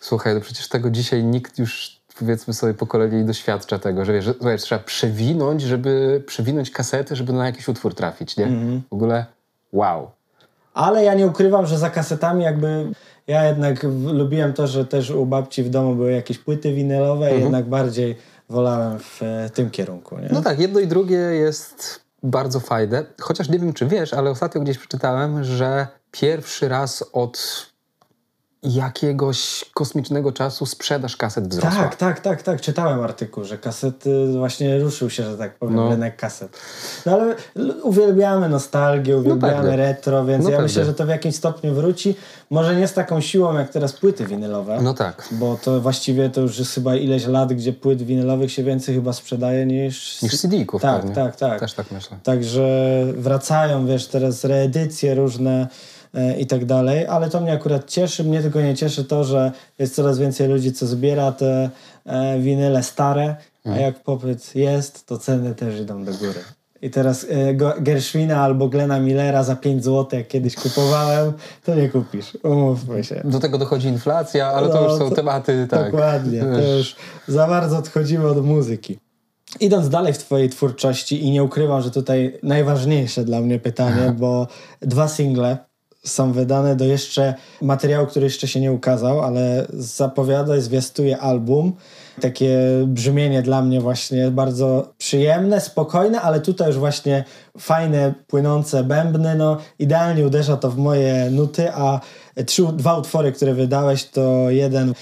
Słuchaj, 0.00 0.34
to 0.34 0.40
przecież 0.40 0.68
tego 0.68 0.90
dzisiaj 0.90 1.24
nikt 1.24 1.58
już 1.58 2.00
powiedzmy 2.18 2.54
sobie 2.54 2.74
pokolenie 2.74 3.24
doświadcza 3.24 3.78
tego, 3.78 4.04
że 4.04 4.12
wiesz, 4.12 4.24
że, 4.24 4.34
słuchaj, 4.34 4.58
trzeba 4.58 4.82
przewinąć, 4.82 5.62
żeby 5.62 6.22
przewinąć 6.26 6.70
kasety, 6.70 7.16
żeby 7.16 7.32
na 7.32 7.46
jakiś 7.46 7.68
utwór 7.68 7.94
trafić, 7.94 8.36
nie? 8.36 8.46
-hmm. 8.46 8.80
W 8.90 8.92
ogóle 8.92 9.26
wow. 9.72 10.10
Ale 10.74 11.04
ja 11.04 11.14
nie 11.14 11.26
ukrywam, 11.26 11.66
że 11.66 11.78
za 11.78 11.90
kasetami 11.90 12.44
jakby 12.44 12.92
ja 13.26 13.44
jednak 13.44 13.82
lubiłem 14.12 14.52
to, 14.52 14.66
że 14.66 14.84
też 14.84 15.10
u 15.10 15.26
babci 15.26 15.62
w 15.62 15.70
domu 15.70 15.94
były 15.94 16.12
jakieś 16.12 16.38
płyty 16.38 16.72
winylowe 16.72 17.24
i 17.24 17.28
mhm. 17.28 17.42
jednak 17.42 17.64
bardziej 17.64 18.16
wolałem 18.50 18.98
w 18.98 19.22
e, 19.22 19.50
tym 19.50 19.70
kierunku. 19.70 20.18
Nie? 20.18 20.28
No 20.32 20.42
tak, 20.42 20.58
jedno 20.58 20.80
i 20.80 20.86
drugie 20.86 21.16
jest 21.16 22.05
bardzo 22.22 22.60
fajne. 22.60 23.04
Chociaż 23.20 23.48
nie 23.48 23.58
wiem, 23.58 23.72
czy 23.72 23.86
wiesz, 23.86 24.14
ale 24.14 24.30
ostatnio 24.30 24.60
gdzieś 24.60 24.78
przeczytałem, 24.78 25.44
że 25.44 25.86
pierwszy 26.10 26.68
raz 26.68 27.04
od 27.12 27.66
jakiegoś 28.62 29.64
kosmicznego 29.74 30.32
czasu 30.32 30.66
sprzedaż 30.66 31.16
kaset 31.16 31.48
wzrosła. 31.48 31.82
Tak, 31.82 31.96
tak, 31.96 32.20
tak, 32.20 32.42
tak. 32.42 32.60
Czytałem 32.60 33.00
artykuł, 33.00 33.44
że 33.44 33.58
kasety 33.58 34.32
właśnie 34.32 34.78
ruszył 34.78 35.10
się, 35.10 35.22
że 35.22 35.38
tak 35.38 35.58
powiem, 35.58 35.74
no. 35.74 35.90
rynek 35.90 36.16
kaset. 36.16 36.58
No 37.06 37.12
ale 37.12 37.36
uwielbiamy 37.82 38.48
nostalgię, 38.48 39.12
no 39.12 39.20
uwielbiamy 39.20 39.70
no 39.70 39.76
retro, 39.76 40.24
więc 40.24 40.44
no 40.44 40.50
ja 40.50 40.60
myślę, 40.60 40.84
że 40.84 40.94
to 40.94 41.06
w 41.06 41.08
jakimś 41.08 41.36
stopniu 41.36 41.74
wróci. 41.74 42.14
Może 42.50 42.76
nie 42.76 42.88
z 42.88 42.92
taką 42.92 43.20
siłą 43.20 43.54
jak 43.54 43.70
teraz 43.70 43.92
płyty 43.92 44.26
winylowe. 44.26 44.78
No 44.82 44.94
tak. 44.94 45.28
Bo 45.30 45.58
to 45.64 45.80
właściwie 45.80 46.30
to 46.30 46.40
już 46.40 46.58
jest 46.58 46.74
chyba 46.74 46.96
ileś 46.96 47.26
lat, 47.26 47.52
gdzie 47.52 47.72
płyt 47.72 48.02
winylowych 48.02 48.52
się 48.52 48.62
więcej 48.62 48.94
chyba 48.94 49.12
sprzedaje 49.12 49.66
niż... 49.66 50.22
Niż 50.22 50.40
CD-ków 50.40 50.82
Tak, 50.82 51.00
pewnie. 51.00 51.14
tak, 51.14 51.36
tak. 51.36 51.60
Też 51.60 51.74
tak 51.74 51.90
myślę. 51.90 52.18
Także 52.22 52.66
wracają, 53.16 53.86
wiesz, 53.86 54.06
teraz 54.06 54.44
reedycje 54.44 55.14
różne 55.14 55.68
i 56.38 56.46
tak 56.46 56.64
dalej, 56.64 57.06
ale 57.06 57.30
to 57.30 57.40
mnie 57.40 57.52
akurat 57.52 57.90
cieszy. 57.90 58.24
Mnie 58.24 58.42
tylko 58.42 58.60
nie 58.60 58.74
cieszy 58.74 59.04
to, 59.04 59.24
że 59.24 59.52
jest 59.78 59.94
coraz 59.94 60.18
więcej 60.18 60.48
ludzi, 60.48 60.72
co 60.72 60.86
zbiera 60.86 61.32
te 61.32 61.70
e, 62.06 62.38
winyle 62.38 62.82
stare, 62.82 63.36
a 63.64 63.68
mhm. 63.68 63.84
jak 63.86 64.02
popyt 64.02 64.54
jest, 64.54 65.06
to 65.06 65.18
ceny 65.18 65.54
też 65.54 65.80
idą 65.80 66.04
do 66.04 66.12
góry. 66.12 66.40
I 66.82 66.90
teraz 66.90 67.26
e, 67.30 67.54
Gershwina 67.80 68.40
albo 68.40 68.68
Glena 68.68 69.00
Millera 69.00 69.42
za 69.42 69.56
5 69.56 69.84
zł, 69.84 70.18
jak 70.18 70.28
kiedyś 70.28 70.54
kupowałem, 70.54 71.32
to 71.64 71.74
nie 71.74 71.88
kupisz. 71.88 72.38
Umówmy 72.42 73.04
się. 73.04 73.22
Do 73.24 73.40
tego 73.40 73.58
dochodzi 73.58 73.88
inflacja, 73.88 74.46
ale 74.46 74.68
no, 74.68 74.74
to 74.74 74.84
już 74.84 74.98
są 74.98 75.08
to, 75.08 75.14
tematy, 75.14 75.66
tak. 75.70 75.84
Dokładnie. 75.84 76.40
To 76.40 76.76
już 76.76 76.96
za 77.28 77.46
bardzo 77.46 77.78
odchodzimy 77.78 78.26
od 78.26 78.44
muzyki. 78.44 78.98
Idąc 79.60 79.88
dalej 79.88 80.12
w 80.12 80.18
Twojej 80.18 80.50
twórczości 80.50 81.24
i 81.24 81.30
nie 81.30 81.44
ukrywam, 81.44 81.82
że 81.82 81.90
tutaj 81.90 82.38
najważniejsze 82.42 83.24
dla 83.24 83.40
mnie 83.40 83.58
pytanie, 83.58 84.14
bo 84.18 84.46
dwa 84.82 85.08
single 85.08 85.58
są 86.06 86.32
wydane 86.32 86.76
do 86.76 86.84
jeszcze 86.84 87.34
materiału, 87.62 88.06
który 88.06 88.26
jeszcze 88.26 88.48
się 88.48 88.60
nie 88.60 88.72
ukazał, 88.72 89.20
ale 89.20 89.66
zapowiada 89.72 90.56
i 90.56 90.60
zwiastuje 90.60 91.18
album. 91.18 91.72
Takie 92.20 92.58
brzmienie 92.86 93.42
dla 93.42 93.62
mnie 93.62 93.80
właśnie 93.80 94.30
bardzo 94.30 94.92
przyjemne, 94.98 95.60
spokojne, 95.60 96.20
ale 96.20 96.40
tutaj 96.40 96.68
już 96.68 96.76
właśnie 96.76 97.24
fajne, 97.58 98.14
płynące 98.26 98.84
bębny, 98.84 99.34
no 99.34 99.56
idealnie 99.78 100.26
uderza 100.26 100.56
to 100.56 100.70
w 100.70 100.78
moje 100.78 101.30
nuty, 101.30 101.72
a 101.72 102.00
trzy, 102.46 102.62
dwa 102.72 102.98
utwory, 102.98 103.32
które 103.32 103.54
wydałeś 103.54 104.04
to 104.04 104.50
jeden 104.50 104.94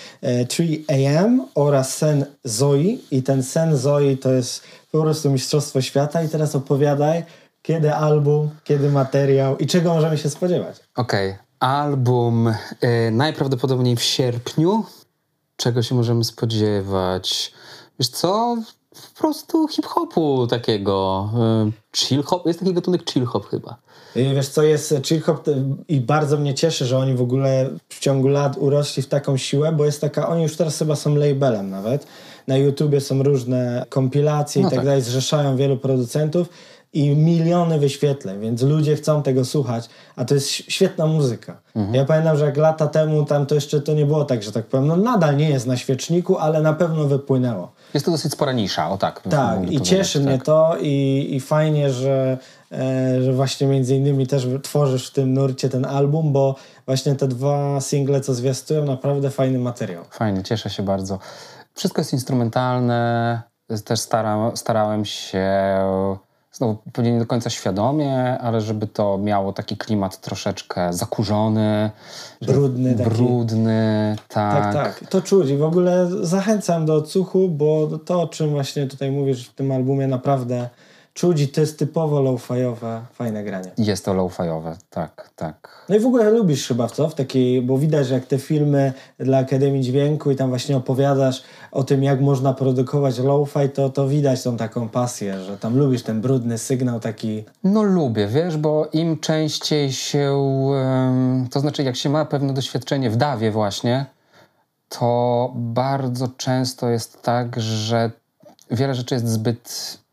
3 0.48 0.64
e, 0.88 1.38
oraz 1.54 1.96
Sen 1.96 2.24
Zoi. 2.44 3.00
I 3.10 3.22
ten 3.22 3.42
Sen 3.42 3.76
Zoi 3.76 4.16
to 4.16 4.32
jest 4.32 4.62
po 4.92 5.00
prostu 5.00 5.30
Mistrzostwo 5.30 5.80
Świata. 5.80 6.22
I 6.22 6.28
teraz 6.28 6.54
opowiadaj, 6.54 7.22
kiedy 7.64 7.94
album, 7.94 8.50
kiedy 8.64 8.90
materiał 8.90 9.56
i 9.56 9.66
czego 9.66 9.94
możemy 9.94 10.18
się 10.18 10.30
spodziewać? 10.30 10.76
Okej, 10.96 11.30
okay. 11.30 11.44
album 11.58 12.48
y, 12.48 13.10
najprawdopodobniej 13.10 13.96
w 13.96 14.02
sierpniu. 14.02 14.84
Czego 15.56 15.82
się 15.82 15.94
możemy 15.94 16.24
spodziewać? 16.24 17.52
Wiesz 17.98 18.08
co? 18.08 18.56
Po 18.90 19.20
prostu 19.20 19.68
hip-hopu 19.68 20.46
takiego. 20.46 21.30
Y, 21.68 21.96
chill 21.96 22.22
hop. 22.22 22.46
Jest 22.46 22.58
taki 22.58 22.74
gatunek 22.74 23.10
chill 23.10 23.24
hop 23.24 23.48
chyba. 23.48 23.76
Wiesz 24.16 24.48
co, 24.48 24.62
jest 24.62 24.94
chill 25.02 25.20
hop 25.22 25.46
i 25.88 26.00
bardzo 26.00 26.36
mnie 26.36 26.54
cieszy, 26.54 26.84
że 26.84 26.98
oni 26.98 27.14
w 27.14 27.22
ogóle 27.22 27.70
w 27.88 27.98
ciągu 27.98 28.28
lat 28.28 28.56
urośli 28.58 29.02
w 29.02 29.08
taką 29.08 29.36
siłę, 29.36 29.72
bo 29.72 29.84
jest 29.84 30.00
taka, 30.00 30.28
oni 30.28 30.42
już 30.42 30.56
teraz 30.56 30.78
chyba 30.78 30.96
są 30.96 31.14
labelem 31.14 31.70
nawet. 31.70 32.06
Na 32.46 32.56
YouTubie 32.56 33.00
są 33.00 33.22
różne 33.22 33.86
kompilacje 33.88 34.62
no 34.62 34.68
i 34.68 34.70
tak, 34.70 34.78
tak 34.78 34.86
dalej, 34.86 35.02
zrzeszają 35.02 35.56
wielu 35.56 35.76
producentów 35.76 36.48
i 36.94 37.16
miliony 37.16 37.78
wyświetleń, 37.78 38.40
więc 38.40 38.62
ludzie 38.62 38.96
chcą 38.96 39.22
tego 39.22 39.44
słuchać, 39.44 39.88
a 40.16 40.24
to 40.24 40.34
jest 40.34 40.48
świetna 40.48 41.06
muzyka. 41.06 41.60
Mhm. 41.76 41.94
Ja 41.94 42.04
pamiętam, 42.04 42.38
że 42.38 42.44
jak 42.44 42.56
lata 42.56 42.86
temu 42.86 43.24
tam 43.24 43.46
to 43.46 43.54
jeszcze 43.54 43.80
to 43.80 43.92
nie 43.92 44.06
było 44.06 44.24
tak, 44.24 44.42
że 44.42 44.52
tak 44.52 44.66
powiem, 44.66 44.86
no 44.86 44.96
nadal 44.96 45.36
nie 45.36 45.50
jest 45.50 45.66
na 45.66 45.76
świeczniku, 45.76 46.38
ale 46.38 46.62
na 46.62 46.72
pewno 46.72 47.04
wypłynęło. 47.04 47.72
Jest 47.94 48.06
to 48.06 48.12
dosyć 48.12 48.32
spora 48.32 48.52
nisza, 48.52 48.90
o 48.90 48.98
tak. 48.98 49.22
Tak, 49.30 49.72
i 49.72 49.80
cieszy 49.80 50.18
tak. 50.18 50.28
mnie 50.28 50.38
to 50.38 50.76
i, 50.80 51.28
i 51.30 51.40
fajnie, 51.40 51.90
że, 51.90 52.38
e, 52.72 53.22
że 53.22 53.32
właśnie 53.32 53.66
między 53.66 53.96
innymi 53.96 54.26
też 54.26 54.46
tworzysz 54.62 55.08
w 55.08 55.12
tym 55.12 55.34
nurcie 55.34 55.68
ten 55.68 55.84
album, 55.84 56.32
bo 56.32 56.54
właśnie 56.86 57.14
te 57.14 57.28
dwa 57.28 57.80
single, 57.80 58.20
co 58.20 58.34
zwiastują, 58.34 58.84
naprawdę 58.84 59.30
fajny 59.30 59.58
materiał. 59.58 60.04
Fajnie, 60.10 60.42
cieszę 60.42 60.70
się 60.70 60.82
bardzo. 60.82 61.18
Wszystko 61.74 62.00
jest 62.00 62.12
instrumentalne, 62.12 63.42
też 63.84 64.00
stara, 64.00 64.50
starałem 64.54 65.04
się 65.04 65.48
znowu 66.54 66.76
pewnie 66.92 67.12
nie 67.12 67.18
do 67.18 67.26
końca 67.26 67.50
świadomie, 67.50 68.38
ale 68.38 68.60
żeby 68.60 68.86
to 68.86 69.18
miało 69.18 69.52
taki 69.52 69.76
klimat 69.76 70.20
troszeczkę 70.20 70.92
zakurzony, 70.92 71.90
brudny, 72.42 72.94
brudny 72.94 74.16
tak. 74.28 74.74
tak. 74.74 74.74
Tak, 74.74 75.08
to 75.10 75.22
czuć 75.22 75.50
i 75.50 75.56
w 75.56 75.62
ogóle 75.62 76.08
zachęcam 76.22 76.86
do 76.86 76.94
odsłuchu, 76.94 77.48
bo 77.48 77.98
to, 77.98 78.22
o 78.22 78.28
czym 78.28 78.50
właśnie 78.50 78.86
tutaj 78.86 79.10
mówisz 79.10 79.48
w 79.48 79.54
tym 79.54 79.72
albumie, 79.72 80.06
naprawdę 80.06 80.68
czuć 81.14 81.40
i 81.40 81.48
to 81.48 81.60
jest 81.60 81.78
typowo 81.78 82.20
low-fiowe, 82.20 83.00
fajne 83.12 83.44
granie. 83.44 83.70
Jest 83.78 84.04
to 84.04 84.14
low-fiowe, 84.14 84.76
tak, 84.90 85.30
tak. 85.36 85.86
No 85.88 85.96
i 85.96 86.00
w 86.00 86.06
ogóle 86.06 86.30
lubisz 86.30 86.68
chyba 86.68 86.88
co? 86.88 87.08
W 87.08 87.14
takiej, 87.14 87.62
bo 87.62 87.78
widać, 87.78 88.06
że 88.06 88.14
jak 88.14 88.26
te 88.26 88.38
filmy 88.38 88.92
dla 89.18 89.38
Akademii 89.38 89.82
Dźwięku 89.82 90.30
i 90.30 90.36
tam 90.36 90.48
właśnie 90.48 90.76
opowiadasz 90.76 91.42
o 91.72 91.84
tym, 91.84 92.02
jak 92.02 92.20
można 92.20 92.54
produkować 92.54 93.18
low-fi, 93.18 93.68
to, 93.68 93.90
to 93.90 94.08
widać 94.08 94.42
tą 94.42 94.56
taką 94.56 94.88
pasję, 94.88 95.40
że 95.40 95.58
tam 95.58 95.78
lubisz 95.78 96.02
ten 96.02 96.20
brudny 96.20 96.58
sygnał 96.58 97.00
taki... 97.00 97.44
No 97.64 97.82
lubię, 97.82 98.26
wiesz, 98.26 98.56
bo 98.56 98.88
im 98.92 99.18
częściej 99.18 99.92
się, 99.92 100.34
to 101.50 101.60
znaczy 101.60 101.82
jak 101.82 101.96
się 101.96 102.10
ma 102.10 102.24
pewne 102.24 102.54
doświadczenie 102.54 103.10
w 103.10 103.16
dawie 103.16 103.50
właśnie, 103.50 104.06
to 104.88 105.52
bardzo 105.54 106.28
często 106.28 106.88
jest 106.88 107.22
tak, 107.22 107.60
że 107.60 108.10
wiele 108.70 108.94
rzeczy 108.94 109.14
jest 109.14 109.28
zbyt 109.28 110.03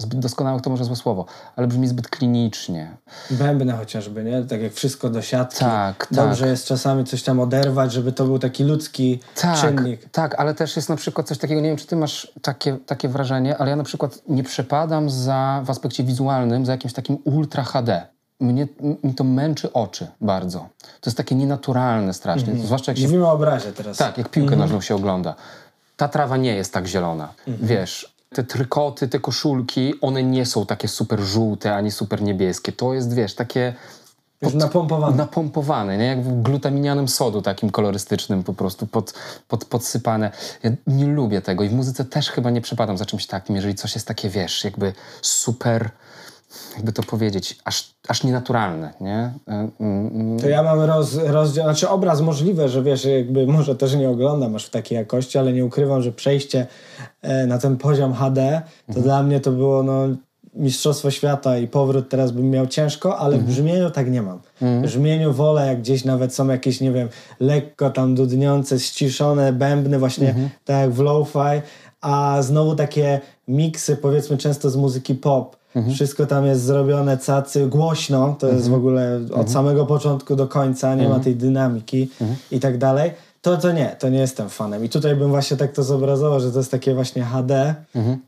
Zbyt 0.00 0.18
doskonałych 0.18 0.62
to 0.62 0.70
może 0.70 0.84
złe 0.84 0.96
słowo, 0.96 1.26
ale 1.56 1.66
brzmi 1.66 1.88
zbyt 1.88 2.08
klinicznie. 2.08 2.96
Bębne 3.30 3.72
chociażby, 3.72 4.24
nie? 4.24 4.42
Tak 4.42 4.62
jak 4.62 4.72
wszystko 4.72 5.10
do 5.10 5.22
siatki. 5.22 5.60
Tak, 5.60 6.06
Dobrze 6.10 6.40
tak. 6.40 6.50
jest 6.50 6.66
czasami 6.66 7.04
coś 7.04 7.22
tam 7.22 7.40
oderwać, 7.40 7.92
żeby 7.92 8.12
to 8.12 8.24
był 8.24 8.38
taki 8.38 8.64
ludzki 8.64 9.20
tak, 9.40 9.60
czynnik. 9.60 10.08
Tak, 10.12 10.40
ale 10.40 10.54
też 10.54 10.76
jest 10.76 10.88
na 10.88 10.96
przykład 10.96 11.28
coś 11.28 11.38
takiego, 11.38 11.60
nie 11.60 11.68
wiem, 11.68 11.76
czy 11.76 11.86
ty 11.86 11.96
masz 11.96 12.32
takie, 12.42 12.76
takie 12.86 13.08
wrażenie, 13.08 13.58
ale 13.58 13.70
ja 13.70 13.76
na 13.76 13.84
przykład 13.84 14.22
nie 14.28 14.42
przepadam 14.42 15.10
za, 15.10 15.62
w 15.64 15.70
aspekcie 15.70 16.04
wizualnym 16.04 16.66
za 16.66 16.72
jakimś 16.72 16.92
takim 16.92 17.18
ultra 17.24 17.62
HD. 17.62 18.06
Mnie, 18.40 18.66
mi 19.04 19.14
to 19.14 19.24
męczy 19.24 19.72
oczy 19.72 20.06
bardzo. 20.20 20.58
To 21.00 21.10
jest 21.10 21.16
takie 21.16 21.34
nienaturalne 21.34 22.14
strasznie. 22.14 22.54
-hmm. 22.54 22.64
Zwłaszcza 22.64 22.92
jak 22.92 22.98
się... 22.98 23.04
Mówimy 23.04 23.26
o 23.26 23.32
obrazie 23.32 23.72
teraz. 23.72 23.96
Tak, 23.96 24.18
jak 24.18 24.28
piłkę 24.28 24.54
-hmm. 24.54 24.58
nożną 24.58 24.80
się 24.80 24.94
ogląda. 24.94 25.34
Ta 25.96 26.08
trawa 26.08 26.36
nie 26.36 26.54
jest 26.54 26.72
tak 26.72 26.86
zielona. 26.86 27.28
-hmm. 27.46 27.54
Wiesz, 27.62 28.19
te 28.34 28.44
trykoty, 28.44 29.08
te 29.08 29.20
koszulki, 29.20 29.94
one 30.00 30.22
nie 30.22 30.46
są 30.46 30.66
takie 30.66 30.88
super 30.88 31.20
żółte 31.20 31.74
ani 31.74 31.90
super 31.90 32.22
niebieskie. 32.22 32.72
To 32.72 32.94
jest, 32.94 33.14
wiesz, 33.14 33.34
takie... 33.34 33.74
Pod, 34.40 34.54
napompowane. 34.54 35.16
Napompowane, 35.16 35.98
nie? 35.98 36.04
Jak 36.04 36.22
w 36.22 36.42
glutaminianym 36.42 37.08
sodu 37.08 37.42
takim 37.42 37.70
kolorystycznym 37.70 38.42
po 38.44 38.54
prostu 38.54 38.86
pod, 38.86 39.14
pod, 39.48 39.64
podsypane. 39.64 40.30
Ja 40.62 40.70
nie 40.86 41.06
lubię 41.06 41.40
tego 41.40 41.64
i 41.64 41.68
w 41.68 41.72
muzyce 41.72 42.04
też 42.04 42.30
chyba 42.30 42.50
nie 42.50 42.60
przepadam 42.60 42.98
za 42.98 43.06
czymś 43.06 43.26
takim, 43.26 43.56
jeżeli 43.56 43.74
coś 43.74 43.94
jest 43.94 44.06
takie, 44.06 44.28
wiesz, 44.28 44.64
jakby 44.64 44.92
super 45.22 45.90
jakby 46.76 46.92
to 46.92 47.02
powiedzieć, 47.02 47.58
aż, 47.64 47.94
aż 48.08 48.24
nienaturalne, 48.24 48.92
nie? 49.00 49.32
Mm, 49.46 49.70
mm, 49.80 50.38
To 50.40 50.48
ja 50.48 50.62
mam 50.62 50.80
roz, 50.80 51.14
rozdział, 51.14 51.64
znaczy 51.64 51.88
obraz 51.88 52.20
możliwe, 52.20 52.68
że 52.68 52.82
wiesz, 52.82 53.04
jakby 53.04 53.46
może 53.46 53.76
też 53.76 53.94
nie 53.94 54.10
oglądam 54.10 54.54
aż 54.54 54.66
w 54.66 54.70
takiej 54.70 54.96
jakości, 54.96 55.38
ale 55.38 55.52
nie 55.52 55.64
ukrywam, 55.64 56.02
że 56.02 56.12
przejście 56.12 56.66
e, 57.22 57.46
na 57.46 57.58
ten 57.58 57.76
poziom 57.76 58.14
HD, 58.14 58.62
to 58.94 59.00
dla 59.00 59.22
mnie 59.22 59.40
to 59.40 59.52
było 59.52 59.82
no 59.82 60.08
Mistrzostwo 60.54 61.10
Świata 61.10 61.58
i 61.58 61.68
powrót 61.68 62.08
teraz 62.08 62.30
bym 62.32 62.50
miał 62.50 62.66
ciężko, 62.66 63.18
ale 63.18 63.38
w 63.38 63.42
brzmieniu 63.42 63.90
tak 63.90 64.10
nie 64.10 64.22
mam. 64.22 64.40
W 64.60 64.82
brzmieniu 64.82 65.32
wolę, 65.32 65.66
jak 65.66 65.78
gdzieś 65.80 66.04
nawet 66.04 66.34
są 66.34 66.48
jakieś, 66.48 66.80
nie 66.80 66.92
wiem, 66.92 67.08
lekko 67.40 67.90
tam 67.90 68.14
dudniące, 68.14 68.80
ściszone 68.80 69.52
bębny, 69.52 69.98
właśnie 69.98 70.34
tak 70.64 70.80
jak 70.80 70.90
w 70.90 70.98
lo-fi, 70.98 71.62
a 72.00 72.42
znowu 72.42 72.76
takie 72.76 73.20
miksy, 73.48 73.96
powiedzmy 73.96 74.36
często 74.36 74.70
z 74.70 74.76
muzyki 74.76 75.14
pop. 75.14 75.59
Wszystko 75.94 76.26
tam 76.26 76.46
jest 76.46 76.62
zrobione 76.62 77.18
cacy, 77.18 77.66
głośno, 77.66 78.36
to 78.38 78.48
jest 78.48 78.70
w 78.70 78.74
ogóle 78.74 79.20
od 79.34 79.50
samego 79.50 79.86
początku 79.86 80.36
do 80.36 80.46
końca, 80.46 80.94
nie 80.94 81.08
ma 81.08 81.20
tej 81.20 81.36
dynamiki 81.36 82.10
i 82.50 82.60
tak 82.60 82.78
dalej. 82.78 83.12
To, 83.42 83.56
to 83.56 83.72
nie, 83.72 83.96
to 83.98 84.08
nie 84.08 84.18
jestem 84.18 84.48
fanem. 84.48 84.84
I 84.84 84.88
tutaj 84.88 85.16
bym 85.16 85.30
właśnie 85.30 85.56
tak 85.56 85.72
to 85.72 85.82
zobrazował, 85.82 86.40
że 86.40 86.52
to 86.52 86.58
jest 86.58 86.70
takie 86.70 86.94
właśnie 86.94 87.24
HD 87.24 87.74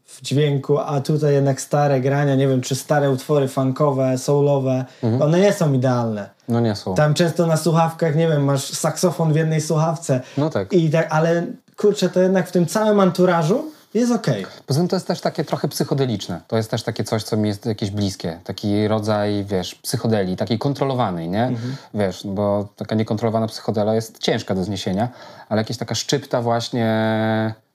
w 0.05 0.23
dźwięku, 0.23 0.79
a 0.79 1.01
tutaj 1.01 1.35
jednak 1.35 1.61
stare 1.61 2.01
grania, 2.01 2.35
nie 2.35 2.49
wiem, 2.49 2.61
czy 2.61 2.75
stare 2.75 3.11
utwory 3.11 3.49
funkowe, 3.49 4.19
soulowe, 4.19 4.85
one 5.21 5.41
nie 5.41 5.53
są 5.53 5.73
idealne. 5.73 6.31
No 6.49 6.61
nie 6.61 6.77
są. 6.77 6.95
Tam 6.95 7.15
często 7.15 7.47
na 7.47 7.57
słuchawkach, 7.57 8.17
nie 8.17 8.29
wiem, 8.29 8.45
masz 8.45 8.65
saksofon 8.65 9.33
w 9.33 9.37
jednej 9.37 9.61
słuchawce. 9.61 10.21
No 10.39 10.51
tak. 10.51 10.73
I 10.73 10.91
tak, 10.91 11.07
ale 11.11 11.47
kurczę, 11.77 12.09
to 12.09 12.21
jednak 12.21 12.49
w 12.49 12.53
tym 12.53 12.67
całym 12.67 13.01
anturażu 13.01 13.65
jest 13.95 14.13
okej. 14.13 14.47
Poza 14.67 14.81
tym 14.81 14.89
to 14.89 14.97
jest 14.97 15.07
też 15.07 15.21
takie 15.21 15.45
trochę 15.45 15.69
psychodeliczne. 15.69 16.41
To 16.49 16.57
jest 16.57 16.71
też 16.71 16.83
takie 16.83 17.05
coś, 17.05 17.23
co 17.23 17.37
mi 17.37 17.49
jest 17.49 17.67
jakieś 17.67 17.91
bliskie. 17.91 18.41
Taki 18.45 18.89
rodzaj, 18.89 19.45
wiesz, 19.49 19.75
psychodelii, 19.75 20.37
takiej 20.37 20.59
kontrolowanej, 20.59 21.29
nie? 21.29 21.53
Wiesz, 21.95 22.27
bo 22.27 22.69
taka 22.77 22.95
niekontrolowana 22.95 23.47
psychodela 23.47 23.95
jest 23.95 24.19
ciężka 24.19 24.55
do 24.55 24.65
zniesienia, 24.65 25.09
ale 25.49 25.61
jakaś 25.61 25.77
taka 25.77 25.95
szczypta 25.95 26.43
właśnie, 26.43 26.85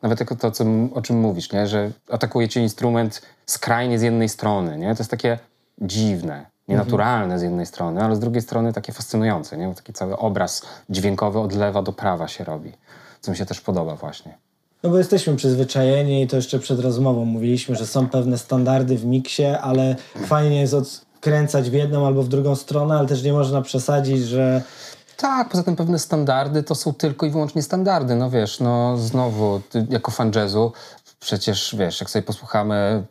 nawet 0.02 0.20
jako 0.20 0.36
to, 0.36 0.52
co, 0.52 0.66
o 0.94 1.02
czym 1.02 1.20
mówisz, 1.20 1.52
nie? 1.52 1.68
Że 1.68 1.92
atakuje 2.12 2.50
cię 2.50 2.62
instrument 2.62 3.22
skrajnie 3.46 4.00
z 4.00 4.02
jednej 4.02 4.30
strony, 4.30 4.78
nie? 4.78 4.96
To 4.96 5.02
jest 5.02 5.12
takie 5.12 5.40
dziwne, 5.82 6.46
nienaturalne 6.68 7.40
z 7.40 7.42
jednej 7.42 7.66
strony, 7.66 8.04
ale 8.04 8.16
z 8.16 8.20
drugiej 8.20 8.42
strony 8.42 8.74
takie 8.74 8.94
fascynujące, 8.94 9.58
nie? 9.58 9.68
Bo 9.68 9.74
taki 9.74 9.94
cały 9.94 10.18
obraz 10.18 10.62
dźwiękowy 10.90 11.40
od 11.40 11.54
lewa 11.54 11.82
do 11.82 11.94
prawa 11.94 12.28
się 12.28 12.44
robi, 12.44 12.74
co 13.22 13.32
mi 13.32 13.38
się 13.38 13.46
też 13.46 13.62
podoba 13.62 13.96
właśnie. 13.96 14.38
No 14.84 14.90
bo 14.90 14.98
jesteśmy 14.98 15.36
przyzwyczajeni 15.36 16.22
i 16.22 16.28
to 16.28 16.36
jeszcze 16.36 16.60
przed 16.60 16.80
rozmową 16.80 17.26
mówiliśmy, 17.26 17.76
że 17.76 17.88
są 17.88 18.10
pewne 18.10 18.38
standardy 18.38 18.98
w 18.98 19.06
miksie, 19.06 19.46
ale 19.46 19.96
fajnie 20.26 20.62
jest 20.62 20.74
odkręcać 20.74 21.70
w 21.70 21.74
jedną 21.74 22.08
albo 22.08 22.24
w 22.24 22.28
drugą 22.28 22.56
stronę, 22.56 22.98
ale 22.98 23.08
też 23.08 23.24
nie 23.24 23.34
można 23.34 23.62
przesadzić, 23.62 24.24
że 24.24 24.62
Tak, 25.18 25.50
poza 25.50 25.64
tym 25.64 25.76
pewne 25.76 26.00
standardy 26.00 26.64
to 26.64 26.76
są 26.76 26.94
tylko 26.94 27.26
i 27.26 27.30
wyłącznie 27.30 27.64
standardy. 27.64 28.16
No 28.16 28.30
wiesz, 28.30 28.60
no 28.60 28.98
znowu, 28.98 29.62
jako 29.90 30.12
fan 30.12 30.32
jazzu, 30.36 30.72
przecież 31.20 31.76
wiesz, 31.80 32.02
jak 32.02 32.10
sobie 32.10 32.24
posłuchamy 32.24 33.04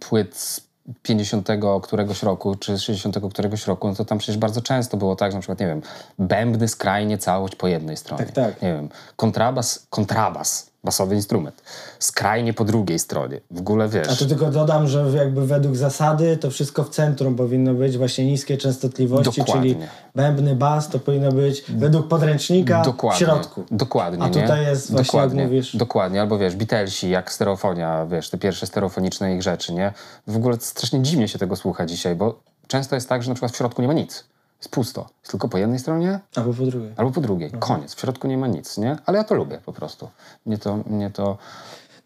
płyt 0.00 0.36
z 0.36 0.60
50 1.02 1.48
któregoś 1.82 2.22
roku, 2.22 2.54
czy 2.54 2.78
z 2.78 2.80
60 2.80 3.18
któregoś 3.30 3.66
roku, 3.66 3.88
no 3.88 3.94
to 3.94 4.04
tam 4.04 4.18
przecież 4.18 4.36
bardzo 4.38 4.60
często 4.62 4.96
było 4.96 5.16
tak, 5.16 5.32
że 5.32 5.36
na 5.36 5.40
przykład, 5.40 5.60
nie 5.60 5.66
wiem, 5.66 5.82
bębny 6.18 6.68
skrajnie 6.68 7.18
całość 7.18 7.56
po 7.56 7.68
jednej 7.68 7.96
stronie. 7.96 8.24
Tak, 8.24 8.34
tak. 8.34 8.62
Nie 8.62 8.74
wiem, 8.74 8.88
kontrabas, 9.16 9.86
kontrabas, 9.90 10.69
basowy 10.84 11.14
instrument, 11.14 11.62
skrajnie 11.98 12.52
po 12.52 12.64
drugiej 12.64 12.98
stronie. 12.98 13.40
W 13.50 13.58
ogóle 13.58 13.88
wiesz... 13.88 14.08
A 14.08 14.16
tu 14.16 14.26
tylko 14.26 14.50
dodam, 14.50 14.86
że 14.86 15.10
jakby 15.16 15.46
według 15.46 15.76
zasady 15.76 16.36
to 16.36 16.50
wszystko 16.50 16.84
w 16.84 16.88
centrum 16.88 17.36
powinno 17.36 17.74
być 17.74 17.98
właśnie 17.98 18.26
niskie 18.26 18.56
częstotliwości, 18.56 19.40
Dokładnie. 19.40 19.74
czyli 19.74 19.86
bębny, 20.14 20.56
bas 20.56 20.88
to 20.88 20.98
powinno 20.98 21.32
być 21.32 21.64
według 21.68 22.08
podręcznika 22.08 22.82
Dokładnie. 22.82 23.26
w 23.26 23.28
środku. 23.28 23.64
Dokładnie. 23.70 24.22
A 24.22 24.28
nie? 24.28 24.42
tutaj 24.42 24.66
jest 24.66 24.90
właśnie, 24.90 25.06
Dokładnie. 25.06 25.42
jak 25.42 25.50
mówisz... 25.50 25.76
Dokładnie. 25.76 26.20
Albo 26.20 26.38
wiesz, 26.38 26.56
Beatlesi, 26.56 27.10
jak 27.10 27.32
stereofonia, 27.32 28.06
wiesz, 28.06 28.30
te 28.30 28.38
pierwsze 28.38 28.66
stereofoniczne 28.66 29.34
ich 29.34 29.42
rzeczy, 29.42 29.72
nie? 29.72 29.92
W 30.26 30.36
ogóle 30.36 30.56
strasznie 30.60 31.02
dziwnie 31.02 31.28
się 31.28 31.38
tego 31.38 31.56
słucha 31.56 31.86
dzisiaj, 31.86 32.14
bo 32.16 32.40
często 32.66 32.94
jest 32.94 33.08
tak, 33.08 33.22
że 33.22 33.28
na 33.30 33.34
przykład 33.34 33.52
w 33.52 33.56
środku 33.56 33.82
nie 33.82 33.88
ma 33.88 33.94
nic. 33.94 34.24
Jest 34.60 34.68
pusto. 34.70 35.06
Jest 35.22 35.30
tylko 35.30 35.48
po 35.48 35.58
jednej 35.58 35.78
stronie 35.78 36.20
Albo 36.36 36.54
po 36.54 36.62
drugiej. 36.66 36.92
albo 36.96 37.10
po 37.12 37.20
drugiej. 37.20 37.50
Koniec. 37.58 37.94
W 37.94 38.00
środku 38.00 38.28
nie 38.28 38.38
ma 38.38 38.46
nic, 38.46 38.78
nie? 38.78 38.96
Ale 39.06 39.18
ja 39.18 39.24
to 39.24 39.34
lubię 39.34 39.58
po 39.66 39.72
prostu. 39.72 40.08
Mnie 40.46 40.58
to... 40.58 40.76
Mnie 40.86 41.10
to... 41.10 41.38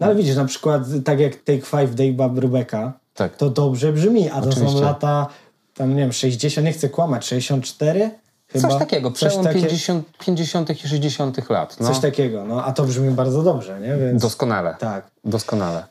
No 0.01 0.07
ale 0.07 0.15
widzisz, 0.15 0.37
na 0.37 0.45
przykład 0.45 0.83
tak 1.05 1.21
jak 1.21 1.37
Take 1.37 1.61
Five 1.61 1.95
Dave'a 1.95 2.31
Brubeka, 2.35 2.93
Tak. 3.15 3.37
to 3.37 3.51
dobrze 3.51 3.93
brzmi, 3.93 4.31
a 4.31 4.35
to 4.41 4.43
są 4.43 4.49
Oczywiście. 4.51 4.81
lata, 4.81 5.27
tam 5.75 5.91
nie 5.91 5.97
wiem, 6.03 6.13
60, 6.13 6.65
nie 6.67 6.73
chcę 6.73 6.89
kłamać, 6.89 7.27
64 7.27 8.11
chyba? 8.49 8.69
Coś 8.69 8.79
takiego. 8.79 9.11
Przełom 9.11 9.45
takie, 9.45 9.61
50, 9.61 10.07
50 10.19 10.71
i 10.85 10.89
60 10.89 11.51
lat. 11.51 11.77
No. 11.81 11.89
coś 11.89 11.99
takiego, 11.99 12.45
no 12.45 12.65
a 12.65 12.73
to 12.73 12.85
brzmi 12.85 13.11
bardzo 13.11 13.43
dobrze, 13.43 13.81
nie? 13.81 13.97
Więc, 13.97 14.23
Doskonale. 14.23 14.77
tak. 14.79 15.07
Doskonale. 15.25 15.85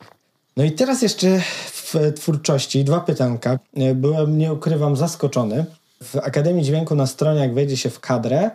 No 0.56 0.64
i 0.64 0.72
teraz 0.72 1.02
jeszcze 1.02 1.26
w 1.66 1.94
twórczości 2.16 2.84
dwa 2.84 3.00
pytanka. 3.00 3.58
Byłem, 3.94 4.38
nie 4.38 4.52
ukrywam, 4.52 4.96
zaskoczony. 4.96 5.64
W 6.04 6.16
Akademii 6.16 6.64
Dźwięku 6.64 6.94
na 6.94 7.06
stronie, 7.06 7.40
jak 7.40 7.54
wejdzie 7.54 7.76
się 7.76 7.90
w 7.90 8.00
kadrę, 8.00 8.50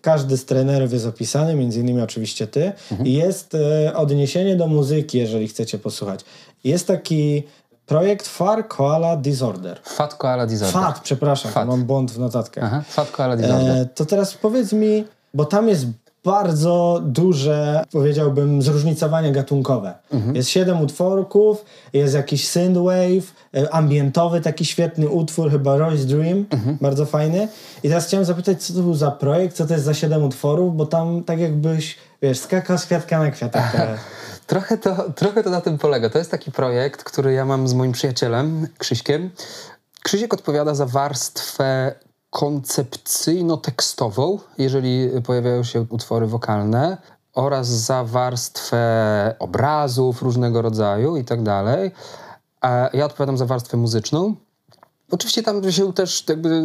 każdy 0.00 0.36
z 0.36 0.44
trenerów 0.44 0.92
jest 0.92 1.06
opisany, 1.06 1.54
między 1.54 1.80
innymi 1.80 2.02
oczywiście 2.02 2.46
ty, 2.46 2.72
i 3.04 3.12
jest 3.12 3.54
e, 3.54 3.94
odniesienie 3.96 4.56
do 4.56 4.66
muzyki, 4.66 5.18
jeżeli 5.18 5.48
chcecie 5.48 5.78
posłuchać. 5.78 6.20
Jest 6.64 6.86
taki 6.86 7.42
projekt 7.86 8.28
Far 8.28 8.68
Koala 8.68 9.16
Disorder. 9.16 9.80
Fat 9.84 10.14
Koala 10.14 10.46
Disorder. 10.46 10.82
FAT, 10.82 11.00
przepraszam, 11.00 11.52
Fat. 11.52 11.68
mam 11.68 11.84
błąd 11.84 12.10
w 12.10 12.18
notatkach. 12.18 12.64
Aha. 12.64 12.82
Fat 12.88 13.10
Koala 13.10 13.36
Disorder. 13.36 13.76
E, 13.76 13.86
to 13.86 14.06
teraz 14.06 14.34
powiedz 14.34 14.72
mi, 14.72 15.04
bo 15.34 15.44
tam 15.44 15.68
jest 15.68 15.86
bardzo 16.24 17.00
duże, 17.04 17.84
powiedziałbym, 17.92 18.62
zróżnicowanie 18.62 19.32
gatunkowe. 19.32 19.94
Jest 20.34 20.48
siedem 20.48 20.80
utworków, 20.80 21.64
jest 21.92 22.14
jakiś 22.14 22.48
synthwave, 22.48 23.34
e, 23.54 23.74
ambientowy 23.74 24.40
taki 24.40 24.64
świetny 24.64 25.08
utwór, 25.08 25.50
chyba 25.50 25.76
Roy's 25.76 26.04
Dream, 26.04 26.46
bardzo 26.80 27.06
fajny. 27.06 27.48
I 27.82 27.88
teraz 27.88 28.06
chciałem 28.06 28.26
zapytać, 28.26 28.62
co 28.62 28.74
to 28.74 28.80
był 28.80 28.94
za 28.94 29.10
projekt, 29.10 29.56
co 29.56 29.66
to 29.66 29.72
jest 29.72 29.84
za 29.84 29.94
siedem 29.94 30.24
utworów, 30.24 30.76
bo 30.76 30.86
tam 30.86 31.24
tak 31.24 31.38
jakbyś, 31.38 31.96
wiesz, 32.22 32.38
skakał 32.38 32.78
z 32.78 32.84
kwiatka 32.86 33.18
na 33.18 33.30
kwiatek. 33.30 33.62
trochę. 33.72 33.98
Trochę 34.46 34.78
to, 34.78 35.10
trochę 35.10 35.42
to 35.42 35.50
na 35.50 35.60
tym 35.60 35.78
polega. 35.78 36.10
To 36.10 36.18
jest 36.18 36.30
taki 36.30 36.52
projekt, 36.52 37.04
który 37.04 37.32
ja 37.32 37.44
mam 37.44 37.68
z 37.68 37.74
moim 37.74 37.92
przyjacielem 37.92 38.68
Krzyśkiem. 38.78 39.30
Krzysiek 40.02 40.34
odpowiada 40.34 40.74
za 40.74 40.86
warstwę 40.86 41.94
koncepcyjno-tekstową, 42.30 44.38
jeżeli 44.58 45.08
pojawiają 45.26 45.64
się 45.64 45.86
utwory 45.90 46.26
wokalne, 46.26 46.96
oraz 47.34 47.68
za 47.68 48.04
warstwę 48.04 49.34
obrazów 49.38 50.22
różnego 50.22 50.62
rodzaju 50.62 51.16
i 51.16 51.24
tak 51.24 51.42
dalej. 51.42 51.90
A 52.60 52.88
ja 52.92 53.04
odpowiadam 53.04 53.38
za 53.38 53.46
warstwę 53.46 53.76
muzyczną. 53.76 54.34
Oczywiście 55.10 55.42
tam 55.42 55.72
się 55.72 55.92
też 55.92 56.24
jakby 56.28 56.62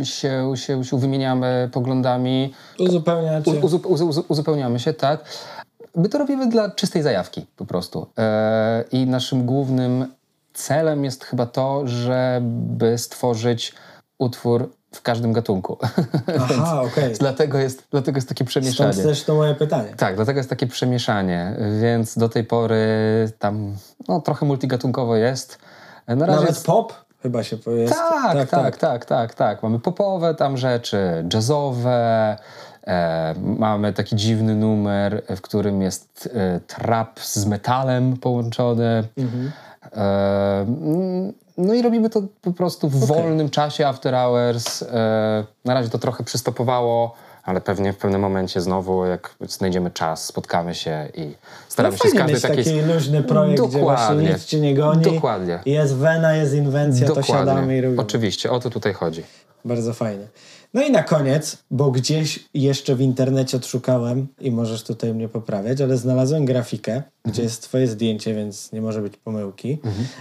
e, 0.00 0.04
się, 0.04 0.52
się, 0.54 0.84
się 0.84 0.98
wymieniamy 0.98 1.70
poglądami, 1.72 2.54
Uzupełniacie. 2.78 3.50
uzu, 3.50 3.80
uzu, 3.88 4.08
uzu, 4.08 4.24
uzupełniamy 4.28 4.80
się, 4.80 4.94
tak. 4.94 5.24
My 5.96 6.08
to 6.08 6.18
robimy 6.18 6.48
dla 6.48 6.70
czystej 6.70 7.02
zajawki 7.02 7.46
po 7.56 7.66
prostu. 7.66 8.06
E, 8.18 8.84
I 8.92 9.06
naszym 9.06 9.46
głównym 9.46 10.06
celem 10.54 11.04
jest 11.04 11.24
chyba 11.24 11.46
to, 11.46 11.82
żeby 11.86 12.98
stworzyć 12.98 13.72
utwór 14.24 14.70
w 14.94 15.02
każdym 15.02 15.32
gatunku. 15.32 15.78
Aha, 16.40 16.82
okej. 16.92 17.14
dlatego, 17.20 17.58
jest, 17.58 17.86
dlatego 17.90 18.18
jest 18.18 18.28
takie 18.28 18.44
przemieszanie. 18.44 18.92
Stąd 18.92 19.08
też 19.08 19.24
to 19.24 19.34
moje 19.34 19.54
pytanie. 19.54 19.94
Tak, 19.96 20.16
dlatego 20.16 20.38
jest 20.38 20.50
takie 20.50 20.66
przemieszanie, 20.66 21.56
więc 21.80 22.18
do 22.18 22.28
tej 22.28 22.44
pory 22.44 22.86
tam 23.38 23.76
no, 24.08 24.20
trochę 24.20 24.46
multigatunkowo 24.46 25.16
jest. 25.16 25.58
Na 26.08 26.14
razie 26.14 26.32
Nawet 26.32 26.48
jest- 26.48 26.66
pop 26.66 26.92
chyba 27.22 27.42
się 27.42 27.56
powie. 27.56 27.88
tak, 27.88 28.50
tak, 28.50 28.76
tak, 28.76 29.06
tak, 29.06 29.34
tak, 29.34 29.62
Mamy 29.62 29.78
popowe 29.78 30.34
tam 30.34 30.56
rzeczy, 30.56 31.24
jazzowe. 31.34 32.36
E, 32.86 33.34
mamy 33.38 33.92
taki 33.92 34.16
dziwny 34.16 34.54
numer, 34.54 35.22
w 35.36 35.40
którym 35.40 35.82
jest 35.82 36.28
e, 36.34 36.60
trap 36.60 37.20
z 37.20 37.46
metalem 37.46 38.16
połączony. 38.16 38.84
E, 39.96 40.60
mm, 40.60 41.03
no 41.64 41.74
i 41.74 41.82
robimy 41.82 42.10
to 42.10 42.22
po 42.42 42.52
prostu 42.52 42.88
w 42.88 43.06
wolnym 43.06 43.50
czasie, 43.50 43.86
after 43.86 44.14
hours. 44.14 44.82
E, 44.82 45.44
na 45.64 45.74
razie 45.74 45.90
to 45.90 45.98
trochę 45.98 46.24
przystopowało, 46.24 47.14
ale 47.44 47.60
pewnie 47.60 47.92
w 47.92 47.96
pewnym 47.96 48.20
momencie 48.20 48.60
znowu, 48.60 49.04
jak 49.06 49.34
znajdziemy 49.48 49.90
czas, 49.90 50.24
spotkamy 50.24 50.74
się 50.74 51.08
i 51.14 51.26
No 51.26 51.34
staramy 51.68 51.98
się 51.98 52.08
z 52.08 52.14
każdej 52.14 52.40
takiej... 52.40 52.64
taki 52.64 52.80
luźny 52.80 53.22
projekt, 53.22 53.62
gdzie 53.62 53.78
właśnie 53.78 54.04
Dokładnie. 54.06 54.28
nic 54.32 54.44
cię 54.44 54.60
nie 54.60 54.74
goni. 54.74 55.02
Dokładnie. 55.02 55.58
Jest 55.66 55.94
wena, 55.96 56.34
jest 56.34 56.54
inwencja, 56.54 57.08
to 57.08 57.22
siadamy 57.22 57.76
i 57.76 57.80
robimy. 57.80 58.02
Oczywiście, 58.02 58.50
o 58.50 58.60
to 58.60 58.70
tutaj 58.70 58.92
chodzi. 58.92 59.22
Bardzo 59.64 59.94
fajnie. 59.94 60.26
No 60.74 60.82
i 60.82 60.90
na 60.90 61.02
koniec, 61.02 61.58
bo 61.70 61.90
gdzieś 61.90 62.48
jeszcze 62.54 62.94
w 62.94 63.00
internecie 63.00 63.56
odszukałem 63.56 64.26
i 64.40 64.50
możesz 64.50 64.82
tutaj 64.82 65.14
mnie 65.14 65.28
poprawiać, 65.28 65.80
ale 65.80 65.96
znalazłem 65.96 66.44
grafikę, 66.44 67.02
gdzie 67.24 67.42
jest 67.42 67.62
twoje 67.62 67.86
zdjęcie, 67.86 68.34
więc 68.34 68.72
nie 68.72 68.82
może 68.82 69.02
być 69.02 69.16
pomyłki. 69.16 69.78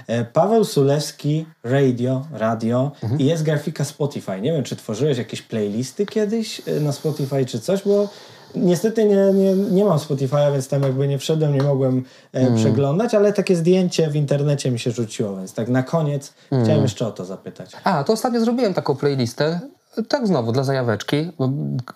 E, 0.08 0.26
Paweł 0.26 0.64
Sulewski, 0.64 1.46
radio, 1.64 2.26
radio. 2.32 2.92
I 3.20 3.26
jest 3.26 3.44
grafika 3.44 3.84
Spotify. 3.84 4.42
Nie 4.42 4.52
wiem, 4.52 4.64
czy 4.64 4.76
tworzyłeś 4.76 5.18
jakieś 5.18 5.42
playlisty 5.42 6.06
kiedyś 6.06 6.62
e, 6.68 6.80
na 6.80 6.92
Spotify 6.92 7.46
czy 7.46 7.60
coś, 7.60 7.84
bo 7.84 8.10
niestety 8.56 9.06
nie, 9.06 9.34
nie, 9.34 9.56
nie 9.56 9.86
mam 9.86 9.98
Spotify'a, 9.98 10.52
więc 10.54 10.68
tam 10.68 10.84
jakby 10.84 11.08
nie 11.08 11.18
wszedłem, 11.18 11.54
nie 11.54 11.64
mogłem 11.64 12.04
e, 12.34 12.56
przeglądać, 12.56 13.16
ale 13.16 13.34
takie 13.34 13.56
zdjęcie 13.56 14.10
w 14.10 14.16
internecie 14.16 14.72
mi 14.72 14.80
się 14.80 14.92
rzuciło, 14.92 15.38
więc 15.38 15.54
tak 15.54 15.70
na 15.70 15.84
koniec 15.84 16.34
chciałem 16.64 16.82
jeszcze 16.82 17.08
o 17.08 17.12
to 17.12 17.26
zapytać. 17.26 17.72
A, 17.84 18.04
to 18.04 18.14
ostatnio 18.14 18.40
zrobiłem 18.40 18.74
taką 18.74 18.96
playlistę, 18.96 19.60
tak 20.08 20.28
znowu, 20.28 20.52
dla 20.52 20.64
zajaweczki, 20.64 21.32
bo 21.40 21.50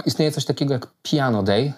istnieje 0.05 0.31
coś 0.31 0.45
takiego 0.45 0.73
jak 0.73 0.87
Piano 1.03 1.43
Day. 1.43 1.73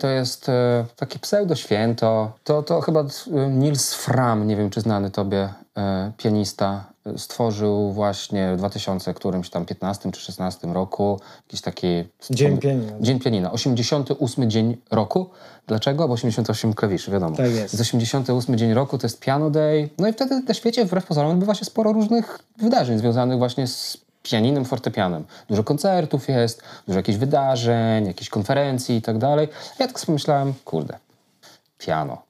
To 0.00 0.08
jest 0.08 0.48
e, 0.48 0.84
takie 0.96 1.18
pseudo-święto. 1.18 2.32
To, 2.44 2.62
to 2.62 2.80
chyba 2.80 3.00
e, 3.00 3.48
Nils 3.48 3.94
Fram, 3.94 4.46
nie 4.46 4.56
wiem 4.56 4.70
czy 4.70 4.80
znany 4.80 5.10
tobie 5.10 5.48
e, 5.76 6.12
pianista, 6.16 6.84
e, 7.06 7.18
stworzył 7.18 7.92
właśnie 7.92 8.54
w 8.54 8.56
2000 8.56 9.14
którymś 9.14 9.50
tam 9.50 9.64
15 9.66 10.12
czy 10.12 10.20
16 10.20 10.66
roku 10.66 11.20
jakiś 11.46 11.60
taki... 11.60 12.04
Dzień 12.30 12.58
pianina. 12.58 12.92
Dzień 13.00 13.20
pianina. 13.20 13.52
88 13.52 14.50
dzień 14.50 14.76
roku. 14.90 15.30
Dlaczego? 15.66 16.08
Bo 16.08 16.14
88 16.14 16.74
klawiszy, 16.74 17.10
wiadomo. 17.10 17.36
Tak 17.36 17.50
jest. 17.50 17.76
Z 17.76 17.80
88 17.80 18.58
dzień 18.58 18.74
roku 18.74 18.98
to 18.98 19.06
jest 19.06 19.20
Piano 19.20 19.50
Day. 19.50 19.88
No 19.98 20.08
i 20.08 20.12
wtedy 20.12 20.42
na 20.48 20.54
świecie 20.54 20.84
wbrew 20.84 21.06
pozorom 21.06 21.32
odbywa 21.32 21.54
się 21.54 21.64
sporo 21.64 21.92
różnych 21.92 22.38
wydarzeń 22.58 22.98
związanych 22.98 23.38
właśnie 23.38 23.66
z 23.66 24.04
pianinem, 24.30 24.64
fortepianem. 24.64 25.24
Dużo 25.48 25.64
koncertów 25.64 26.28
jest, 26.28 26.62
dużo 26.86 26.98
jakichś 26.98 27.18
wydarzeń, 27.18 28.06
jakichś 28.06 28.30
konferencji 28.30 28.96
i 28.96 29.02
tak 29.02 29.18
dalej. 29.18 29.48
Ja 29.78 29.86
tak 29.86 30.00
sobie 30.00 30.12
myślałem, 30.12 30.54
kurde, 30.64 30.98
piano, 31.78 32.22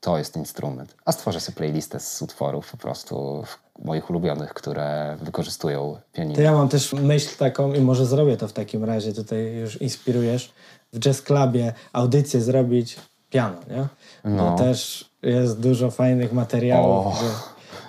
to 0.00 0.18
jest 0.18 0.36
instrument. 0.36 0.94
A 1.04 1.12
stworzę 1.12 1.40
sobie 1.40 1.56
playlistę 1.56 2.00
z 2.00 2.22
utworów 2.22 2.70
po 2.70 2.76
prostu 2.76 3.44
moich 3.84 4.10
ulubionych, 4.10 4.54
które 4.54 5.16
wykorzystują 5.22 5.96
pianino. 6.12 6.34
To 6.34 6.42
ja 6.42 6.52
mam 6.52 6.68
też 6.68 6.92
myśl 6.92 7.36
taką 7.38 7.72
i 7.72 7.80
może 7.80 8.06
zrobię 8.06 8.36
to 8.36 8.48
w 8.48 8.52
takim 8.52 8.84
razie, 8.84 9.12
tutaj 9.12 9.54
już 9.54 9.80
inspirujesz, 9.80 10.52
w 10.92 10.98
jazz 10.98 11.22
clubie 11.22 11.72
audycję 11.92 12.40
zrobić 12.40 12.96
piano, 13.30 13.56
nie? 13.70 13.86
No. 14.24 14.50
Bo 14.50 14.58
też 14.58 15.10
jest 15.22 15.60
dużo 15.60 15.90
fajnych 15.90 16.32
materiałów, 16.32 17.14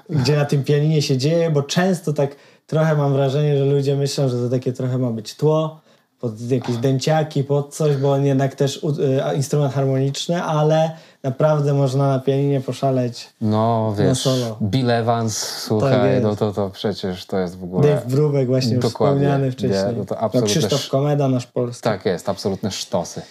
gdzie, 0.09 0.21
gdzie 0.21 0.35
na 0.35 0.45
tym 0.45 0.63
pianinie 0.63 1.01
się 1.01 1.17
dzieje, 1.17 1.49
bo 1.49 1.63
często 1.63 2.13
tak 2.13 2.35
trochę 2.67 2.95
mam 2.95 3.13
wrażenie, 3.13 3.57
że 3.57 3.65
ludzie 3.65 3.95
myślą, 3.95 4.29
że 4.29 4.37
to 4.43 4.49
takie 4.49 4.73
trochę 4.73 4.97
ma 4.97 5.11
być 5.11 5.35
tło, 5.35 5.79
pod 6.19 6.41
jakieś 6.51 6.77
dęciaki, 6.77 7.43
pod 7.43 7.75
coś, 7.75 7.95
bo 7.97 8.11
on 8.11 8.25
jednak 8.25 8.55
też 8.55 8.77
y, 8.83 9.35
instrument 9.35 9.73
harmoniczny, 9.73 10.43
ale 10.43 10.91
naprawdę 11.23 11.73
można 11.73 12.07
na 12.07 12.19
pianinie 12.19 12.61
poszaleć. 12.61 13.29
No 13.41 13.93
wiesz, 13.97 14.17
solo. 14.19 14.57
Bill 14.61 14.91
Evans, 14.91 15.39
Tak 15.41 15.59
słuchaj, 15.61 16.09
jest. 16.11 16.23
no 16.23 16.35
to, 16.35 16.53
to 16.53 16.69
przecież 16.69 17.25
to 17.25 17.37
jest 17.39 17.57
w 17.57 17.63
ogóle... 17.63 17.87
Dave 17.87 18.05
Brubek 18.07 18.47
właśnie 18.47 18.75
już 18.75 18.85
wspomniany 18.85 19.51
wcześniej. 19.51 19.85
Nie, 19.85 19.97
no 19.97 20.05
to 20.05 20.17
absolutnie 20.19 20.51
Krzysztof 20.51 20.79
sz- 20.79 20.89
Komeda, 20.91 21.27
nasz 21.27 21.47
polski. 21.47 21.83
Tak 21.83 22.05
jest, 22.05 22.29
absolutne 22.29 22.71
sztosy. 22.71 23.21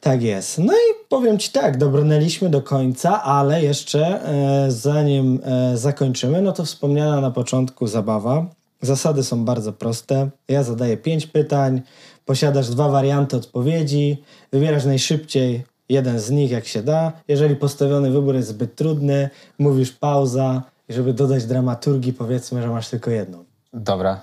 Tak 0.00 0.22
jest. 0.22 0.58
No 0.58 0.72
i 0.72 1.08
powiem 1.08 1.38
Ci 1.38 1.50
tak, 1.50 1.78
dobrnęliśmy 1.78 2.50
do 2.50 2.62
końca, 2.62 3.22
ale 3.22 3.62
jeszcze 3.62 4.00
e, 4.24 4.70
zanim 4.70 5.40
e, 5.44 5.76
zakończymy, 5.76 6.42
no 6.42 6.52
to 6.52 6.64
wspomniana 6.64 7.20
na 7.20 7.30
początku 7.30 7.86
zabawa. 7.86 8.46
Zasady 8.84 9.24
są 9.24 9.44
bardzo 9.44 9.72
proste. 9.72 10.30
Ja 10.48 10.62
zadaję 10.62 10.96
pięć 10.96 11.26
pytań, 11.26 11.82
posiadasz 12.24 12.68
dwa 12.68 12.88
warianty 12.88 13.36
odpowiedzi, 13.36 14.22
wybierasz 14.52 14.84
najszybciej 14.84 15.64
jeden 15.88 16.18
z 16.20 16.30
nich, 16.30 16.50
jak 16.50 16.66
się 16.66 16.82
da. 16.82 17.12
Jeżeli 17.28 17.56
postawiony 17.56 18.10
wybór 18.10 18.34
jest 18.34 18.48
zbyt 18.48 18.74
trudny, 18.76 19.30
mówisz 19.58 19.92
pauza 19.92 20.62
i 20.88 20.92
żeby 20.92 21.14
dodać 21.14 21.44
dramaturgii, 21.44 22.12
powiedzmy, 22.12 22.62
że 22.62 22.68
masz 22.68 22.88
tylko 22.88 23.10
jedną. 23.10 23.44
Dobra, 23.72 24.20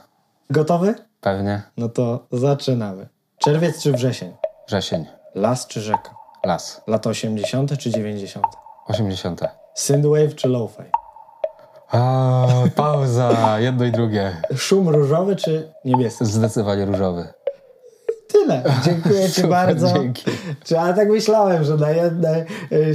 Gotowy? 0.50 0.96
pewnie. 1.22 1.62
No 1.78 1.90
to 1.90 2.26
zaczynamy. 2.32 3.08
Czerwiec 3.38 3.84
czy 3.84 3.92
wrzesień? 3.92 4.32
Wrzesień, 4.68 5.06
Las 5.36 5.68
czy 5.68 5.82
rzeka? 5.82 6.16
las, 6.46 6.82
Lata 6.88 7.10
80. 7.10 7.78
czy 7.78 7.90
90. 7.90 8.46
80. 8.88 9.42
Synthwave 9.76 10.36
czy 10.36 10.48
lo-fi? 10.48 10.84
A, 11.92 12.48
pauza, 12.76 13.60
jedno 13.60 13.86
i 13.86 13.92
drugie. 13.92 14.42
Szum 14.56 14.90
różowy 14.90 15.36
czy 15.36 15.74
niebieski? 15.86 16.26
Zdecydowanie 16.26 16.86
różowy. 16.86 17.28
Tyle. 18.42 18.64
Dziękuję 18.86 19.30
Ci 19.30 19.44
bardzo. 19.58 19.88
dzięki. 19.94 20.24
Czy, 20.64 20.80
ale 20.80 20.94
tak 20.94 21.10
myślałem, 21.10 21.64
że 21.64 21.78
na 21.78 21.90
jednej 21.92 22.44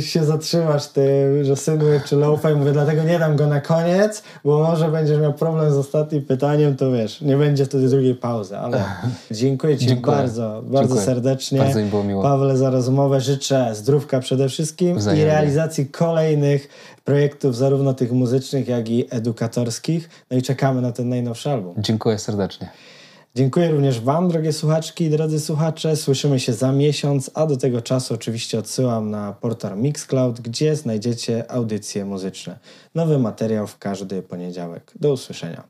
się 0.01 0.24
zatrzymasz 0.24 0.86
ty, 0.88 1.44
że 1.44 1.57
Synthwave 1.57 2.05
czy 2.05 2.16
lo-fi. 2.16 2.49
Mówię, 2.57 2.72
dlatego 2.72 3.03
nie 3.03 3.18
dam 3.18 3.36
go 3.36 3.47
na 3.47 3.61
koniec, 3.61 4.22
bo 4.44 4.59
może 4.62 4.88
będziesz 4.88 5.18
miał 5.20 5.32
problem 5.32 5.72
z 5.72 5.76
ostatnim 5.76 6.22
pytaniem, 6.24 6.76
to 6.76 6.92
wiesz, 6.92 7.20
nie 7.20 7.36
będzie 7.36 7.64
wtedy 7.64 7.88
drugiej 7.88 8.14
pauzy, 8.14 8.59
ale 8.59 8.84
dziękuję 9.30 9.78
Ci 9.78 9.86
Dziękuję. 9.86 10.16
bardzo, 10.16 10.62
bardzo 10.64 10.80
Dziękuję. 10.88 11.03
serdecznie. 11.07 11.59
Bardzo 11.59 11.78
mi 11.80 11.84
było 11.86 12.05
miło. 12.05 12.22
Pawle, 12.22 12.57
za 12.57 12.70
rozmowę 12.70 13.20
życzę 13.20 13.74
zdrówka 13.74 14.20
przede 14.20 14.49
wszystkim 14.49 14.99
Wzajemnie. 14.99 15.24
i 15.24 15.26
realizacji 15.26 15.86
kolejnych 15.86 16.68
projektów, 17.05 17.57
zarówno 17.57 17.94
tych 17.94 18.12
muzycznych, 18.12 18.68
jak 18.68 18.88
i 18.88 19.07
edukatorskich. 19.11 20.09
No 20.30 20.36
i 20.36 20.42
czekamy 20.42 20.80
na 20.82 20.92
ten 20.92 21.09
najnowszy 21.09 21.51
album. 21.51 21.74
Dziękuję 21.78 22.18
serdecznie. 22.18 22.68
Dziękuję 23.37 23.70
również 23.70 24.01
Wam, 24.01 24.28
drogie 24.28 24.53
słuchaczki 24.53 25.05
i 25.05 25.11
drodzy 25.11 25.41
słuchacze. 25.41 25.97
Słyszymy 25.97 26.41
się 26.41 26.53
za 26.53 26.72
miesiąc, 26.72 27.30
a 27.34 27.47
do 27.47 27.57
tego 27.57 27.82
czasu 27.82 28.14
oczywiście 28.14 28.59
odsyłam 28.59 29.11
na 29.11 29.32
portal 29.32 29.78
Mixcloud, 29.78 30.41
gdzie 30.41 30.76
znajdziecie 30.76 31.51
audycje 31.51 32.05
muzyczne. 32.05 32.59
Nowy 32.95 33.18
materiał 33.18 33.66
w 33.66 33.78
każdy 33.78 34.22
poniedziałek. 34.22 34.93
Do 35.01 35.12
usłyszenia. 35.12 35.62